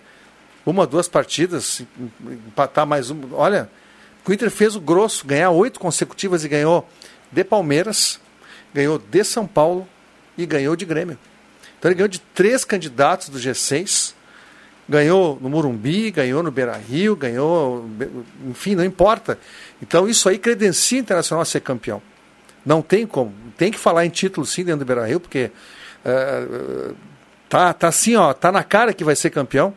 uma, 0.65 0.87
duas 0.87 1.09
partidas, 1.09 1.83
empatar 2.21 2.87
mais 2.87 3.11
uma. 3.11 3.37
Olha, 3.37 3.71
o 4.27 4.33
Inter 4.33 4.51
fez 4.51 4.75
o 4.75 4.81
grosso, 4.81 5.27
ganhar 5.27 5.51
oito 5.51 5.79
consecutivas 5.79 6.45
e 6.45 6.49
ganhou 6.49 6.89
de 7.31 7.45
Palmeiras, 7.45 8.21
ganhou 8.73 8.99
de 8.99 9.25
São 9.25 9.47
Paulo 9.47 9.87
e 10.39 10.47
ganhou 10.47 10.75
de 10.75 10.85
Grêmio. 10.85 11.19
Então 11.79 11.91
ele 11.91 11.97
ganhou 11.97 12.09
de 12.09 12.19
três 12.19 12.65
candidatos 12.65 13.29
do 13.29 13.39
G6, 13.39 14.15
ganhou 14.89 15.39
no 15.41 15.49
Morumbi, 15.49 16.11
ganhou 16.11 16.43
no 16.43 16.51
Beira 16.51 16.77
Rio, 16.77 17.17
ganhou. 17.17 17.85
Enfim, 18.47 18.75
não 18.75 18.85
importa. 18.85 19.39
Então 19.83 20.09
isso 20.09 20.29
aí 20.29 20.39
credencia 20.39 20.99
o 20.99 21.01
Internacional 21.01 21.43
a 21.43 21.45
ser 21.45 21.61
campeão. 21.61 22.03
Não 22.65 22.81
tem 22.81 23.07
como. 23.07 23.33
Tem 23.57 23.71
que 23.71 23.79
falar 23.79 24.07
em 24.07 24.11
título 24.11 24.47
sim 24.47 24.65
dentro 24.65 24.81
do 24.81 24.87
Beira 24.87 25.07
Rio, 25.07 25.21
porque 25.21 25.51
uh, 26.05 26.95
tá, 27.49 27.73
tá 27.73 27.89
assim, 27.89 28.17
ó, 28.17 28.33
tá 28.33 28.51
na 28.51 28.63
cara 28.63 28.93
que 28.93 29.05
vai 29.05 29.17
ser 29.17 29.31
campeão. 29.31 29.75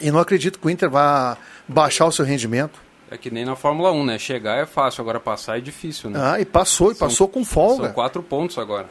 E 0.00 0.10
não 0.10 0.18
acredito 0.18 0.58
que 0.58 0.66
o 0.66 0.70
Inter 0.70 0.90
vá 0.90 1.36
baixar 1.68 2.06
o 2.06 2.12
seu 2.12 2.24
rendimento. 2.24 2.80
É 3.10 3.18
que 3.18 3.30
nem 3.30 3.44
na 3.44 3.54
Fórmula 3.54 3.92
1, 3.92 4.04
né? 4.06 4.18
Chegar 4.18 4.56
é 4.58 4.64
fácil, 4.64 5.02
agora 5.02 5.20
passar 5.20 5.58
é 5.58 5.60
difícil, 5.60 6.08
né? 6.08 6.18
Ah, 6.22 6.40
e 6.40 6.46
passou, 6.46 6.90
e 6.90 6.94
são, 6.94 7.06
passou 7.06 7.28
com 7.28 7.44
folga. 7.44 7.84
São 7.84 7.92
quatro 7.92 8.22
pontos 8.22 8.56
agora. 8.56 8.88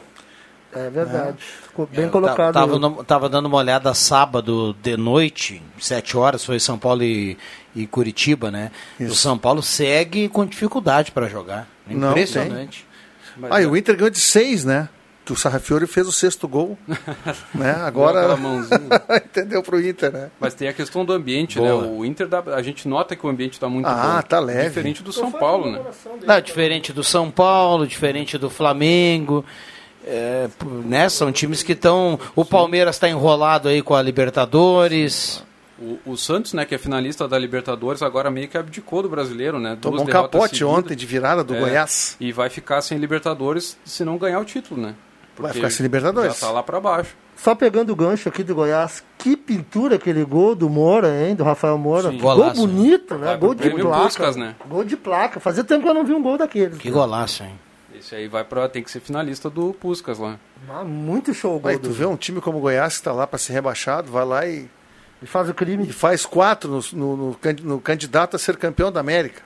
É 0.74 0.90
verdade. 0.90 1.36
É. 1.38 1.66
Ficou 1.68 1.86
bem 1.86 2.06
é, 2.06 2.08
colocado. 2.08 2.54
Tava, 2.54 3.04
tava, 3.04 3.28
dando 3.28 3.46
uma 3.46 3.58
olhada 3.58 3.92
sábado 3.94 4.74
de 4.82 4.96
noite, 4.96 5.62
sete 5.78 6.16
horas, 6.16 6.44
foi 6.44 6.58
São 6.58 6.78
Paulo 6.78 7.02
e, 7.02 7.36
e 7.74 7.86
Curitiba, 7.86 8.50
né? 8.50 8.70
Isso. 8.98 9.12
O 9.12 9.14
São 9.14 9.36
Paulo 9.36 9.62
segue 9.62 10.28
com 10.28 10.46
dificuldade 10.46 11.12
para 11.12 11.28
jogar. 11.28 11.68
Impressionante. 11.88 12.86
Não, 13.36 13.52
ah, 13.52 13.62
e 13.62 13.66
o 13.66 13.76
Inter 13.76 13.96
ganhou 13.96 14.10
de 14.10 14.18
seis, 14.18 14.64
né? 14.64 14.88
que 15.24 15.32
o 15.32 15.36
Sarrafiori 15.36 15.86
fez 15.86 16.06
o 16.08 16.12
sexto 16.12 16.48
gol, 16.48 16.76
né? 17.54 17.72
Agora 17.84 18.36
entendeu 19.24 19.62
para 19.62 19.76
o 19.76 19.80
Inter, 19.80 20.12
né? 20.12 20.30
Mas 20.40 20.54
tem 20.54 20.66
a 20.68 20.72
questão 20.72 21.04
do 21.04 21.12
ambiente, 21.12 21.60
né? 21.60 21.68
Boa. 21.70 21.82
né? 21.82 21.88
O 21.88 22.04
Inter 22.04 22.26
dá, 22.26 22.42
a 22.54 22.62
gente 22.62 22.88
nota 22.88 23.14
que 23.14 23.24
o 23.24 23.28
ambiente 23.28 23.52
está 23.52 23.68
muito 23.68 23.86
ah, 23.86 24.20
bom. 24.20 24.28
tá 24.28 24.40
leve. 24.40 24.68
Diferente 24.68 25.02
do 25.02 25.12
São 25.12 25.30
Paulo, 25.30 25.70
né? 25.70 25.80
Não, 26.24 26.40
diferente 26.40 26.92
do 26.92 27.04
São 27.04 27.30
Paulo, 27.30 27.86
diferente 27.86 28.36
do 28.36 28.50
Flamengo. 28.50 29.44
É, 30.04 30.48
né? 30.84 31.08
São 31.08 31.30
times 31.30 31.62
que 31.62 31.72
estão. 31.72 32.18
O 32.34 32.44
Palmeiras 32.44 32.96
está 32.96 33.08
enrolado 33.08 33.68
aí 33.68 33.82
com 33.82 33.94
a 33.94 34.02
Libertadores. 34.02 35.42
O, 35.78 36.12
o, 36.12 36.16
Santos, 36.16 36.52
né, 36.52 36.64
que 36.64 36.74
é 36.74 36.78
finalista 36.78 37.26
da 37.26 37.36
Libertadores, 37.36 38.02
agora 38.02 38.30
meio 38.30 38.46
que 38.46 38.56
abdicou 38.56 39.02
do 39.02 39.08
brasileiro, 39.08 39.58
né? 39.58 39.76
Tomou 39.80 40.02
um 40.02 40.06
capote 40.06 40.58
seguidas, 40.58 40.78
ontem 40.78 40.94
de 40.94 41.06
virada 41.06 41.42
do 41.42 41.56
é, 41.56 41.60
Goiás. 41.60 42.16
E 42.20 42.30
vai 42.30 42.48
ficar 42.48 42.80
sem 42.82 42.98
Libertadores 42.98 43.76
se 43.84 44.04
não 44.04 44.16
ganhar 44.16 44.38
o 44.38 44.44
título, 44.44 44.80
né? 44.80 44.94
Vai 45.36 45.52
ficar 45.52 45.70
sem 45.70 45.82
Libertadores. 45.82 46.34
Já 46.38 46.46
tá 46.46 46.52
lá 46.52 46.62
para 46.62 46.78
baixo. 46.78 47.16
Só 47.36 47.54
pegando 47.54 47.90
o 47.92 47.96
gancho 47.96 48.28
aqui 48.28 48.44
do 48.44 48.54
Goiás, 48.54 49.02
que 49.18 49.36
pintura 49.36 49.96
aquele 49.96 50.24
gol 50.24 50.54
do 50.54 50.68
Moura, 50.68 51.26
hein? 51.26 51.34
Do 51.34 51.42
Rafael 51.42 51.76
Moura. 51.76 52.10
Sim. 52.10 52.18
Gol 52.18 52.36
golaço, 52.36 52.60
bonito, 52.60 53.14
né? 53.16 53.36
Gol 53.36 53.54
de 53.54 53.70
placa. 53.70 54.04
Buscas, 54.04 54.36
né? 54.36 54.54
Gol 54.68 54.84
de 54.84 54.96
placa. 54.96 55.40
Fazia 55.40 55.64
tempo 55.64 55.82
que 55.82 55.88
eu 55.88 55.94
não 55.94 56.04
vi 56.04 56.12
um 56.12 56.22
gol 56.22 56.38
daquele. 56.38 56.76
Que 56.76 56.90
golaço, 56.90 57.42
hein? 57.42 57.58
Esse 58.12 58.16
aí 58.16 58.28
vai 58.28 58.44
para 58.44 58.68
tem 58.68 58.82
que 58.82 58.90
ser 58.90 59.00
finalista 59.00 59.48
do 59.48 59.72
Puscas 59.72 60.18
lá. 60.18 60.38
Ah, 60.68 60.84
muito 60.84 61.32
show 61.32 61.56
o 61.56 61.58
gol. 61.58 61.70
Aí, 61.70 61.78
tu 61.78 61.90
vê 61.90 62.04
um 62.04 62.14
time 62.14 62.42
como 62.42 62.58
o 62.58 62.60
Goiás 62.60 62.92
que 62.92 63.00
está 63.00 63.10
lá 63.10 63.26
para 63.26 63.38
ser 63.38 63.54
rebaixado, 63.54 64.12
vai 64.12 64.24
lá 64.26 64.46
e 64.46 64.68
e 65.22 65.26
faz 65.26 65.48
o 65.48 65.54
crime. 65.54 65.86
E 65.88 65.92
faz 65.92 66.26
quatro 66.26 66.70
no, 66.70 66.82
no, 66.92 67.16
no, 67.16 67.36
no 67.62 67.80
candidato 67.80 68.36
a 68.36 68.38
ser 68.38 68.58
campeão 68.58 68.92
da 68.92 69.00
América. 69.00 69.40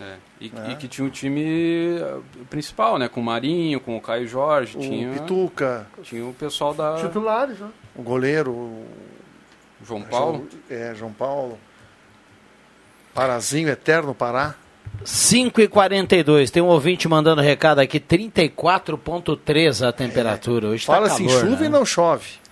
É. 0.00 0.16
E, 0.40 0.52
é. 0.56 0.70
e, 0.70 0.76
que 0.76 0.88
tinha 0.88 1.06
um 1.06 1.10
time 1.10 1.98
eh, 1.98 2.18
principal, 2.48 2.98
né? 2.98 3.08
Com 3.08 3.20
o 3.20 3.24
Marinho, 3.24 3.78
com 3.78 3.94
o 3.94 4.00
Caio 4.00 4.26
Jorge, 4.26 4.78
o 4.78 4.80
tinha. 4.80 5.12
Pituca. 5.12 5.86
Tinha 6.02 6.24
o 6.24 6.32
pessoal 6.32 6.72
da. 6.72 6.96
Titulares, 6.96 7.58
né? 7.58 7.68
O 7.94 8.02
goleiro. 8.02 8.52
O... 8.52 8.86
João 9.84 10.00
Paulo. 10.02 10.48
É, 10.70 10.94
João 10.94 11.12
Paulo. 11.12 11.58
Parazinho 13.12 13.68
Eterno 13.68 14.14
Pará. 14.14 14.54
5 15.04 15.60
e 15.60 15.68
42 15.68 16.50
tem 16.50 16.62
um 16.62 16.66
ouvinte 16.66 17.08
mandando 17.08 17.40
recado 17.40 17.80
aqui, 17.80 17.98
34.3 17.98 19.86
a 19.86 19.92
temperatura. 19.92 20.68
Hoje 20.68 20.84
Fala 20.84 21.08
tá 21.08 21.14
assim, 21.14 21.28
chuva 21.28 21.56
né? 21.56 21.66
e 21.66 21.68
não 21.68 21.84
chove. 21.84 22.42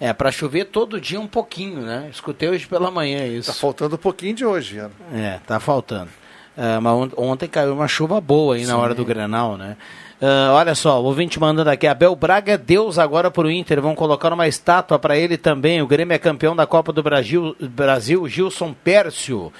É, 0.00 0.12
para 0.14 0.32
chover 0.32 0.64
todo 0.66 1.00
dia 1.00 1.20
um 1.20 1.26
pouquinho, 1.26 1.82
né? 1.82 2.08
Escutei 2.10 2.48
hoje 2.48 2.66
pela 2.66 2.90
manhã 2.90 3.26
isso. 3.26 3.52
Tá 3.52 3.58
faltando 3.58 3.96
um 3.96 3.98
pouquinho 3.98 4.34
de 4.34 4.46
hoje, 4.46 4.78
Ana. 4.78 4.92
É, 5.12 5.38
tá 5.46 5.60
faltando. 5.60 6.08
Uh, 6.56 6.80
mas 6.80 7.10
ontem 7.16 7.48
caiu 7.48 7.74
uma 7.74 7.86
chuva 7.86 8.20
boa 8.20 8.54
aí 8.54 8.62
Sim. 8.62 8.68
na 8.68 8.78
hora 8.78 8.94
do 8.94 9.04
Grenal, 9.04 9.58
né? 9.58 9.76
Uh, 10.20 10.52
olha 10.52 10.74
só, 10.74 11.00
o 11.00 11.04
ouvinte 11.04 11.38
mandando 11.40 11.70
aqui, 11.70 11.86
Abel 11.86 12.14
Braga 12.14 12.52
é 12.52 12.58
Deus 12.58 12.98
agora 12.98 13.30
para 13.30 13.46
o 13.46 13.50
Inter, 13.50 13.80
vão 13.80 13.94
colocar 13.94 14.32
uma 14.32 14.46
estátua 14.46 14.98
para 14.98 15.16
ele 15.16 15.38
também, 15.38 15.80
o 15.80 15.86
Grêmio 15.86 16.14
é 16.14 16.18
campeão 16.18 16.54
da 16.54 16.66
Copa 16.66 16.92
do 16.92 17.02
Brasil, 17.02 17.56
Brasil 17.58 18.28
Gilson 18.28 18.74
Pércio, 18.84 19.50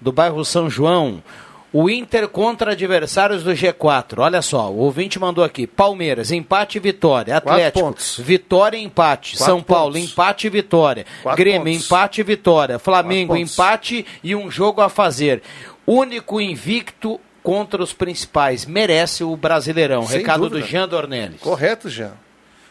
do 0.00 0.10
bairro 0.10 0.44
São 0.44 0.68
João, 0.68 1.22
o 1.72 1.88
Inter 1.90 2.28
contra 2.28 2.72
adversários 2.72 3.42
do 3.42 3.52
G4. 3.52 4.18
Olha 4.18 4.40
só, 4.40 4.70
o 4.70 4.78
ouvinte 4.78 5.18
mandou 5.18 5.44
aqui: 5.44 5.66
Palmeiras, 5.66 6.30
empate 6.30 6.78
e 6.78 6.80
vitória. 6.80 7.36
Atlético, 7.36 7.94
vitória 8.18 8.76
e 8.78 8.82
empate. 8.84 9.32
Quatro 9.32 9.44
São 9.44 9.62
Paulo, 9.62 9.94
pontos. 9.94 10.10
empate 10.10 10.46
e 10.46 10.50
vitória. 10.50 11.06
Quatro 11.22 11.36
Grêmio, 11.44 11.72
pontos. 11.72 11.86
empate 11.86 12.20
e 12.20 12.24
vitória. 12.24 12.78
Flamengo, 12.78 13.36
empate 13.36 14.06
e 14.22 14.34
um 14.34 14.50
jogo 14.50 14.80
a 14.80 14.88
fazer. 14.88 15.42
Único 15.86 16.40
invicto 16.40 17.20
contra 17.42 17.82
os 17.82 17.92
principais. 17.92 18.66
Merece 18.66 19.24
o 19.24 19.36
Brasileirão. 19.36 20.06
Sem 20.06 20.18
Recado 20.18 20.48
dúvida. 20.48 20.60
do 20.60 20.66
Jean 20.66 20.88
Dornelles. 20.88 21.40
Correto, 21.40 21.88
Jean. 21.88 22.12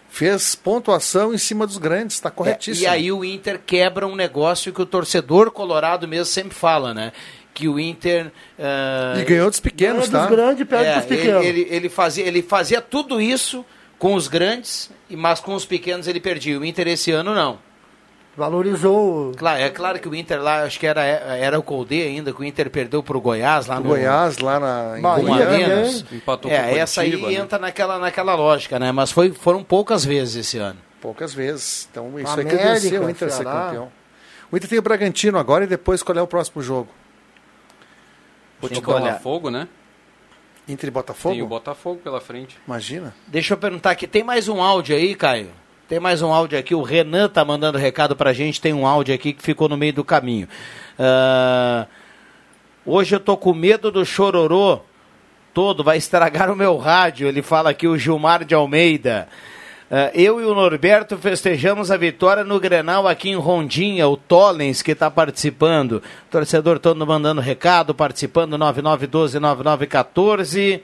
Fez 0.09 0.55
pontuação 0.55 1.33
em 1.33 1.37
cima 1.37 1.67
dos 1.67 1.77
grandes, 1.77 2.15
está 2.15 2.31
corretíssimo. 2.31 2.87
É, 2.87 2.89
e 2.89 2.93
aí 2.93 3.11
o 3.11 3.25
Inter 3.25 3.59
quebra 3.63 4.07
um 4.07 4.15
negócio 4.15 4.71
que 4.71 4.81
o 4.81 4.85
torcedor 4.85 5.51
colorado 5.51 6.07
mesmo 6.07 6.25
sempre 6.25 6.55
fala, 6.55 6.93
né? 6.93 7.11
Que 7.57 7.67
o 7.67 7.79
Inter. 7.79 8.27
Uh, 8.27 9.19
e 9.19 9.23
ganhou 9.25 9.49
dos 9.49 9.59
pequenos, 9.59 10.07
tá? 10.07 10.27
Dos 10.27 10.29
grandes 10.29 10.67
perde 10.67 10.85
é, 10.85 10.95
dos 10.97 11.05
pequenos. 11.05 11.43
Ele, 11.43 11.61
ele, 11.61 11.75
ele, 11.75 11.89
fazia, 11.89 12.23
ele 12.23 12.43
fazia 12.43 12.79
tudo 12.79 13.19
isso 13.19 13.65
com 13.97 14.13
os 14.13 14.27
grandes, 14.27 14.91
mas 15.09 15.39
com 15.39 15.55
os 15.55 15.65
pequenos 15.65 16.07
ele 16.07 16.19
perdia. 16.19 16.59
O 16.59 16.63
Inter 16.63 16.87
esse 16.87 17.11
ano 17.11 17.33
não. 17.33 17.57
Valorizou. 18.35 19.31
Claro, 19.35 19.59
é 19.59 19.69
claro 19.71 19.99
que 19.99 20.07
o 20.07 20.13
Inter 20.13 20.39
lá, 20.39 20.61
acho 20.61 20.79
que 20.79 20.85
era, 20.85 21.03
era 21.03 21.57
o 21.57 21.63
Colde 21.63 21.99
ainda, 22.03 22.31
que 22.31 22.39
o 22.39 22.43
Inter 22.43 22.69
perdeu 22.69 23.01
para 23.01 23.17
o 23.17 23.19
Goiás 23.21 23.65
lá 23.65 23.77
o 23.77 23.79
no. 23.79 23.89
Goiás 23.89 24.37
lá 24.37 24.59
na, 24.59 24.99
em 24.99 25.01
Bahia, 25.01 25.87
Empatou 26.11 26.51
é, 26.51 26.77
essa 26.77 27.01
aí 27.01 27.19
né? 27.19 27.33
entra 27.33 27.57
naquela, 27.57 27.97
naquela 27.97 28.35
lógica, 28.35 28.77
né? 28.77 28.91
Mas 28.91 29.11
foi, 29.11 29.31
foram 29.31 29.63
poucas 29.63 30.05
vezes 30.05 30.35
esse 30.45 30.59
ano. 30.59 30.77
Poucas 31.01 31.33
vezes. 31.33 31.89
Então 31.89 32.19
isso 32.19 32.31
América, 32.31 32.55
é 32.55 32.59
credencia 32.59 33.01
o 33.01 33.09
Inter 33.09 33.31
ser 33.31 33.43
campeão. 33.43 33.91
O 34.51 34.55
Inter 34.55 34.69
tem 34.69 34.77
o 34.77 34.83
Bragantino 34.83 35.39
agora 35.39 35.63
e 35.63 35.67
depois 35.67 36.03
qual 36.03 36.15
é 36.15 36.21
o 36.21 36.27
próximo 36.27 36.61
jogo? 36.61 36.89
Tem 38.61 38.77
o 38.77 38.81
Botafogo, 38.81 39.49
né? 39.49 39.67
Inter 40.67 40.87
e 40.87 40.91
Botafogo? 40.91 41.33
Tem 41.33 41.43
o 41.43 41.47
Botafogo 41.47 42.01
pela 42.03 42.19
frente. 42.19 42.57
Imagina. 42.67 43.15
Deixa 43.27 43.53
eu 43.53 43.57
perguntar 43.57 43.91
aqui, 43.91 44.07
tem 44.07 44.23
mais 44.23 44.47
um 44.47 44.61
áudio 44.61 44.95
aí, 44.95 45.15
Caio? 45.15 45.51
Tem 45.87 45.99
mais 45.99 46.21
um 46.21 46.33
áudio 46.33 46.59
aqui, 46.59 46.75
o 46.75 46.81
Renan 46.81 47.29
tá 47.29 47.45
mandando 47.45 47.77
recado 47.77 48.13
pra 48.13 48.33
gente, 48.33 48.59
tem 48.59 48.73
um 48.73 48.85
áudio 48.85 49.15
aqui 49.15 49.31
que 49.31 49.41
ficou 49.41 49.69
no 49.69 49.77
meio 49.77 49.93
do 49.93 50.03
caminho. 50.03 50.47
Uh, 50.99 51.87
hoje 52.85 53.15
eu 53.15 53.19
tô 53.21 53.37
com 53.37 53.53
medo 53.53 53.89
do 53.89 54.05
chororô 54.05 54.81
todo, 55.53 55.85
vai 55.85 55.97
estragar 55.97 56.51
o 56.51 56.55
meu 56.55 56.75
rádio, 56.75 57.27
ele 57.27 57.41
fala 57.41 57.69
aqui 57.69 57.87
o 57.87 57.97
Gilmar 57.97 58.43
de 58.43 58.53
Almeida. 58.53 59.29
Uh, 59.89 60.11
eu 60.13 60.41
e 60.41 60.43
o 60.43 60.53
Norberto 60.53 61.17
festejamos 61.17 61.89
a 61.91 61.97
vitória 61.97 62.43
no 62.43 62.59
Grenal 62.59 63.07
aqui 63.07 63.29
em 63.29 63.35
Rondinha, 63.35 64.05
o 64.05 64.17
Tollens 64.17 64.81
que 64.81 64.91
está 64.91 65.09
participando. 65.09 66.03
Torcedor 66.29 66.77
todo 66.77 67.07
mandando 67.07 67.39
recado, 67.39 67.95
participando 67.95 68.57
9912-9914. 68.57 70.81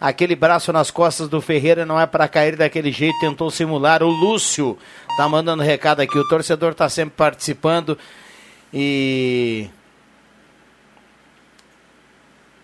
Aquele 0.00 0.34
braço 0.34 0.72
nas 0.72 0.90
costas 0.90 1.28
do 1.28 1.42
Ferreira 1.42 1.84
não 1.84 2.00
é 2.00 2.06
para 2.06 2.26
cair 2.26 2.56
daquele 2.56 2.90
jeito, 2.90 3.20
tentou 3.20 3.50
simular. 3.50 4.02
O 4.02 4.08
Lúcio 4.08 4.78
tá 5.18 5.28
mandando 5.28 5.62
recado 5.62 6.00
aqui. 6.00 6.18
O 6.18 6.26
torcedor 6.26 6.72
está 6.72 6.88
sempre 6.88 7.12
participando 7.16 7.98
e 8.72 9.68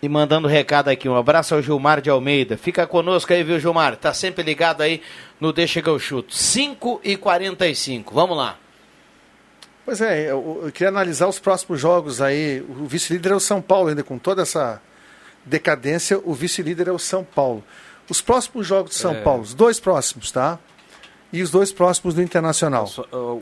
e 0.05 0.09
mandando 0.09 0.47
recado 0.47 0.89
aqui. 0.89 1.09
Um 1.09 1.17
abraço 1.17 1.55
ao 1.55 1.63
Gilmar 1.63 2.01
de 2.01 2.11
Almeida. 2.11 2.57
Fica 2.57 2.87
conosco 2.87 3.33
aí, 3.33 3.43
viu, 3.43 3.59
Gilmar? 3.59 3.97
Tá 3.97 4.13
sempre 4.13 4.43
ligado 4.43 4.83
aí 4.83 5.01
no 5.41 5.53
Deixa 5.53 5.81
que 5.81 5.89
eu 5.89 5.99
chuto. 5.99 6.35
5 6.35 7.01
e 7.03 7.17
45 7.17 8.15
Vamos 8.15 8.37
lá. 8.37 8.57
Pois 9.85 10.01
é, 10.01 10.31
eu, 10.31 10.63
eu 10.65 10.73
queria 10.73 10.89
analisar 10.89 11.29
os 11.29 11.39
próximos 11.39 11.81
jogos 11.81 12.21
aí. 12.21 12.65
O 12.69 12.87
vice-líder 12.87 13.33
é 13.33 13.35
o 13.35 13.41
São 13.41 13.61
Paulo, 13.61 13.89
ainda 13.89 14.03
com 14.03 14.19
toda 14.19 14.43
essa 14.43 14.81
decadência, 15.45 16.19
o 16.25 16.33
vice-líder 16.33 16.89
é 16.89 16.93
o 16.93 16.99
São 16.99 17.23
Paulo. 17.23 17.63
Os 18.09 18.21
próximos 18.21 18.67
jogos 18.67 18.93
de 18.93 18.97
São 18.97 19.13
é... 19.13 19.21
Paulo, 19.21 19.43
os 19.43 19.53
dois 19.53 19.79
próximos, 19.79 20.31
tá? 20.31 20.59
E 21.33 21.43
os 21.43 21.51
dois 21.51 21.73
próximos 21.73 22.15
do 22.15 22.23
Internacional. 22.23 22.89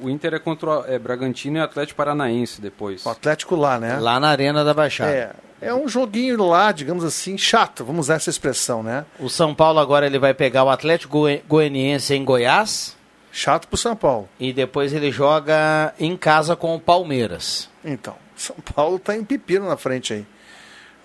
O 0.00 0.08
Inter 0.08 0.34
é 0.34 0.38
contra 0.38 0.80
o 0.80 0.84
é, 0.86 0.98
Bragantino 0.98 1.58
e 1.58 1.60
Atlético 1.60 1.96
Paranaense 1.96 2.60
depois. 2.60 3.04
O 3.04 3.10
Atlético 3.10 3.54
lá, 3.54 3.78
né? 3.78 3.98
Lá 4.00 4.18
na 4.18 4.28
Arena 4.30 4.64
da 4.64 4.72
Baixada. 4.72 5.10
É, 5.10 5.32
é 5.62 5.72
um 5.72 5.88
joguinho 5.88 6.44
lá, 6.44 6.72
digamos 6.72 7.04
assim, 7.04 7.38
chato, 7.38 7.84
vamos 7.84 8.06
usar 8.06 8.16
essa 8.16 8.28
expressão, 8.28 8.82
né? 8.82 9.06
O 9.20 9.30
São 9.30 9.54
Paulo 9.54 9.78
agora 9.78 10.04
ele 10.04 10.18
vai 10.18 10.34
pegar 10.34 10.64
o 10.64 10.68
Atlético 10.68 11.22
Goianiense 11.48 12.14
em 12.14 12.24
Goiás. 12.24 12.96
Chato 13.30 13.66
pro 13.66 13.78
São 13.78 13.96
Paulo. 13.96 14.28
E 14.38 14.52
depois 14.52 14.92
ele 14.92 15.10
joga 15.10 15.94
em 15.98 16.16
casa 16.16 16.54
com 16.54 16.74
o 16.74 16.80
Palmeiras. 16.80 17.70
Então, 17.82 18.14
São 18.36 18.56
Paulo 18.74 18.98
tá 18.98 19.16
em 19.16 19.24
pepino 19.24 19.66
na 19.66 19.76
frente 19.76 20.12
aí. 20.12 20.26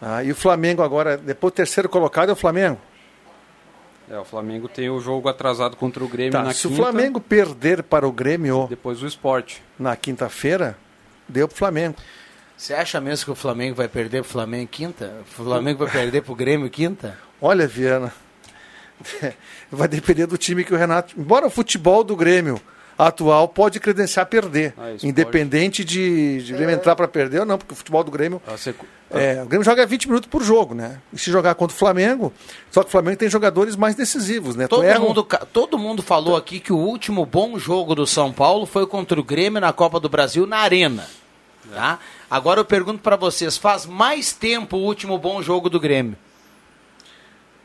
Ah, 0.01 0.23
e 0.23 0.31
o 0.31 0.35
Flamengo 0.35 0.81
agora, 0.81 1.17
depois 1.17 1.53
terceiro 1.53 1.87
colocado 1.87 2.29
é 2.29 2.33
o 2.33 2.35
Flamengo. 2.35 2.79
É, 4.09 4.17
o 4.19 4.25
Flamengo 4.25 4.67
tem 4.67 4.89
o 4.89 4.99
jogo 4.99 5.29
atrasado 5.29 5.77
contra 5.77 6.03
o 6.03 6.07
Grêmio 6.07 6.31
tá, 6.31 6.43
na 6.43 6.51
se 6.51 6.63
quinta. 6.63 6.75
Se 6.75 6.81
o 6.81 6.83
Flamengo 6.83 7.21
perder 7.21 7.83
para 7.83 8.07
o 8.07 8.11
Grêmio... 8.11 8.67
Depois 8.69 9.01
o 9.03 9.07
esporte. 9.07 9.61
Na 9.77 9.95
quinta-feira, 9.95 10.77
deu 11.29 11.47
pro 11.47 11.57
Flamengo. 11.57 11.95
Você 12.57 12.73
acha 12.73 12.99
mesmo 12.99 13.25
que 13.25 13.31
o 13.31 13.35
Flamengo 13.35 13.75
vai 13.75 13.87
perder 13.87 14.23
pro 14.23 14.31
Flamengo 14.31 14.67
quinta? 14.67 15.13
O 15.21 15.43
Flamengo 15.43 15.85
vai 15.85 15.93
perder 15.93 16.23
pro 16.23 16.33
Grêmio 16.33 16.67
quinta? 16.69 17.15
Olha, 17.39 17.67
Viana, 17.67 18.11
vai 19.71 19.87
depender 19.87 20.25
do 20.25 20.37
time 20.37 20.63
que 20.63 20.73
o 20.73 20.77
Renato. 20.77 21.13
Embora 21.15 21.45
o 21.45 21.51
futebol 21.51 22.03
do 22.03 22.15
Grêmio 22.15 22.59
atual 22.97 23.47
pode 23.47 23.79
credenciar 23.79 24.25
perder, 24.25 24.73
ah, 24.75 24.95
independente 25.03 25.85
de, 25.85 26.41
de 26.41 26.53
Grêmio 26.53 26.71
é. 26.71 26.73
entrar 26.73 26.95
para 26.95 27.07
perder 27.07 27.41
ou 27.41 27.45
não, 27.45 27.59
porque 27.59 27.73
o 27.73 27.77
futebol 27.77 28.03
do 28.03 28.09
Grêmio. 28.09 28.41
Você... 28.47 28.73
é, 29.11 29.43
o 29.43 29.45
Grêmio 29.45 29.63
joga 29.63 29.85
20 29.85 30.07
minutos 30.07 30.27
por 30.27 30.41
jogo, 30.41 30.73
né? 30.73 30.99
E 31.13 31.19
se 31.19 31.29
jogar 31.29 31.53
contra 31.53 31.75
o 31.75 31.77
Flamengo, 31.77 32.33
só 32.71 32.81
que 32.81 32.87
o 32.87 32.91
Flamengo 32.91 33.17
tem 33.17 33.29
jogadores 33.29 33.75
mais 33.75 33.93
decisivos, 33.93 34.55
né? 34.55 34.67
Todo, 34.67 34.83
mundo, 34.99 35.27
todo 35.53 35.77
mundo 35.77 36.01
falou 36.01 36.35
aqui 36.35 36.59
que 36.59 36.73
o 36.73 36.77
último 36.77 37.23
bom 37.23 37.59
jogo 37.59 37.93
do 37.93 38.07
São 38.07 38.33
Paulo 38.33 38.65
foi 38.65 38.87
contra 38.87 39.19
o 39.19 39.23
Grêmio 39.23 39.61
na 39.61 39.71
Copa 39.71 39.99
do 39.99 40.09
Brasil 40.09 40.47
na 40.47 40.57
Arena. 40.57 41.07
Tá? 41.71 41.99
Agora 42.30 42.59
eu 42.59 42.65
pergunto 42.65 42.99
para 42.99 43.15
vocês, 43.15 43.57
faz 43.57 43.86
mais 43.86 44.34
tempo 44.34 44.78
o 44.78 44.82
último 44.82 45.17
bom 45.17 45.41
jogo 45.41 45.69
do 45.69 45.80
Grêmio? 45.80 46.17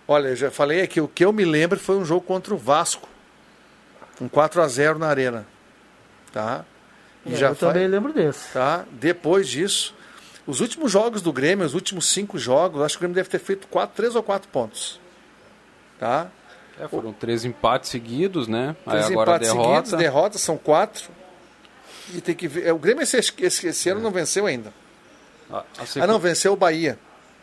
Olha, 0.07 0.29
eu 0.29 0.37
já 0.37 0.51
falei 0.51 0.83
aqui, 0.83 1.01
o 1.01 1.09
que 1.09 1.25
eu 1.25 1.33
me 1.33 1.45
lembro 1.45 1.79
foi 1.79 1.97
um 1.97 2.05
jogo 2.05 2.21
contra 2.21 2.55
o 2.55 2.57
Vasco. 2.57 3.09
Um 4.21 4.29
4 4.29 4.63
a 4.63 4.69
0 4.69 4.99
na 4.99 5.09
Arena. 5.09 5.47
Tá? 6.33 6.65
E 7.27 7.35
é, 7.35 7.37
já 7.37 7.49
eu 7.49 7.55
faz... 7.55 7.73
também 7.73 7.89
lembro 7.89 8.13
desse. 8.13 8.53
Tá? 8.53 8.85
Depois 8.93 9.49
disso, 9.49 9.95
os 10.47 10.61
últimos 10.61 10.93
jogos 10.93 11.23
do 11.23 11.33
Grêmio, 11.33 11.67
os 11.67 11.75
últimos 11.75 12.07
cinco 12.13 12.39
jogos, 12.39 12.83
acho 12.83 12.95
que 12.95 12.99
o 12.99 13.01
Grêmio 13.01 13.17
deve 13.17 13.29
ter 13.29 13.41
feito 13.41 13.67
quatro, 13.67 13.97
três 13.97 14.15
ou 14.15 14.23
quatro 14.23 14.49
pontos. 14.49 15.01
Tá? 15.99 16.29
É, 16.79 16.87
foram 16.87 17.13
três 17.13 17.45
empates 17.45 17.91
seguidos, 17.91 18.47
né? 18.47 18.77
Três 18.85 19.07
Aí 19.07 19.13
agora 19.13 19.31
empates 19.33 19.49
derrota. 19.49 19.69
seguidos, 19.69 19.93
derrotas 19.93 20.41
são 20.41 20.57
quatro. 20.57 21.11
E 22.15 22.21
tem 22.21 22.35
que 22.35 22.49
ver. 22.49 22.67
É, 22.67 22.73
o 22.73 22.79
Grêmio 22.79 23.03
esse, 23.03 23.17
esse, 23.17 23.67
esse 23.67 23.89
ano 23.89 24.01
não 24.01 24.11
venceu 24.11 24.47
ainda. 24.47 24.73
A, 25.51 25.65
a 25.79 25.87
sequ... 25.87 26.03
Ah, 26.03 26.07
não, 26.07 26.19
venceu 26.19 26.53
o 26.53 26.57
Bahia. 26.57 26.99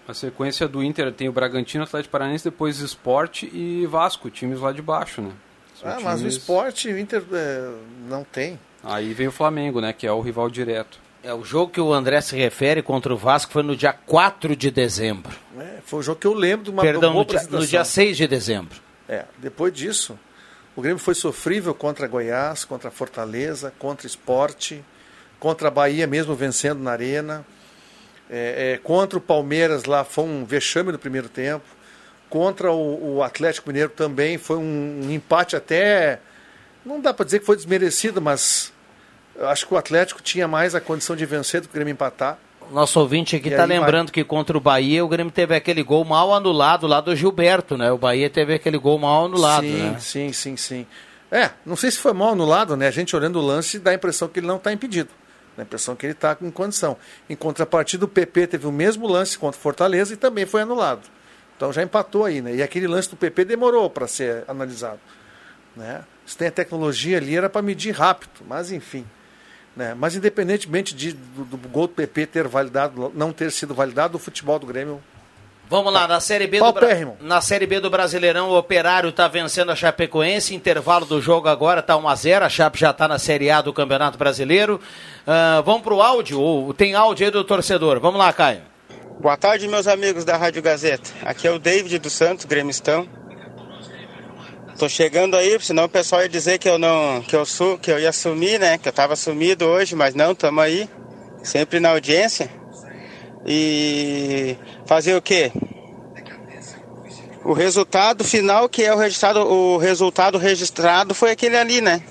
A 0.07 0.13
sequência 0.13 0.67
do 0.67 0.83
Inter 0.83 1.13
tem 1.13 1.29
o 1.29 1.31
Bragantino, 1.31 1.83
Atlético 1.83 2.11
Paranaense, 2.11 2.43
depois 2.43 2.79
Esporte 2.79 3.45
e 3.53 3.85
Vasco, 3.85 4.29
times 4.29 4.59
lá 4.59 4.71
de 4.71 4.81
baixo, 4.81 5.21
né? 5.21 5.31
São 5.79 5.87
ah, 5.87 5.91
times... 5.91 6.03
mas 6.03 6.21
o 6.23 6.27
Esporte, 6.27 6.87
o 6.89 6.97
Inter 6.97 7.23
é, 7.31 7.71
não 8.07 8.23
tem. 8.23 8.59
Aí 8.83 9.13
vem 9.13 9.27
o 9.27 9.31
Flamengo, 9.31 9.79
né? 9.79 9.93
Que 9.93 10.07
é 10.07 10.11
o 10.11 10.19
rival 10.19 10.49
direto. 10.49 10.99
É, 11.21 11.33
o 11.33 11.43
jogo 11.43 11.71
que 11.71 11.81
o 11.81 11.93
André 11.93 12.21
se 12.21 12.35
refere 12.35 12.81
contra 12.81 13.13
o 13.13 13.17
Vasco 13.17 13.51
foi 13.51 13.61
no 13.61 13.75
dia 13.75 13.91
4 13.91 14.55
de 14.55 14.71
dezembro. 14.71 15.35
É, 15.57 15.79
foi 15.85 15.99
o 15.99 16.03
jogo 16.03 16.19
que 16.19 16.27
eu 16.27 16.33
lembro 16.33 16.65
de 16.65 16.69
uma 16.71 16.81
Perdão, 16.81 17.13
no 17.13 17.25
dia, 17.25 17.41
no 17.49 17.67
dia 17.67 17.83
6 17.83 18.17
de 18.17 18.27
dezembro. 18.27 18.79
É, 19.07 19.25
depois 19.37 19.73
disso, 19.73 20.17
o 20.75 20.81
Grêmio 20.81 20.99
foi 20.99 21.15
sofrível 21.15 21.73
contra 21.73 22.07
Goiás, 22.07 22.63
contra 22.63 22.91
Fortaleza, 22.91 23.73
contra 23.77 24.07
Esporte, 24.07 24.83
contra 25.39 25.67
a 25.67 25.71
Bahia 25.71 26.05
mesmo 26.07 26.35
vencendo 26.35 26.79
na 26.81 26.91
Arena. 26.91 27.45
É, 28.29 28.73
é, 28.73 28.77
contra 28.77 29.17
o 29.17 29.21
Palmeiras 29.21 29.85
lá 29.85 30.03
foi 30.03 30.23
um 30.23 30.45
vexame 30.45 30.91
no 30.91 30.99
primeiro 30.99 31.27
tempo. 31.27 31.65
Contra 32.29 32.71
o, 32.71 33.15
o 33.15 33.23
Atlético 33.23 33.69
Mineiro 33.69 33.89
também 33.89 34.37
foi 34.37 34.57
um, 34.57 35.01
um 35.03 35.11
empate 35.11 35.55
até. 35.55 36.19
Não 36.85 37.01
dá 37.01 37.13
para 37.13 37.25
dizer 37.25 37.39
que 37.39 37.45
foi 37.45 37.55
desmerecido, 37.55 38.21
mas 38.21 38.71
acho 39.41 39.67
que 39.67 39.73
o 39.73 39.77
Atlético 39.77 40.21
tinha 40.21 40.47
mais 40.47 40.75
a 40.75 40.81
condição 40.81 41.15
de 41.15 41.25
vencer 41.25 41.61
do 41.61 41.67
que 41.67 41.73
o 41.73 41.75
Grêmio 41.75 41.91
empatar. 41.91 42.37
Nosso 42.71 42.99
ouvinte 42.99 43.35
aqui 43.35 43.49
está 43.49 43.65
lembrando 43.65 44.07
vai... 44.07 44.13
que 44.13 44.23
contra 44.23 44.57
o 44.57 44.61
Bahia 44.61 45.03
o 45.03 45.07
Grêmio 45.07 45.31
teve 45.31 45.55
aquele 45.55 45.81
gol 45.83 46.05
mal 46.05 46.33
anulado 46.33 46.85
lá 46.85 47.01
do 47.01 47.15
Gilberto, 47.15 47.77
né? 47.77 47.91
O 47.91 47.97
Bahia 47.97 48.29
teve 48.29 48.53
aquele 48.53 48.77
gol 48.77 48.99
mal 48.99 49.25
anulado, 49.25 49.65
sim, 49.65 49.73
né? 49.73 49.97
Sim, 49.99 50.33
sim, 50.33 50.57
sim. 50.57 50.87
É, 51.31 51.51
não 51.65 51.75
sei 51.75 51.91
se 51.91 51.97
foi 51.97 52.13
mal 52.13 52.29
anulado, 52.29 52.75
né? 52.75 52.87
A 52.87 52.91
gente 52.91 53.15
olhando 53.15 53.39
o 53.39 53.45
lance 53.45 53.79
dá 53.79 53.91
a 53.91 53.93
impressão 53.93 54.27
que 54.27 54.39
ele 54.39 54.47
não 54.47 54.57
está 54.57 54.71
impedido. 54.71 55.09
Dá 55.55 55.63
a 55.63 55.65
impressão 55.65 55.95
que 55.95 56.05
ele 56.05 56.13
está 56.13 56.35
com 56.35 56.51
condição. 56.51 56.97
Em 57.29 57.35
contrapartida, 57.35 58.05
o 58.05 58.07
PP 58.07 58.47
teve 58.47 58.67
o 58.67 58.71
mesmo 58.71 59.07
lance 59.07 59.37
contra 59.37 59.57
o 59.57 59.61
Fortaleza 59.61 60.13
e 60.13 60.17
também 60.17 60.45
foi 60.45 60.61
anulado. 60.61 61.01
Então 61.55 61.73
já 61.73 61.83
empatou 61.83 62.23
aí, 62.23 62.41
né? 62.41 62.55
E 62.55 62.63
aquele 62.63 62.87
lance 62.87 63.09
do 63.09 63.17
PP 63.17 63.45
demorou 63.45 63.89
para 63.89 64.07
ser 64.07 64.43
analisado. 64.47 64.99
Né? 65.75 66.03
Se 66.25 66.37
tem 66.37 66.47
a 66.47 66.51
tecnologia 66.51 67.17
ali, 67.17 67.35
era 67.35 67.49
para 67.49 67.61
medir 67.61 67.91
rápido, 67.91 68.45
mas 68.47 68.71
enfim. 68.71 69.05
Né? 69.79 69.95
Mas 69.97 70.13
independentemente 70.13 70.93
de, 70.93 71.13
do, 71.13 71.45
do, 71.45 71.69
gol 71.69 71.87
do 71.87 71.93
PP 71.93 72.25
ter 72.25 72.47
validado, 72.49 73.09
não 73.15 73.31
ter 73.31 73.49
sido 73.49 73.73
validado, 73.73 74.17
o 74.17 74.19
futebol 74.19 74.59
do 74.59 74.67
Grêmio. 74.67 75.01
Vamos 75.69 75.93
lá, 75.93 76.05
na 76.05 76.19
Série 76.19 76.47
B, 76.47 76.59
do, 76.59 76.73
Bra... 76.73 76.89
na 77.21 77.39
série 77.39 77.65
B 77.65 77.79
do 77.79 77.89
Brasileirão, 77.89 78.49
o 78.49 78.57
Operário 78.57 79.09
está 79.09 79.29
vencendo 79.29 79.71
a 79.71 79.77
Chapecoense. 79.77 80.53
Intervalo 80.53 81.05
do 81.05 81.21
jogo 81.21 81.47
agora 81.47 81.79
está 81.79 81.93
1x0. 81.93 82.41
A 82.41 82.49
Chape 82.49 82.77
já 82.77 82.89
está 82.89 83.07
na 83.07 83.17
Série 83.17 83.49
A 83.49 83.61
do 83.61 83.71
Campeonato 83.71 84.17
Brasileiro. 84.17 84.81
Uh, 85.25 85.63
vamos 85.63 85.81
para 85.81 85.93
o 85.93 86.01
áudio. 86.01 86.73
Tem 86.73 86.93
áudio 86.93 87.27
aí 87.27 87.31
do 87.31 87.45
torcedor. 87.45 88.01
Vamos 88.01 88.19
lá, 88.19 88.33
Caio. 88.33 88.63
Boa 89.21 89.37
tarde, 89.37 89.65
meus 89.69 89.87
amigos 89.87 90.25
da 90.25 90.35
Rádio 90.35 90.61
Gazeta. 90.61 91.09
Aqui 91.23 91.47
é 91.47 91.51
o 91.51 91.59
David 91.59 91.99
dos 91.99 92.11
Santos, 92.11 92.43
gremistão. 92.43 93.07
Tô 94.79 94.87
chegando 94.87 95.35
aí, 95.35 95.59
senão 95.59 95.83
o 95.83 95.89
pessoal 95.89 96.21
ia 96.21 96.29
dizer 96.29 96.57
que 96.57 96.69
eu 96.69 96.79
não, 96.79 97.21
que 97.21 97.35
eu 97.35 97.45
su, 97.45 97.77
que 97.81 97.91
eu 97.91 97.99
ia 97.99 98.13
sumir, 98.13 98.57
né? 98.57 98.77
Que 98.77 98.87
eu 98.87 98.93
tava 98.93 99.13
sumido 99.13 99.65
hoje, 99.65 99.93
mas 99.93 100.15
não, 100.15 100.33
tamo 100.33 100.61
aí, 100.61 100.89
sempre 101.43 101.81
na 101.81 101.89
audiência. 101.89 102.49
E 103.45 104.55
fazer 104.85 105.17
o 105.17 105.21
quê? 105.21 105.51
O 107.43 107.51
resultado 107.51 108.23
final, 108.23 108.69
que 108.69 108.85
é 108.85 108.93
o 108.93 108.97
resultado, 108.97 109.41
o 109.41 109.75
resultado 109.75 110.37
registrado 110.37 111.13
foi 111.13 111.31
aquele 111.31 111.57
ali, 111.57 111.81
né? 111.81 112.01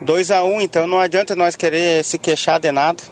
2 0.00 0.30
a 0.30 0.44
1 0.44 0.54
um, 0.54 0.60
então 0.60 0.86
não 0.86 1.00
adianta 1.00 1.34
nós 1.34 1.56
querer 1.56 2.04
se 2.04 2.20
queixar 2.20 2.60
de 2.60 2.70
nada. 2.70 3.02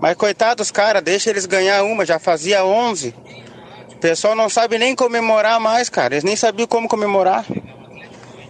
Mas 0.00 0.16
coitado 0.16 0.56
dos 0.56 0.72
caras, 0.72 1.04
deixa 1.04 1.30
eles 1.30 1.46
ganhar 1.46 1.84
uma, 1.84 2.04
já 2.04 2.18
fazia 2.18 2.64
11. 2.64 3.14
O 3.92 3.98
pessoal 3.98 4.34
não 4.34 4.48
sabe 4.48 4.76
nem 4.76 4.92
comemorar 4.92 5.60
mais, 5.60 5.88
cara. 5.88 6.14
Eles 6.14 6.24
nem 6.24 6.34
sabiam 6.34 6.66
como 6.66 6.88
comemorar. 6.88 7.46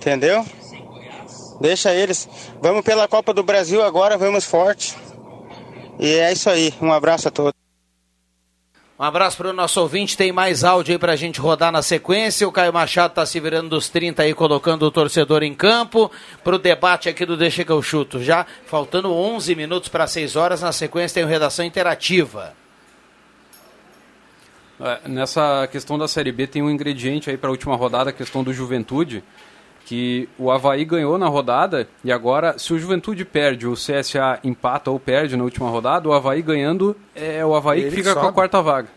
Entendeu? 0.07 0.47
Deixa 1.61 1.93
eles. 1.93 2.29
Vamos 2.63 2.85
pela 2.85 3.09
Copa 3.09 3.35
do 3.35 3.43
Brasil 3.43 3.83
agora, 3.83 4.17
vamos 4.17 4.45
forte. 4.45 4.97
E 5.99 6.07
é 6.07 6.33
isso 6.33 6.49
aí. 6.49 6.73
Um 6.81 6.93
abraço 6.93 7.27
a 7.27 7.31
todos. 7.33 7.53
Um 8.97 9.03
abraço 9.03 9.37
para 9.37 9.51
o 9.51 9.53
nosso 9.53 9.81
ouvinte. 9.81 10.17
Tem 10.17 10.31
mais 10.31 10.63
áudio 10.63 10.93
aí 10.93 10.99
para 10.99 11.15
a 11.15 11.17
gente 11.17 11.41
rodar 11.41 11.73
na 11.73 11.83
sequência. 11.83 12.47
O 12.47 12.53
Caio 12.53 12.73
Machado 12.73 13.11
está 13.11 13.27
se 13.27 13.41
virando 13.41 13.71
dos 13.71 13.89
30 13.89 14.23
aí, 14.23 14.33
colocando 14.33 14.85
o 14.85 14.93
torcedor 14.93 15.43
em 15.43 15.53
campo. 15.53 16.09
Para 16.45 16.55
o 16.55 16.59
debate 16.59 17.09
aqui 17.09 17.27
do 17.27 17.37
Deixa 17.37 17.65
que 17.65 17.73
eu 17.73 17.83
chuto. 17.83 18.23
Já 18.23 18.47
faltando 18.65 19.13
11 19.13 19.57
minutos 19.57 19.89
para 19.89 20.07
6 20.07 20.37
horas. 20.37 20.63
Na 20.63 20.71
sequência 20.71 21.17
tem 21.17 21.25
o 21.25 21.27
Redação 21.27 21.65
Interativa. 21.65 22.55
É, 24.79 25.09
nessa 25.09 25.67
questão 25.67 25.99
da 25.99 26.07
Série 26.07 26.31
B 26.31 26.47
tem 26.47 26.63
um 26.63 26.71
ingrediente 26.71 27.29
aí 27.29 27.37
para 27.37 27.49
a 27.49 27.51
última 27.51 27.75
rodada, 27.75 28.11
a 28.11 28.13
questão 28.13 28.45
do 28.45 28.53
Juventude 28.53 29.25
que 29.87 30.29
o 30.37 30.51
Havaí 30.51 30.85
ganhou 30.85 31.17
na 31.17 31.29
rodada 31.29 31.89
e 32.03 32.11
agora, 32.11 32.59
se 32.59 32.75
o 32.75 32.79
Juventude 32.79 33.25
perde, 33.25 33.69
o 33.69 33.75
CSA 33.75 34.41
empata 34.43 34.91
ou 34.91 34.99
perde 34.99 35.37
na 35.37 35.45
última 35.45 35.71
rodada, 35.71 36.09
o 36.09 36.13
Havaí 36.13 36.43
ganhando 36.43 36.97
é 37.15 37.47
o 37.47 37.55
Havaí 37.55 37.83
Ele 37.83 37.91
que 37.91 37.97
fica 37.97 38.17
com 38.17 38.27
a 38.27 38.33
quarta 38.33 38.61
vaga. 38.61 38.89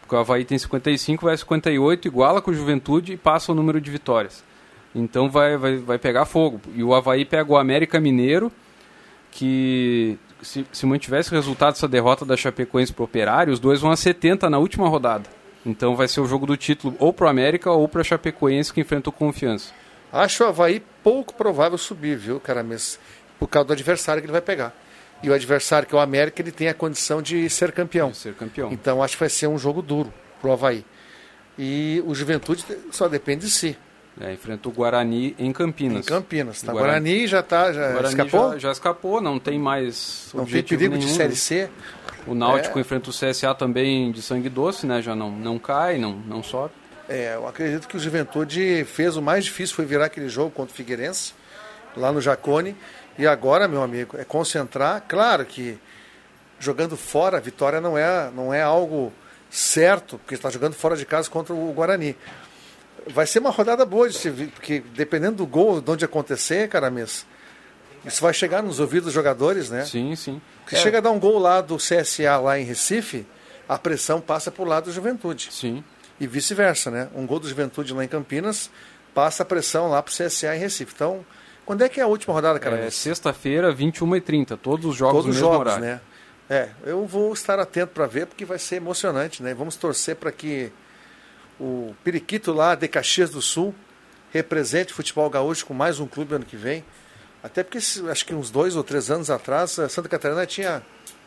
Porque 0.00 0.14
o 0.14 0.18
Havaí 0.18 0.46
tem 0.46 0.56
55, 0.56 1.26
vai 1.26 1.36
58, 1.36 2.08
iguala 2.08 2.40
com 2.40 2.50
o 2.50 2.54
Juventude 2.54 3.12
e 3.12 3.16
passa 3.18 3.52
o 3.52 3.54
número 3.54 3.78
de 3.78 3.90
vitórias. 3.90 4.42
Então 4.94 5.28
vai, 5.28 5.58
vai, 5.58 5.76
vai 5.76 5.98
pegar 5.98 6.24
fogo. 6.24 6.62
E 6.74 6.82
o 6.82 6.94
Havaí 6.94 7.26
pega 7.26 7.52
o 7.52 7.58
América 7.58 8.00
Mineiro, 8.00 8.50
que 9.30 10.18
se, 10.40 10.66
se 10.72 10.86
mantivesse 10.86 11.30
o 11.30 11.34
resultado 11.34 11.74
dessa 11.74 11.86
derrota 11.86 12.24
da 12.24 12.38
Chapecoense 12.38 12.90
pro 12.90 13.04
Operário, 13.04 13.52
os 13.52 13.60
dois 13.60 13.82
vão 13.82 13.90
a 13.90 13.96
70 13.96 14.48
na 14.48 14.58
última 14.58 14.88
rodada. 14.88 15.28
Então 15.64 15.94
vai 15.94 16.08
ser 16.08 16.22
o 16.22 16.26
jogo 16.26 16.46
do 16.46 16.56
título 16.56 16.96
ou 16.98 17.12
pro 17.12 17.28
América 17.28 17.70
ou 17.70 17.86
pro 17.86 18.02
Chapecoense 18.02 18.72
que 18.72 18.80
enfrenta 18.80 19.10
o 19.10 19.12
Confiança. 19.12 19.81
Acho 20.12 20.44
o 20.44 20.46
Havaí 20.46 20.82
pouco 21.02 21.34
provável 21.34 21.78
subir, 21.78 22.16
viu, 22.16 22.38
cara? 22.38 22.62
Mas 22.62 22.98
por 23.38 23.48
causa 23.48 23.68
do 23.68 23.72
adversário 23.72 24.20
que 24.20 24.26
ele 24.26 24.32
vai 24.32 24.42
pegar. 24.42 24.74
E 25.22 25.30
o 25.30 25.34
adversário, 25.34 25.88
que 25.88 25.94
é 25.94 25.98
o 25.98 26.00
América, 26.00 26.42
ele 26.42 26.50
tem 26.50 26.68
a 26.68 26.74
condição 26.74 27.22
de 27.22 27.48
ser 27.48 27.72
campeão. 27.72 28.10
De 28.10 28.16
ser 28.16 28.34
campeão. 28.34 28.72
Então 28.72 29.02
acho 29.02 29.14
que 29.16 29.20
vai 29.20 29.28
ser 29.28 29.46
um 29.46 29.56
jogo 29.56 29.80
duro 29.80 30.12
pro 30.40 30.52
Havaí. 30.52 30.84
E 31.58 32.02
o 32.06 32.14
Juventude 32.14 32.64
só 32.90 33.08
depende 33.08 33.46
de 33.46 33.50
si. 33.50 33.76
É, 34.20 34.32
enfrenta 34.32 34.68
o 34.68 34.72
Guarani 34.72 35.34
em 35.38 35.52
Campinas. 35.52 36.04
Em 36.04 36.08
Campinas. 36.08 36.60
Tá. 36.60 36.72
Guarani, 36.72 37.10
Guarani 37.10 37.26
já 37.26 37.42
tá, 37.42 37.72
já 37.72 37.92
Guarani 37.92 38.08
escapou? 38.08 38.52
Já, 38.52 38.58
já, 38.58 38.72
escapou, 38.72 39.20
não 39.20 39.38
tem 39.38 39.58
mais 39.58 40.30
Não 40.34 40.44
tem 40.44 40.62
perigo 40.62 40.96
nenhum. 40.96 41.06
de 41.06 41.12
Série 41.12 41.36
C. 41.36 41.70
O 42.26 42.34
Náutico 42.34 42.78
é. 42.78 42.82
enfrenta 42.82 43.08
o 43.08 43.12
CSA 43.12 43.54
também 43.54 44.12
de 44.12 44.20
sangue 44.20 44.48
doce, 44.48 44.86
né? 44.86 45.00
Já 45.00 45.16
não, 45.16 45.30
não 45.30 45.58
cai, 45.58 45.98
não, 45.98 46.12
não 46.12 46.42
sobe. 46.42 46.74
É, 47.12 47.34
eu 47.34 47.46
acredito 47.46 47.86
que 47.86 47.94
o 47.94 48.00
Juventude 48.00 48.86
fez 48.86 49.18
o 49.18 49.20
mais 49.20 49.44
difícil, 49.44 49.76
foi 49.76 49.84
virar 49.84 50.06
aquele 50.06 50.30
jogo 50.30 50.50
contra 50.50 50.72
o 50.72 50.74
Figueirense, 50.74 51.34
lá 51.94 52.10
no 52.10 52.22
Jacone. 52.22 52.74
E 53.18 53.26
agora, 53.26 53.68
meu 53.68 53.82
amigo, 53.82 54.16
é 54.18 54.24
concentrar. 54.24 55.04
Claro 55.06 55.44
que 55.44 55.78
jogando 56.58 56.96
fora, 56.96 57.36
a 57.36 57.40
vitória 57.40 57.82
não 57.82 57.98
é, 57.98 58.30
não 58.34 58.54
é 58.54 58.62
algo 58.62 59.12
certo, 59.50 60.16
porque 60.20 60.34
está 60.34 60.48
jogando 60.48 60.72
fora 60.72 60.96
de 60.96 61.04
casa 61.04 61.28
contra 61.28 61.52
o 61.52 61.70
Guarani. 61.74 62.16
Vai 63.08 63.26
ser 63.26 63.40
uma 63.40 63.50
rodada 63.50 63.84
boa, 63.84 64.08
de 64.08 64.16
se, 64.16 64.30
porque 64.30 64.82
dependendo 64.94 65.36
do 65.36 65.46
gol, 65.46 65.82
de 65.82 65.90
onde 65.90 66.06
acontecer, 66.06 66.66
Caramês, 66.70 67.26
isso 68.06 68.22
vai 68.22 68.32
chegar 68.32 68.62
nos 68.62 68.80
ouvidos 68.80 69.04
dos 69.04 69.12
jogadores, 69.12 69.68
né? 69.68 69.84
Sim, 69.84 70.16
sim. 70.16 70.40
Se 70.66 70.76
é. 70.76 70.78
chega 70.78 70.96
a 70.96 71.00
dar 71.02 71.10
um 71.10 71.20
gol 71.20 71.38
lá 71.38 71.60
do 71.60 71.76
CSA 71.76 72.38
lá 72.38 72.58
em 72.58 72.64
Recife, 72.64 73.26
a 73.68 73.76
pressão 73.76 74.18
passa 74.18 74.50
para 74.50 74.62
o 74.62 74.66
lado 74.66 74.84
do 74.84 74.92
Juventude. 74.92 75.50
Sim 75.52 75.84
e 76.22 76.26
vice-versa, 76.28 76.88
né? 76.88 77.08
Um 77.16 77.26
gol 77.26 77.40
do 77.40 77.48
Juventude 77.48 77.92
lá 77.92 78.04
em 78.04 78.08
Campinas 78.08 78.70
passa 79.12 79.42
a 79.42 79.46
pressão 79.46 79.90
lá 79.90 80.00
para 80.00 80.12
o 80.12 80.14
CSA 80.14 80.54
em 80.54 80.58
Recife. 80.60 80.92
Então, 80.94 81.26
quando 81.66 81.82
é 81.82 81.88
que 81.88 81.98
é 81.98 82.04
a 82.04 82.06
última 82.06 82.32
rodada, 82.32 82.60
cara? 82.60 82.78
É 82.78 82.90
sexta-feira, 82.90 83.74
21h30, 83.74 84.56
todos 84.56 84.86
os 84.86 84.96
jogos 84.96 85.24
todos 85.24 85.34
os 85.34 85.40
jogos, 85.40 85.58
horário. 85.58 85.84
né? 85.84 86.00
É, 86.48 86.68
eu 86.84 87.04
vou 87.06 87.32
estar 87.32 87.58
atento 87.58 87.92
para 87.92 88.06
ver 88.06 88.26
porque 88.26 88.44
vai 88.44 88.60
ser 88.60 88.76
emocionante, 88.76 89.42
né? 89.42 89.52
Vamos 89.52 89.74
torcer 89.74 90.14
para 90.14 90.30
que 90.30 90.72
o 91.58 91.92
Periquito 92.04 92.52
lá 92.52 92.76
de 92.76 92.86
Caxias 92.86 93.30
do 93.30 93.42
Sul 93.42 93.74
represente 94.32 94.92
o 94.92 94.96
futebol 94.96 95.28
gaúcho 95.28 95.66
com 95.66 95.74
mais 95.74 95.98
um 95.98 96.06
clube 96.06 96.36
ano 96.36 96.44
que 96.44 96.56
vem. 96.56 96.84
Até 97.42 97.64
porque 97.64 97.78
acho 97.78 98.24
que 98.24 98.32
uns 98.32 98.48
dois 98.48 98.76
ou 98.76 98.84
três 98.84 99.10
anos 99.10 99.28
atrás, 99.28 99.72
Santa 99.90 100.08
Catarina 100.08 100.46
tinha 100.46 100.82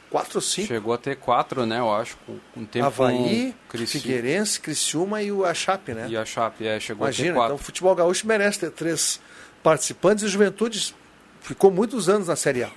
quatro 0.09 0.37
ou 0.37 0.41
cinco. 0.41 0.67
Chegou 0.67 0.93
a 0.93 0.97
ter 0.97 1.15
quatro, 1.17 1.65
né, 1.65 1.79
eu 1.79 1.93
acho, 1.93 2.17
com, 2.25 2.37
com 2.53 2.65
tempo 2.65 2.85
Havaí, 2.85 3.53
Figueirense, 3.87 4.59
Criciúma 4.59 5.21
e 5.21 5.31
o 5.31 5.53
Chape, 5.53 5.93
né? 5.93 6.07
E 6.09 6.17
a 6.17 6.25
Chape, 6.25 6.65
é, 6.65 6.79
chegou 6.79 7.05
Imagina, 7.05 7.29
a 7.29 7.31
ter 7.31 7.37
quatro. 7.37 7.53
então 7.53 7.63
o 7.63 7.65
futebol 7.65 7.95
gaúcho 7.95 8.27
merece 8.27 8.59
ter 8.59 8.71
três 8.71 9.19
participantes 9.61 10.23
e 10.23 10.27
Juventude 10.27 10.95
ficou 11.41 11.71
muitos 11.71 12.07
anos 12.09 12.27
na 12.27 12.35
Série 12.35 12.63
A. 12.63 12.69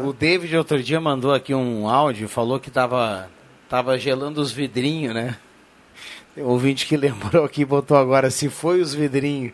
o 0.00 0.12
David 0.12 0.56
outro 0.56 0.82
dia 0.82 1.00
mandou 1.00 1.32
aqui 1.34 1.54
um 1.54 1.88
áudio, 1.88 2.28
falou 2.28 2.60
que 2.60 2.70
tava, 2.70 3.30
tava 3.68 3.98
gelando 3.98 4.40
os 4.40 4.52
vidrinhos, 4.52 5.14
né? 5.14 5.36
O 6.36 6.44
ouvinte 6.44 6.86
que 6.86 6.96
lembrou 6.96 7.44
aqui 7.44 7.64
botou 7.64 7.96
agora, 7.96 8.30
se 8.30 8.48
foi 8.48 8.80
os 8.80 8.94
vidrinhos. 8.94 9.52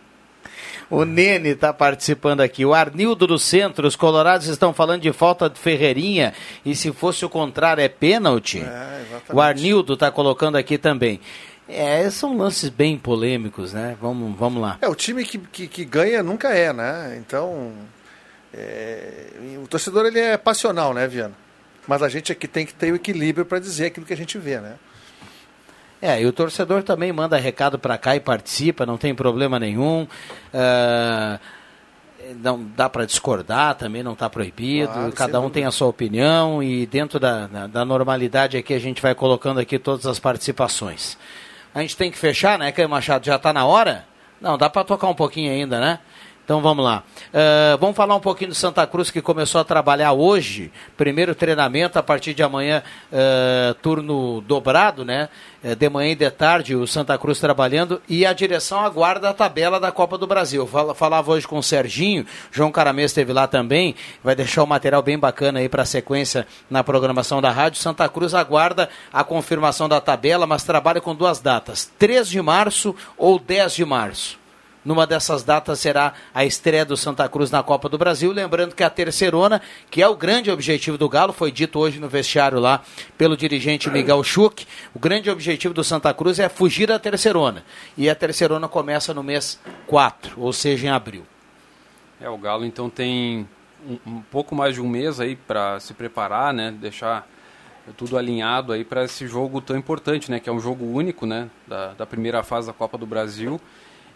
O 0.91 1.05
Nene 1.05 1.51
está 1.51 1.73
participando 1.73 2.41
aqui. 2.41 2.65
O 2.65 2.73
Arnildo 2.73 3.27
do 3.27 3.39
Centro, 3.39 3.87
os 3.87 3.95
colorados 3.95 4.47
estão 4.47 4.73
falando 4.73 5.03
de 5.03 5.13
falta 5.13 5.49
de 5.49 5.59
Ferreirinha 5.59 6.33
e 6.65 6.75
se 6.75 6.93
fosse 6.93 7.25
o 7.25 7.29
contrário 7.29 7.83
é 7.83 7.89
pênalti. 7.89 8.61
É, 8.61 9.03
o 9.33 9.41
Arnildo 9.41 9.95
está 9.95 10.11
colocando 10.11 10.57
aqui 10.57 10.79
também. 10.79 11.21
É, 11.69 12.09
são 12.09 12.37
lances 12.37 12.71
bem 12.71 12.97
polêmicos, 12.97 13.75
né? 13.75 13.95
Vamos, 14.01 14.39
vamos 14.39 14.63
lá. 14.63 14.79
É, 14.81 14.89
o 14.89 14.95
time 14.95 15.23
que, 15.25 15.37
que, 15.37 15.69
que 15.69 15.85
ganha 15.85 16.23
nunca 16.23 16.49
é, 16.49 16.73
né? 16.73 17.19
Então, 17.19 17.75
é, 18.55 19.27
o 19.63 19.69
torcedor 19.69 20.07
ele 20.07 20.19
é 20.19 20.39
passional, 20.39 20.95
né, 20.95 21.07
Viana? 21.07 21.35
Mas 21.87 22.03
a 22.03 22.09
gente 22.09 22.33
aqui 22.33 22.49
tem 22.49 22.65
que 22.65 22.73
ter 22.73 22.91
o 22.93 22.97
equilíbrio 22.97 23.45
para 23.45 23.59
dizer 23.59 23.87
aquilo 23.87 24.07
que 24.07 24.15
a 24.15 24.17
gente 24.17 24.39
vê, 24.39 24.59
né? 24.59 24.77
É, 26.01 26.21
e 26.21 26.27
o 26.27 26.33
torcedor 26.33 26.83
também 26.83 27.13
manda 27.13 27.37
recado 27.37 27.79
para 27.79 27.99
cá 27.99 28.15
e 28.15 28.21
participa, 28.21 28.87
não 28.87 28.97
tem 28.97 29.15
problema 29.15 29.59
nenhum. 29.59 30.07
Uh, 30.55 31.39
não 32.37 32.63
dá 32.77 32.89
para 32.89 33.05
discordar, 33.05 33.75
também 33.75 34.03
não 34.03 34.13
está 34.13 34.29
proibido. 34.31 34.93
Claro, 34.93 35.13
Cada 35.13 35.41
um 35.41 35.51
tem 35.51 35.65
a 35.65 35.71
sua 35.71 35.89
opinião 35.89 36.63
e 36.63 36.87
dentro 36.87 37.19
da, 37.19 37.47
da, 37.47 37.67
da, 37.67 37.85
normalidade 37.85 38.57
aqui 38.57 38.75
a 38.75 38.79
gente 38.79 39.01
vai 39.01 39.15
colocando 39.15 39.59
aqui 39.59 39.79
todas 39.79 40.07
as 40.07 40.19
participações. 40.19 41.17
A 41.75 41.81
gente 41.81 41.97
tem 41.97 42.11
que 42.11 42.19
fechar, 42.19 42.59
né, 42.59 42.71
Caio 42.73 42.89
Machado? 42.89 43.27
Já 43.27 43.37
está 43.37 43.53
na 43.53 43.65
hora? 43.65 44.05
Não, 44.41 44.57
dá 44.57 44.71
para 44.71 44.85
tocar 44.85 45.09
um 45.09 45.15
pouquinho 45.15 45.53
ainda, 45.53 45.81
né? 45.81 45.99
Então 46.49 46.63
vamos 46.63 46.83
lá. 46.83 47.03
Uh, 47.27 47.77
vamos 47.77 47.95
falar 47.95 48.17
um 48.17 48.21
pouquinho 48.21 48.49
do 48.49 48.55
Santa 48.55 48.87
Cruz 48.87 49.11
que 49.11 49.21
começou 49.21 49.61
a 49.61 49.65
trabalhar 49.65 50.13
hoje. 50.13 50.73
Primeiro 50.97 51.35
treinamento 51.35 51.99
a 51.99 52.03
partir 52.03 52.33
de 52.33 52.43
amanhã, 52.43 52.83
uh, 53.13 53.75
turno 53.83 54.41
dobrado, 54.41 55.05
né? 55.05 55.29
Uh, 55.63 55.77
de 55.77 55.91
manhã 55.91 56.13
e 56.13 56.15
de 56.15 56.31
tarde, 56.31 56.75
o 56.75 56.87
Santa 56.87 57.19
Cruz 57.19 57.39
trabalhando 57.39 58.01
e 58.09 58.25
a 58.25 58.33
direção 58.33 58.81
aguarda 58.81 59.29
a 59.29 59.35
tabela 59.35 59.79
da 59.79 59.93
Copa 59.93 60.17
do 60.17 60.27
Brasil. 60.27 60.67
Fala, 60.67 60.95
falava 60.95 61.33
hoje 61.33 61.47
com 61.47 61.59
o 61.59 61.63
Serginho, 61.63 62.25
João 62.51 62.73
Caramês 62.73 63.11
esteve 63.11 63.35
lá 63.35 63.47
também, 63.47 63.95
vai 64.25 64.35
deixar 64.35 64.63
o 64.63 64.67
material 64.67 65.03
bem 65.03 65.19
bacana 65.19 65.59
aí 65.59 65.69
para 65.69 65.83
a 65.83 65.85
sequência 65.85 66.47
na 66.71 66.83
programação 66.83 67.43
da 67.43 67.51
rádio. 67.51 67.79
Santa 67.79 68.09
Cruz 68.09 68.33
aguarda 68.33 68.89
a 69.13 69.23
confirmação 69.23 69.87
da 69.87 70.01
tabela, 70.01 70.47
mas 70.47 70.65
trabalha 70.65 70.99
com 70.99 71.15
duas 71.15 71.41
datas: 71.41 71.93
3 71.99 72.27
de 72.27 72.41
março 72.41 72.97
ou 73.19 73.39
10 73.39 73.75
de 73.75 73.85
março. 73.85 74.48
Numa 74.89 75.07
dessas 75.07 75.43
datas 75.43 75.81
será 75.81 76.15
a 76.33 76.47
estreia 76.47 76.83
do 76.83 76.97
Santa 76.97 77.29
Cruz 77.29 77.51
na 77.51 77.63
Copa 77.63 77.91
do 77.91 77.99
Brasil. 77.99 78.33
Lembrando 78.33 78.75
que 78.75 78.83
a 78.83 78.89
terceirona, 78.89 79.61
que 79.91 80.01
é 80.01 80.09
o 80.09 80.17
grande 80.17 80.51
objetivo 80.51 80.97
do 80.97 81.11
Galo, 81.11 81.35
foi 81.35 81.53
dito 81.53 81.79
hoje 81.79 82.01
no 82.01 82.09
vestiário 82.09 82.59
lá 82.59 82.83
pelo 83.19 83.37
dirigente 83.37 83.91
Miguel 83.91 84.25
Schuch. 84.25 84.67
O 84.95 84.99
grande 84.99 85.29
objetivo 85.29 85.75
do 85.75 85.85
Santa 85.85 86.15
Cruz 86.15 86.39
é 86.39 86.49
fugir 86.49 86.87
da 86.87 86.99
terceirona. 86.99 87.67
E 87.99 88.09
a 88.09 88.15
terceirona 88.15 88.67
começa 88.67 89.13
no 89.13 89.23
mês 89.23 89.61
4, 89.87 90.41
ou 90.41 90.55
seja, 90.55 90.87
em 90.87 90.91
abril. 90.91 91.27
É, 92.19 92.31
o 92.31 92.39
Galo 92.39 92.65
então 92.65 92.89
tem 92.89 93.47
um, 93.87 93.99
um 94.07 94.23
pouco 94.23 94.55
mais 94.55 94.77
de 94.77 94.81
um 94.81 94.89
mês 94.89 95.21
aí 95.21 95.37
para 95.37 95.79
se 95.81 95.93
preparar, 95.93 96.55
né? 96.55 96.71
Deixar 96.71 97.29
tudo 97.95 98.17
alinhado 98.17 98.73
aí 98.73 98.85
para 98.87 99.05
esse 99.05 99.27
jogo 99.27 99.61
tão 99.61 99.77
importante, 99.77 100.31
né? 100.31 100.41
Que 100.41 100.49
é 100.49 100.53
um 100.53 100.61
jogo 100.61 100.87
único, 100.87 101.27
né? 101.27 101.51
Da, 101.67 101.89
da 101.93 102.07
primeira 102.07 102.43
fase 102.43 102.69
da 102.69 102.73
Copa 102.73 102.97
do 102.97 103.05
Brasil 103.05 103.61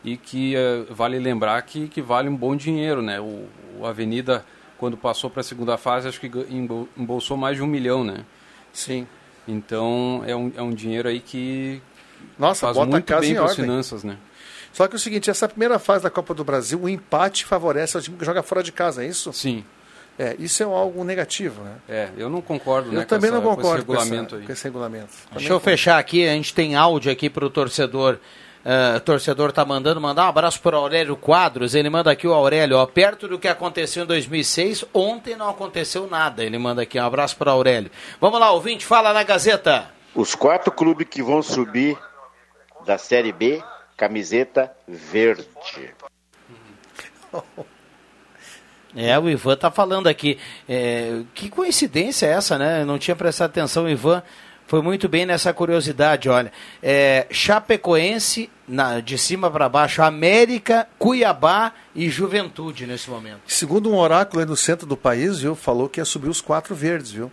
e 0.05 0.17
que 0.17 0.55
uh, 0.57 0.93
vale 0.93 1.19
lembrar 1.19 1.61
que, 1.63 1.89
que 1.89 2.03
vale 2.03 2.29
um 2.29 2.37
bom 2.37 2.57
dinheiro, 2.57 3.03
né? 3.03 3.21
O, 3.21 3.47
o 3.79 3.87
Avenida, 3.87 4.45
quando 4.79 4.97
passou 4.97 5.31
para 5.31 5.41
a 5.41 5.45
segunda 5.45 5.77
fase, 5.77 6.09
acho 6.09 6.21
que 6.21 6.31
embolsou 6.97 7.37
mais 7.37 7.57
de 7.57 7.63
um 7.63 7.67
milhão, 7.67 8.03
né? 8.05 8.25
Sim. 8.73 9.07
Então 9.47 10.23
é 10.27 10.35
um, 10.35 10.53
é 10.57 10.63
um 10.63 10.73
dinheiro 10.73 11.09
aí 11.09 11.21
que 11.21 11.81
Nossa, 12.39 12.67
faz 12.67 12.77
bota 12.77 12.91
muito 12.91 13.05
casa 13.05 13.21
bem 13.21 13.35
para 13.35 13.45
as 13.45 13.55
finanças, 13.55 14.05
né? 14.05 14.17
Só 14.73 14.89
que 14.89 14.95
é 14.95 14.97
o 14.97 15.01
seguinte, 15.01 15.29
essa 15.29 15.49
primeira 15.49 15.79
fase 15.79 16.03
da 16.03 16.11
Copa 16.11 16.33
do 16.33 16.43
Brasil, 16.43 16.81
o 16.81 16.89
empate 16.89 17.45
favorece 17.45 17.97
ao 17.97 18.03
time 18.03 18.17
que 18.17 18.25
joga 18.25 18.43
fora 18.43 18.63
de 18.63 18.73
casa, 18.73 19.05
é 19.05 19.07
isso? 19.07 19.33
Sim. 19.33 19.65
É, 20.19 20.37
isso 20.39 20.63
é 20.63 20.67
algo 20.67 21.05
negativo, 21.05 21.63
né? 21.63 21.75
É, 21.89 22.09
eu 22.17 22.29
não 22.29 22.43
concordo, 22.43 22.89
eu 22.89 22.99
né, 23.01 23.05
também 23.05 23.31
essa, 23.31 23.41
não 23.41 23.43
concordo 23.43 23.85
com 23.85 23.95
esse 23.95 24.05
regulamento 24.05 24.31
com, 24.31 24.37
essa, 24.37 24.47
com 24.47 24.53
esse 24.53 24.65
regulamento. 24.65 25.13
Deixa 25.33 25.53
eu 25.53 25.61
fechar 25.61 25.99
aqui, 25.99 26.29
a 26.29 26.33
gente 26.33 26.55
tem 26.55 26.75
áudio 26.75 27.11
aqui 27.11 27.31
para 27.31 27.45
o 27.45 27.51
torcedor 27.51 28.19
uh, 28.65 29.01
torcedor 29.01 29.51
está 29.51 29.65
mandando, 29.65 30.01
mandar 30.01 30.27
um 30.27 30.29
abraço 30.29 30.61
para 30.61 30.77
o 30.77 30.81
Aurélio 30.81 31.17
Quadros. 31.17 31.75
Ele 31.75 31.91
manda 31.91 32.11
aqui 32.11 32.27
o 32.27 32.33
Aurélio, 32.33 32.77
ó, 32.77 32.87
perto 32.87 33.29
do 33.29 33.39
que 33.39 33.49
aconteceu 33.49 34.05
em 34.05 34.07
2006, 34.07 34.85
ontem 34.93 35.37
não 35.37 35.49
aconteceu 35.49 36.07
nada. 36.07 36.45
Ele 36.45 36.59
manda 36.59 36.83
aqui 36.83 36.99
um 36.99 37.05
abraço 37.05 37.37
para 37.37 37.51
o 37.51 37.55
Aurélio. 37.55 37.91
Vamos 38.21 38.41
lá, 38.41 38.51
ouvinte, 38.53 38.87
fala 38.87 39.13
na 39.13 39.23
Gazeta. 39.23 39.91
Os 40.15 40.35
quatro 40.35 40.71
clubes 40.71 41.09
que 41.09 41.23
vão 41.23 41.43
subir 41.43 41.99
da 42.85 42.99
Série 42.99 43.33
B, 43.33 43.63
camiseta 43.97 44.73
verde. 44.87 45.47
É, 48.95 49.19
o 49.19 49.29
Ivan 49.29 49.57
tá 49.57 49.71
falando 49.71 50.07
aqui. 50.07 50.39
É, 50.69 51.23
que 51.33 51.49
coincidência 51.49 52.27
é 52.27 52.33
essa, 52.33 52.59
né? 52.59 52.83
Eu 52.83 52.87
não 52.87 52.99
tinha 52.99 53.17
prestado 53.17 53.49
atenção, 53.49 53.89
Ivan 53.89 54.23
foi 54.73 54.81
muito 54.81 55.07
bem 55.07 55.27
nessa 55.27 55.53
curiosidade, 55.53 56.31
olha. 56.31 56.51
É, 56.83 57.27
Chapecoense, 57.31 58.49
na, 58.67 59.01
de 59.01 59.19
cima 59.19 59.51
para 59.51 59.69
baixo, 59.69 60.01
América, 60.01 60.89
Cuiabá 60.99 61.75
e 61.95 62.09
Juventude 62.09 62.87
nesse 62.87 63.11
momento. 63.11 63.41
Segundo 63.47 63.91
um 63.91 63.99
oráculo 63.99 64.41
aí 64.41 64.47
no 64.47 64.57
centro 64.57 64.87
do 64.87 64.97
país, 64.97 65.41
viu, 65.41 65.55
falou 65.55 65.91
que 65.91 66.01
ia 66.01 66.07
subir 66.07 66.31
os 66.31 66.41
quatro 66.41 66.75
verdes, 66.75 67.11
viu? 67.11 67.31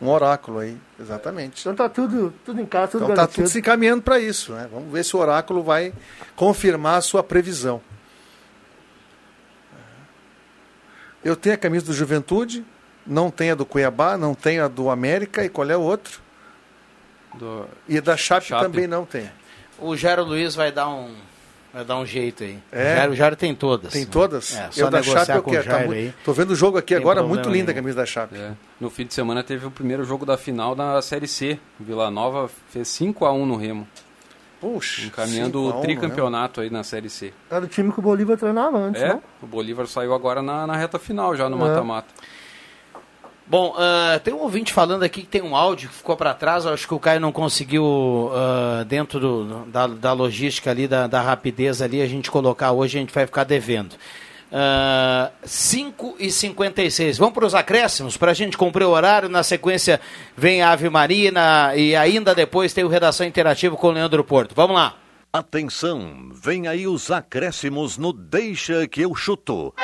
Um 0.00 0.08
oráculo 0.08 0.60
aí, 0.60 0.78
exatamente. 1.00 1.60
Então 1.62 1.74
tá 1.74 1.88
tudo, 1.88 2.32
tudo 2.44 2.60
em 2.60 2.66
casa, 2.66 2.92
tudo 2.92 3.02
Então 3.02 3.16
tá 3.16 3.26
tudo 3.26 3.48
se 3.48 3.58
encaminhando 3.58 4.02
para 4.02 4.20
isso, 4.20 4.52
né? 4.52 4.68
Vamos 4.72 4.92
ver 4.92 5.04
se 5.04 5.16
o 5.16 5.18
oráculo 5.18 5.64
vai 5.64 5.92
confirmar 6.36 6.98
a 6.98 7.00
sua 7.00 7.24
previsão. 7.24 7.80
Eu 11.24 11.34
tenho 11.34 11.56
a 11.56 11.58
camisa 11.58 11.86
do 11.86 11.92
Juventude, 11.92 12.64
não 13.04 13.28
tenho 13.28 13.54
a 13.54 13.56
do 13.56 13.66
Cuiabá, 13.66 14.16
não 14.16 14.36
tenho 14.36 14.64
a 14.64 14.68
do 14.68 14.88
América, 14.88 15.44
e 15.44 15.48
qual 15.48 15.68
é 15.68 15.76
o 15.76 15.80
outro? 15.80 16.29
Do... 17.34 17.66
E 17.88 18.00
da 18.00 18.16
Chape, 18.16 18.46
Chape, 18.46 18.62
também 18.62 18.86
não 18.86 19.04
tem. 19.04 19.30
O 19.78 19.96
Jairo 19.96 20.24
Luiz 20.24 20.54
vai 20.54 20.70
dar 20.70 20.88
um 20.88 21.14
vai 21.72 21.84
dar 21.84 21.98
um 21.98 22.04
jeito 22.04 22.42
aí. 22.42 22.58
É. 22.72 22.92
O, 22.92 22.96
Jairo, 22.96 23.12
o 23.12 23.16
Jairo 23.16 23.36
tem 23.36 23.54
todas. 23.54 23.92
Tem 23.92 24.04
todas? 24.04 24.56
É, 24.56 24.68
só 24.70 24.80
eu 24.80 24.90
da 24.90 25.02
Chape 25.02 25.32
eu 25.32 25.42
quero. 25.42 25.70
Tá 25.70 25.86
muito... 25.86 26.14
Tô 26.24 26.32
vendo 26.32 26.50
o 26.50 26.56
jogo 26.56 26.78
aqui 26.78 26.94
agora, 26.94 27.22
muito 27.22 27.48
linda 27.48 27.70
a 27.70 27.74
camisa 27.74 27.96
da 27.96 28.06
Chape. 28.06 28.36
É. 28.36 28.52
No 28.80 28.90
fim 28.90 29.06
de 29.06 29.14
semana 29.14 29.42
teve 29.42 29.66
o 29.66 29.70
primeiro 29.70 30.04
jogo 30.04 30.26
da 30.26 30.36
final 30.36 30.74
da 30.74 31.00
Série 31.00 31.28
C. 31.28 31.58
Vila 31.78 32.10
Nova 32.10 32.50
fez 32.70 32.88
5 32.88 33.24
a 33.24 33.32
1 33.32 33.46
no 33.46 33.56
Remo. 33.56 33.86
Puxa, 34.60 35.06
encaminhando 35.06 35.64
o 35.64 35.80
tricampeonato 35.80 36.60
aí 36.60 36.68
na 36.68 36.84
Série 36.84 37.08
C. 37.08 37.32
Era 37.50 37.64
o 37.64 37.68
time 37.68 37.90
que 37.90 37.98
o 37.98 38.02
Bolívar 38.02 38.36
treinava 38.36 38.76
antes, 38.76 39.00
é, 39.00 39.08
não? 39.08 39.22
o 39.42 39.46
Bolívar 39.46 39.86
saiu 39.86 40.12
agora 40.12 40.42
na, 40.42 40.66
na 40.66 40.76
reta 40.76 40.98
final, 40.98 41.34
já 41.34 41.48
no 41.48 41.56
é. 41.56 41.68
mata-mata. 41.68 42.08
É. 42.18 42.39
Bom, 43.50 43.74
uh, 43.74 44.20
tem 44.20 44.32
um 44.32 44.42
ouvinte 44.42 44.72
falando 44.72 45.02
aqui 45.02 45.22
que 45.22 45.26
tem 45.26 45.42
um 45.42 45.56
áudio 45.56 45.88
que 45.88 45.96
ficou 45.96 46.16
para 46.16 46.32
trás, 46.32 46.64
acho 46.64 46.86
que 46.86 46.94
o 46.94 47.00
Caio 47.00 47.18
não 47.18 47.32
conseguiu, 47.32 47.82
uh, 47.84 48.84
dentro 48.84 49.18
do, 49.18 49.64
da, 49.64 49.88
da, 49.88 50.12
logística 50.12 50.70
ali, 50.70 50.86
da, 50.86 51.08
da, 51.08 51.20
rapidez 51.20 51.82
ali, 51.82 52.00
a 52.00 52.06
gente 52.06 52.30
colocar 52.30 52.70
hoje, 52.70 52.96
a 52.96 53.00
gente 53.00 53.12
vai 53.12 53.26
ficar 53.26 53.42
devendo. 53.42 53.94
Uh, 54.52 55.32
5 55.44 56.16
e 56.20 56.30
56 56.30 57.18
Vamos 57.18 57.34
para 57.34 57.44
os 57.44 57.54
acréscimos, 57.54 58.16
para 58.16 58.30
a 58.30 58.34
gente 58.34 58.56
cumprir 58.56 58.84
o 58.84 58.90
horário. 58.90 59.28
Na 59.28 59.42
sequência 59.42 60.00
vem 60.36 60.62
a 60.62 60.70
Ave 60.70 60.88
Marina 60.88 61.74
e 61.74 61.96
ainda 61.96 62.32
depois 62.36 62.72
tem 62.72 62.84
o 62.84 62.88
Redação 62.88 63.26
Interativa 63.26 63.74
com 63.74 63.88
o 63.88 63.92
Leandro 63.92 64.22
Porto. 64.22 64.54
Vamos 64.54 64.76
lá. 64.76 64.94
Atenção, 65.32 66.30
vem 66.32 66.68
aí 66.68 66.86
os 66.86 67.10
acréscimos 67.10 67.98
no 67.98 68.12
Deixa 68.12 68.86
que 68.86 69.00
eu 69.00 69.12
chuto. 69.16 69.74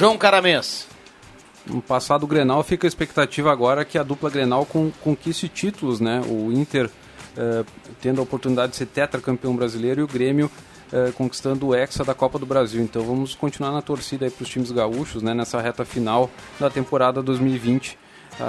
João 0.00 0.16
Caramês. 0.16 0.86
No 1.66 1.82
passado 1.82 2.26
Grenal 2.26 2.62
fica 2.62 2.86
a 2.86 2.88
expectativa 2.88 3.52
agora 3.52 3.84
que 3.84 3.98
a 3.98 4.02
dupla 4.02 4.30
Grenal 4.30 4.66
conquiste 5.04 5.46
títulos, 5.46 6.00
né? 6.00 6.22
O 6.26 6.50
Inter 6.50 6.88
eh, 7.36 7.64
tendo 8.00 8.18
a 8.18 8.24
oportunidade 8.24 8.72
de 8.72 8.78
ser 8.78 8.86
tetracampeão 8.86 9.54
brasileiro 9.54 10.00
e 10.00 10.02
o 10.02 10.08
Grêmio 10.08 10.50
eh, 10.90 11.12
conquistando 11.14 11.66
o 11.66 11.74
Hexa 11.74 12.02
da 12.02 12.14
Copa 12.14 12.38
do 12.38 12.46
Brasil. 12.46 12.82
Então 12.82 13.02
vamos 13.02 13.34
continuar 13.34 13.72
na 13.72 13.82
torcida 13.82 14.24
aí 14.24 14.30
para 14.30 14.42
os 14.42 14.48
times 14.48 14.72
gaúchos, 14.72 15.22
né? 15.22 15.34
Nessa 15.34 15.60
reta 15.60 15.84
final 15.84 16.30
da 16.58 16.70
temporada 16.70 17.22
2020, 17.22 17.98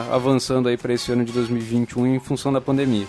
avançando 0.10 0.70
aí 0.70 0.78
para 0.78 0.94
esse 0.94 1.12
ano 1.12 1.26
de 1.26 1.34
2021 1.34 2.16
em 2.16 2.20
função 2.22 2.54
da 2.54 2.62
pandemia. 2.62 3.06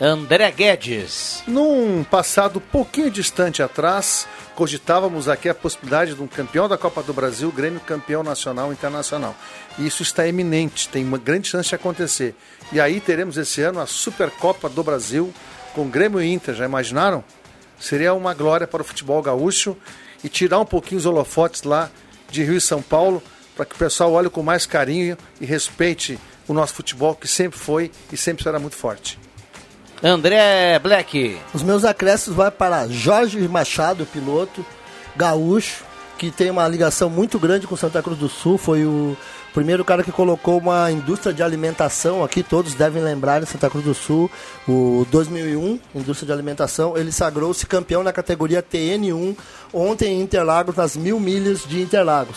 André 0.00 0.50
Guedes. 0.50 1.44
Num 1.46 2.02
passado 2.02 2.60
pouquinho 2.60 3.08
distante 3.08 3.62
atrás, 3.62 4.26
cogitávamos 4.56 5.28
aqui 5.28 5.48
a 5.48 5.54
possibilidade 5.54 6.14
de 6.14 6.22
um 6.22 6.26
campeão 6.26 6.68
da 6.68 6.76
Copa 6.76 7.00
do 7.00 7.12
Brasil, 7.12 7.52
Grêmio 7.52 7.78
campeão 7.78 8.24
nacional 8.24 8.70
e 8.70 8.72
internacional. 8.72 9.36
E 9.78 9.86
isso 9.86 10.02
está 10.02 10.26
eminente, 10.26 10.88
tem 10.88 11.04
uma 11.04 11.16
grande 11.16 11.48
chance 11.48 11.68
de 11.68 11.76
acontecer. 11.76 12.34
E 12.72 12.80
aí 12.80 13.00
teremos 13.00 13.36
esse 13.36 13.62
ano 13.62 13.80
a 13.80 13.86
Supercopa 13.86 14.68
do 14.68 14.82
Brasil 14.82 15.32
com 15.74 15.88
Grêmio 15.88 16.20
e 16.20 16.32
Inter, 16.32 16.54
já 16.56 16.64
imaginaram? 16.64 17.22
Seria 17.78 18.14
uma 18.14 18.34
glória 18.34 18.66
para 18.66 18.82
o 18.82 18.84
futebol 18.84 19.22
gaúcho 19.22 19.76
e 20.24 20.28
tirar 20.28 20.58
um 20.58 20.66
pouquinho 20.66 20.98
os 20.98 21.06
holofotes 21.06 21.62
lá 21.62 21.88
de 22.28 22.42
Rio 22.42 22.56
e 22.56 22.60
São 22.60 22.82
Paulo 22.82 23.22
para 23.54 23.64
que 23.64 23.76
o 23.76 23.78
pessoal 23.78 24.12
olhe 24.12 24.28
com 24.28 24.42
mais 24.42 24.66
carinho 24.66 25.16
e 25.40 25.46
respeite 25.46 26.18
o 26.48 26.52
nosso 26.52 26.74
futebol 26.74 27.14
que 27.14 27.28
sempre 27.28 27.58
foi 27.58 27.92
e 28.12 28.16
sempre 28.16 28.42
será 28.42 28.58
muito 28.58 28.74
forte. 28.74 29.18
André 30.06 30.78
Black. 30.80 31.40
Os 31.54 31.62
meus 31.62 31.82
acréscimos 31.82 32.36
vai 32.36 32.50
para 32.50 32.86
Jorge 32.88 33.48
Machado, 33.48 34.04
piloto 34.04 34.62
gaúcho, 35.16 35.82
que 36.18 36.30
tem 36.30 36.50
uma 36.50 36.68
ligação 36.68 37.08
muito 37.08 37.38
grande 37.38 37.66
com 37.66 37.74
Santa 37.74 38.02
Cruz 38.02 38.18
do 38.18 38.28
Sul. 38.28 38.58
Foi 38.58 38.84
o 38.84 39.16
primeiro 39.54 39.82
cara 39.82 40.04
que 40.04 40.12
colocou 40.12 40.58
uma 40.58 40.92
indústria 40.92 41.32
de 41.32 41.42
alimentação 41.42 42.22
aqui, 42.22 42.42
todos 42.42 42.74
devem 42.74 43.02
lembrar 43.02 43.42
em 43.42 43.46
Santa 43.46 43.70
Cruz 43.70 43.82
do 43.82 43.94
Sul, 43.94 44.30
o 44.68 45.06
2001, 45.10 45.80
indústria 45.94 46.26
de 46.26 46.32
alimentação. 46.34 46.98
Ele 46.98 47.10
sagrou-se 47.10 47.64
campeão 47.64 48.02
na 48.02 48.12
categoria 48.12 48.62
TN1 48.62 49.34
ontem 49.72 50.18
em 50.18 50.20
Interlagos, 50.20 50.76
nas 50.76 50.98
mil 50.98 51.18
milhas 51.18 51.62
de 51.66 51.80
Interlagos. 51.80 52.36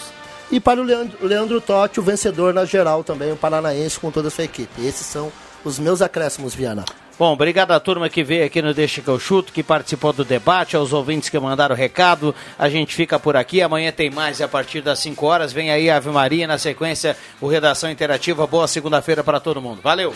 E 0.50 0.62
para 0.62 0.80
o 0.80 0.84
Leandro, 0.86 1.18
Leandro 1.22 1.60
Totti, 1.60 2.00
o 2.00 2.04
vencedor 2.04 2.54
na 2.54 2.64
geral 2.64 3.04
também, 3.04 3.34
o 3.34 3.36
paranaense 3.36 4.00
com 4.00 4.10
toda 4.10 4.30
a 4.30 4.32
sua 4.32 4.46
equipe. 4.46 4.86
Esses 4.86 5.06
são 5.06 5.30
os 5.66 5.78
meus 5.78 6.02
acréscimos, 6.02 6.56
Viana. 6.56 6.86
Bom, 7.20 7.34
obrigado 7.34 7.72
à 7.72 7.80
turma 7.80 8.10
que 8.10 8.24
veio 8.24 8.46
aqui 8.46 8.62
no 8.62 8.76
Deixa 8.76 9.02
que 9.02 9.08
eu 9.08 9.20
chuto, 9.20 9.52
que 9.52 9.64
participou 9.64 10.14
do 10.14 10.24
debate, 10.24 10.76
aos 10.76 10.94
ouvintes 10.94 11.30
que 11.30 11.40
mandaram 11.40 11.76
recado. 11.76 12.36
A 12.60 12.70
gente 12.70 12.94
fica 12.94 13.20
por 13.20 13.36
aqui. 13.36 13.60
Amanhã 13.60 13.92
tem 13.92 14.12
mais 14.12 14.40
a 14.40 14.48
partir 14.48 14.82
das 14.82 15.00
5 15.00 15.26
horas 15.26 15.52
vem 15.52 15.72
aí 15.72 15.90
a 15.90 15.98
Ave 15.98 16.12
Maria, 16.12 16.46
na 16.46 16.60
sequência 16.60 17.18
o 17.42 17.48
Redação 17.48 17.90
Interativa. 17.90 18.46
Boa 18.46 18.68
segunda-feira 18.68 19.24
para 19.24 19.40
todo 19.40 19.60
mundo. 19.60 19.82
Valeu! 19.82 20.14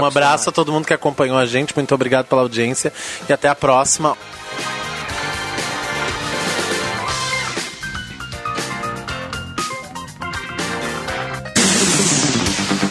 Um 0.00 0.06
abraço 0.06 0.48
a 0.48 0.52
todo 0.52 0.72
mundo 0.72 0.86
que 0.86 0.94
acompanhou 0.94 1.36
a 1.38 1.46
gente. 1.46 1.74
Muito 1.74 1.94
obrigado 1.94 2.26
pela 2.26 2.42
audiência 2.42 2.92
e 3.28 3.32
até 3.32 3.48
a 3.48 3.54
próxima. 3.54 4.16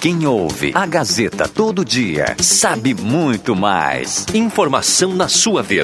Quem 0.04 0.28
ouve 0.28 0.74
a 0.76 0.86
Gazeta 0.86 1.48
todo 1.48 1.86
dia 1.86 2.36
sabe 2.38 2.94
muito 2.94 3.56
mais. 3.56 4.26
Informação 4.34 5.16
na 5.16 5.30
sua 5.30 5.64
vida. 5.64 5.82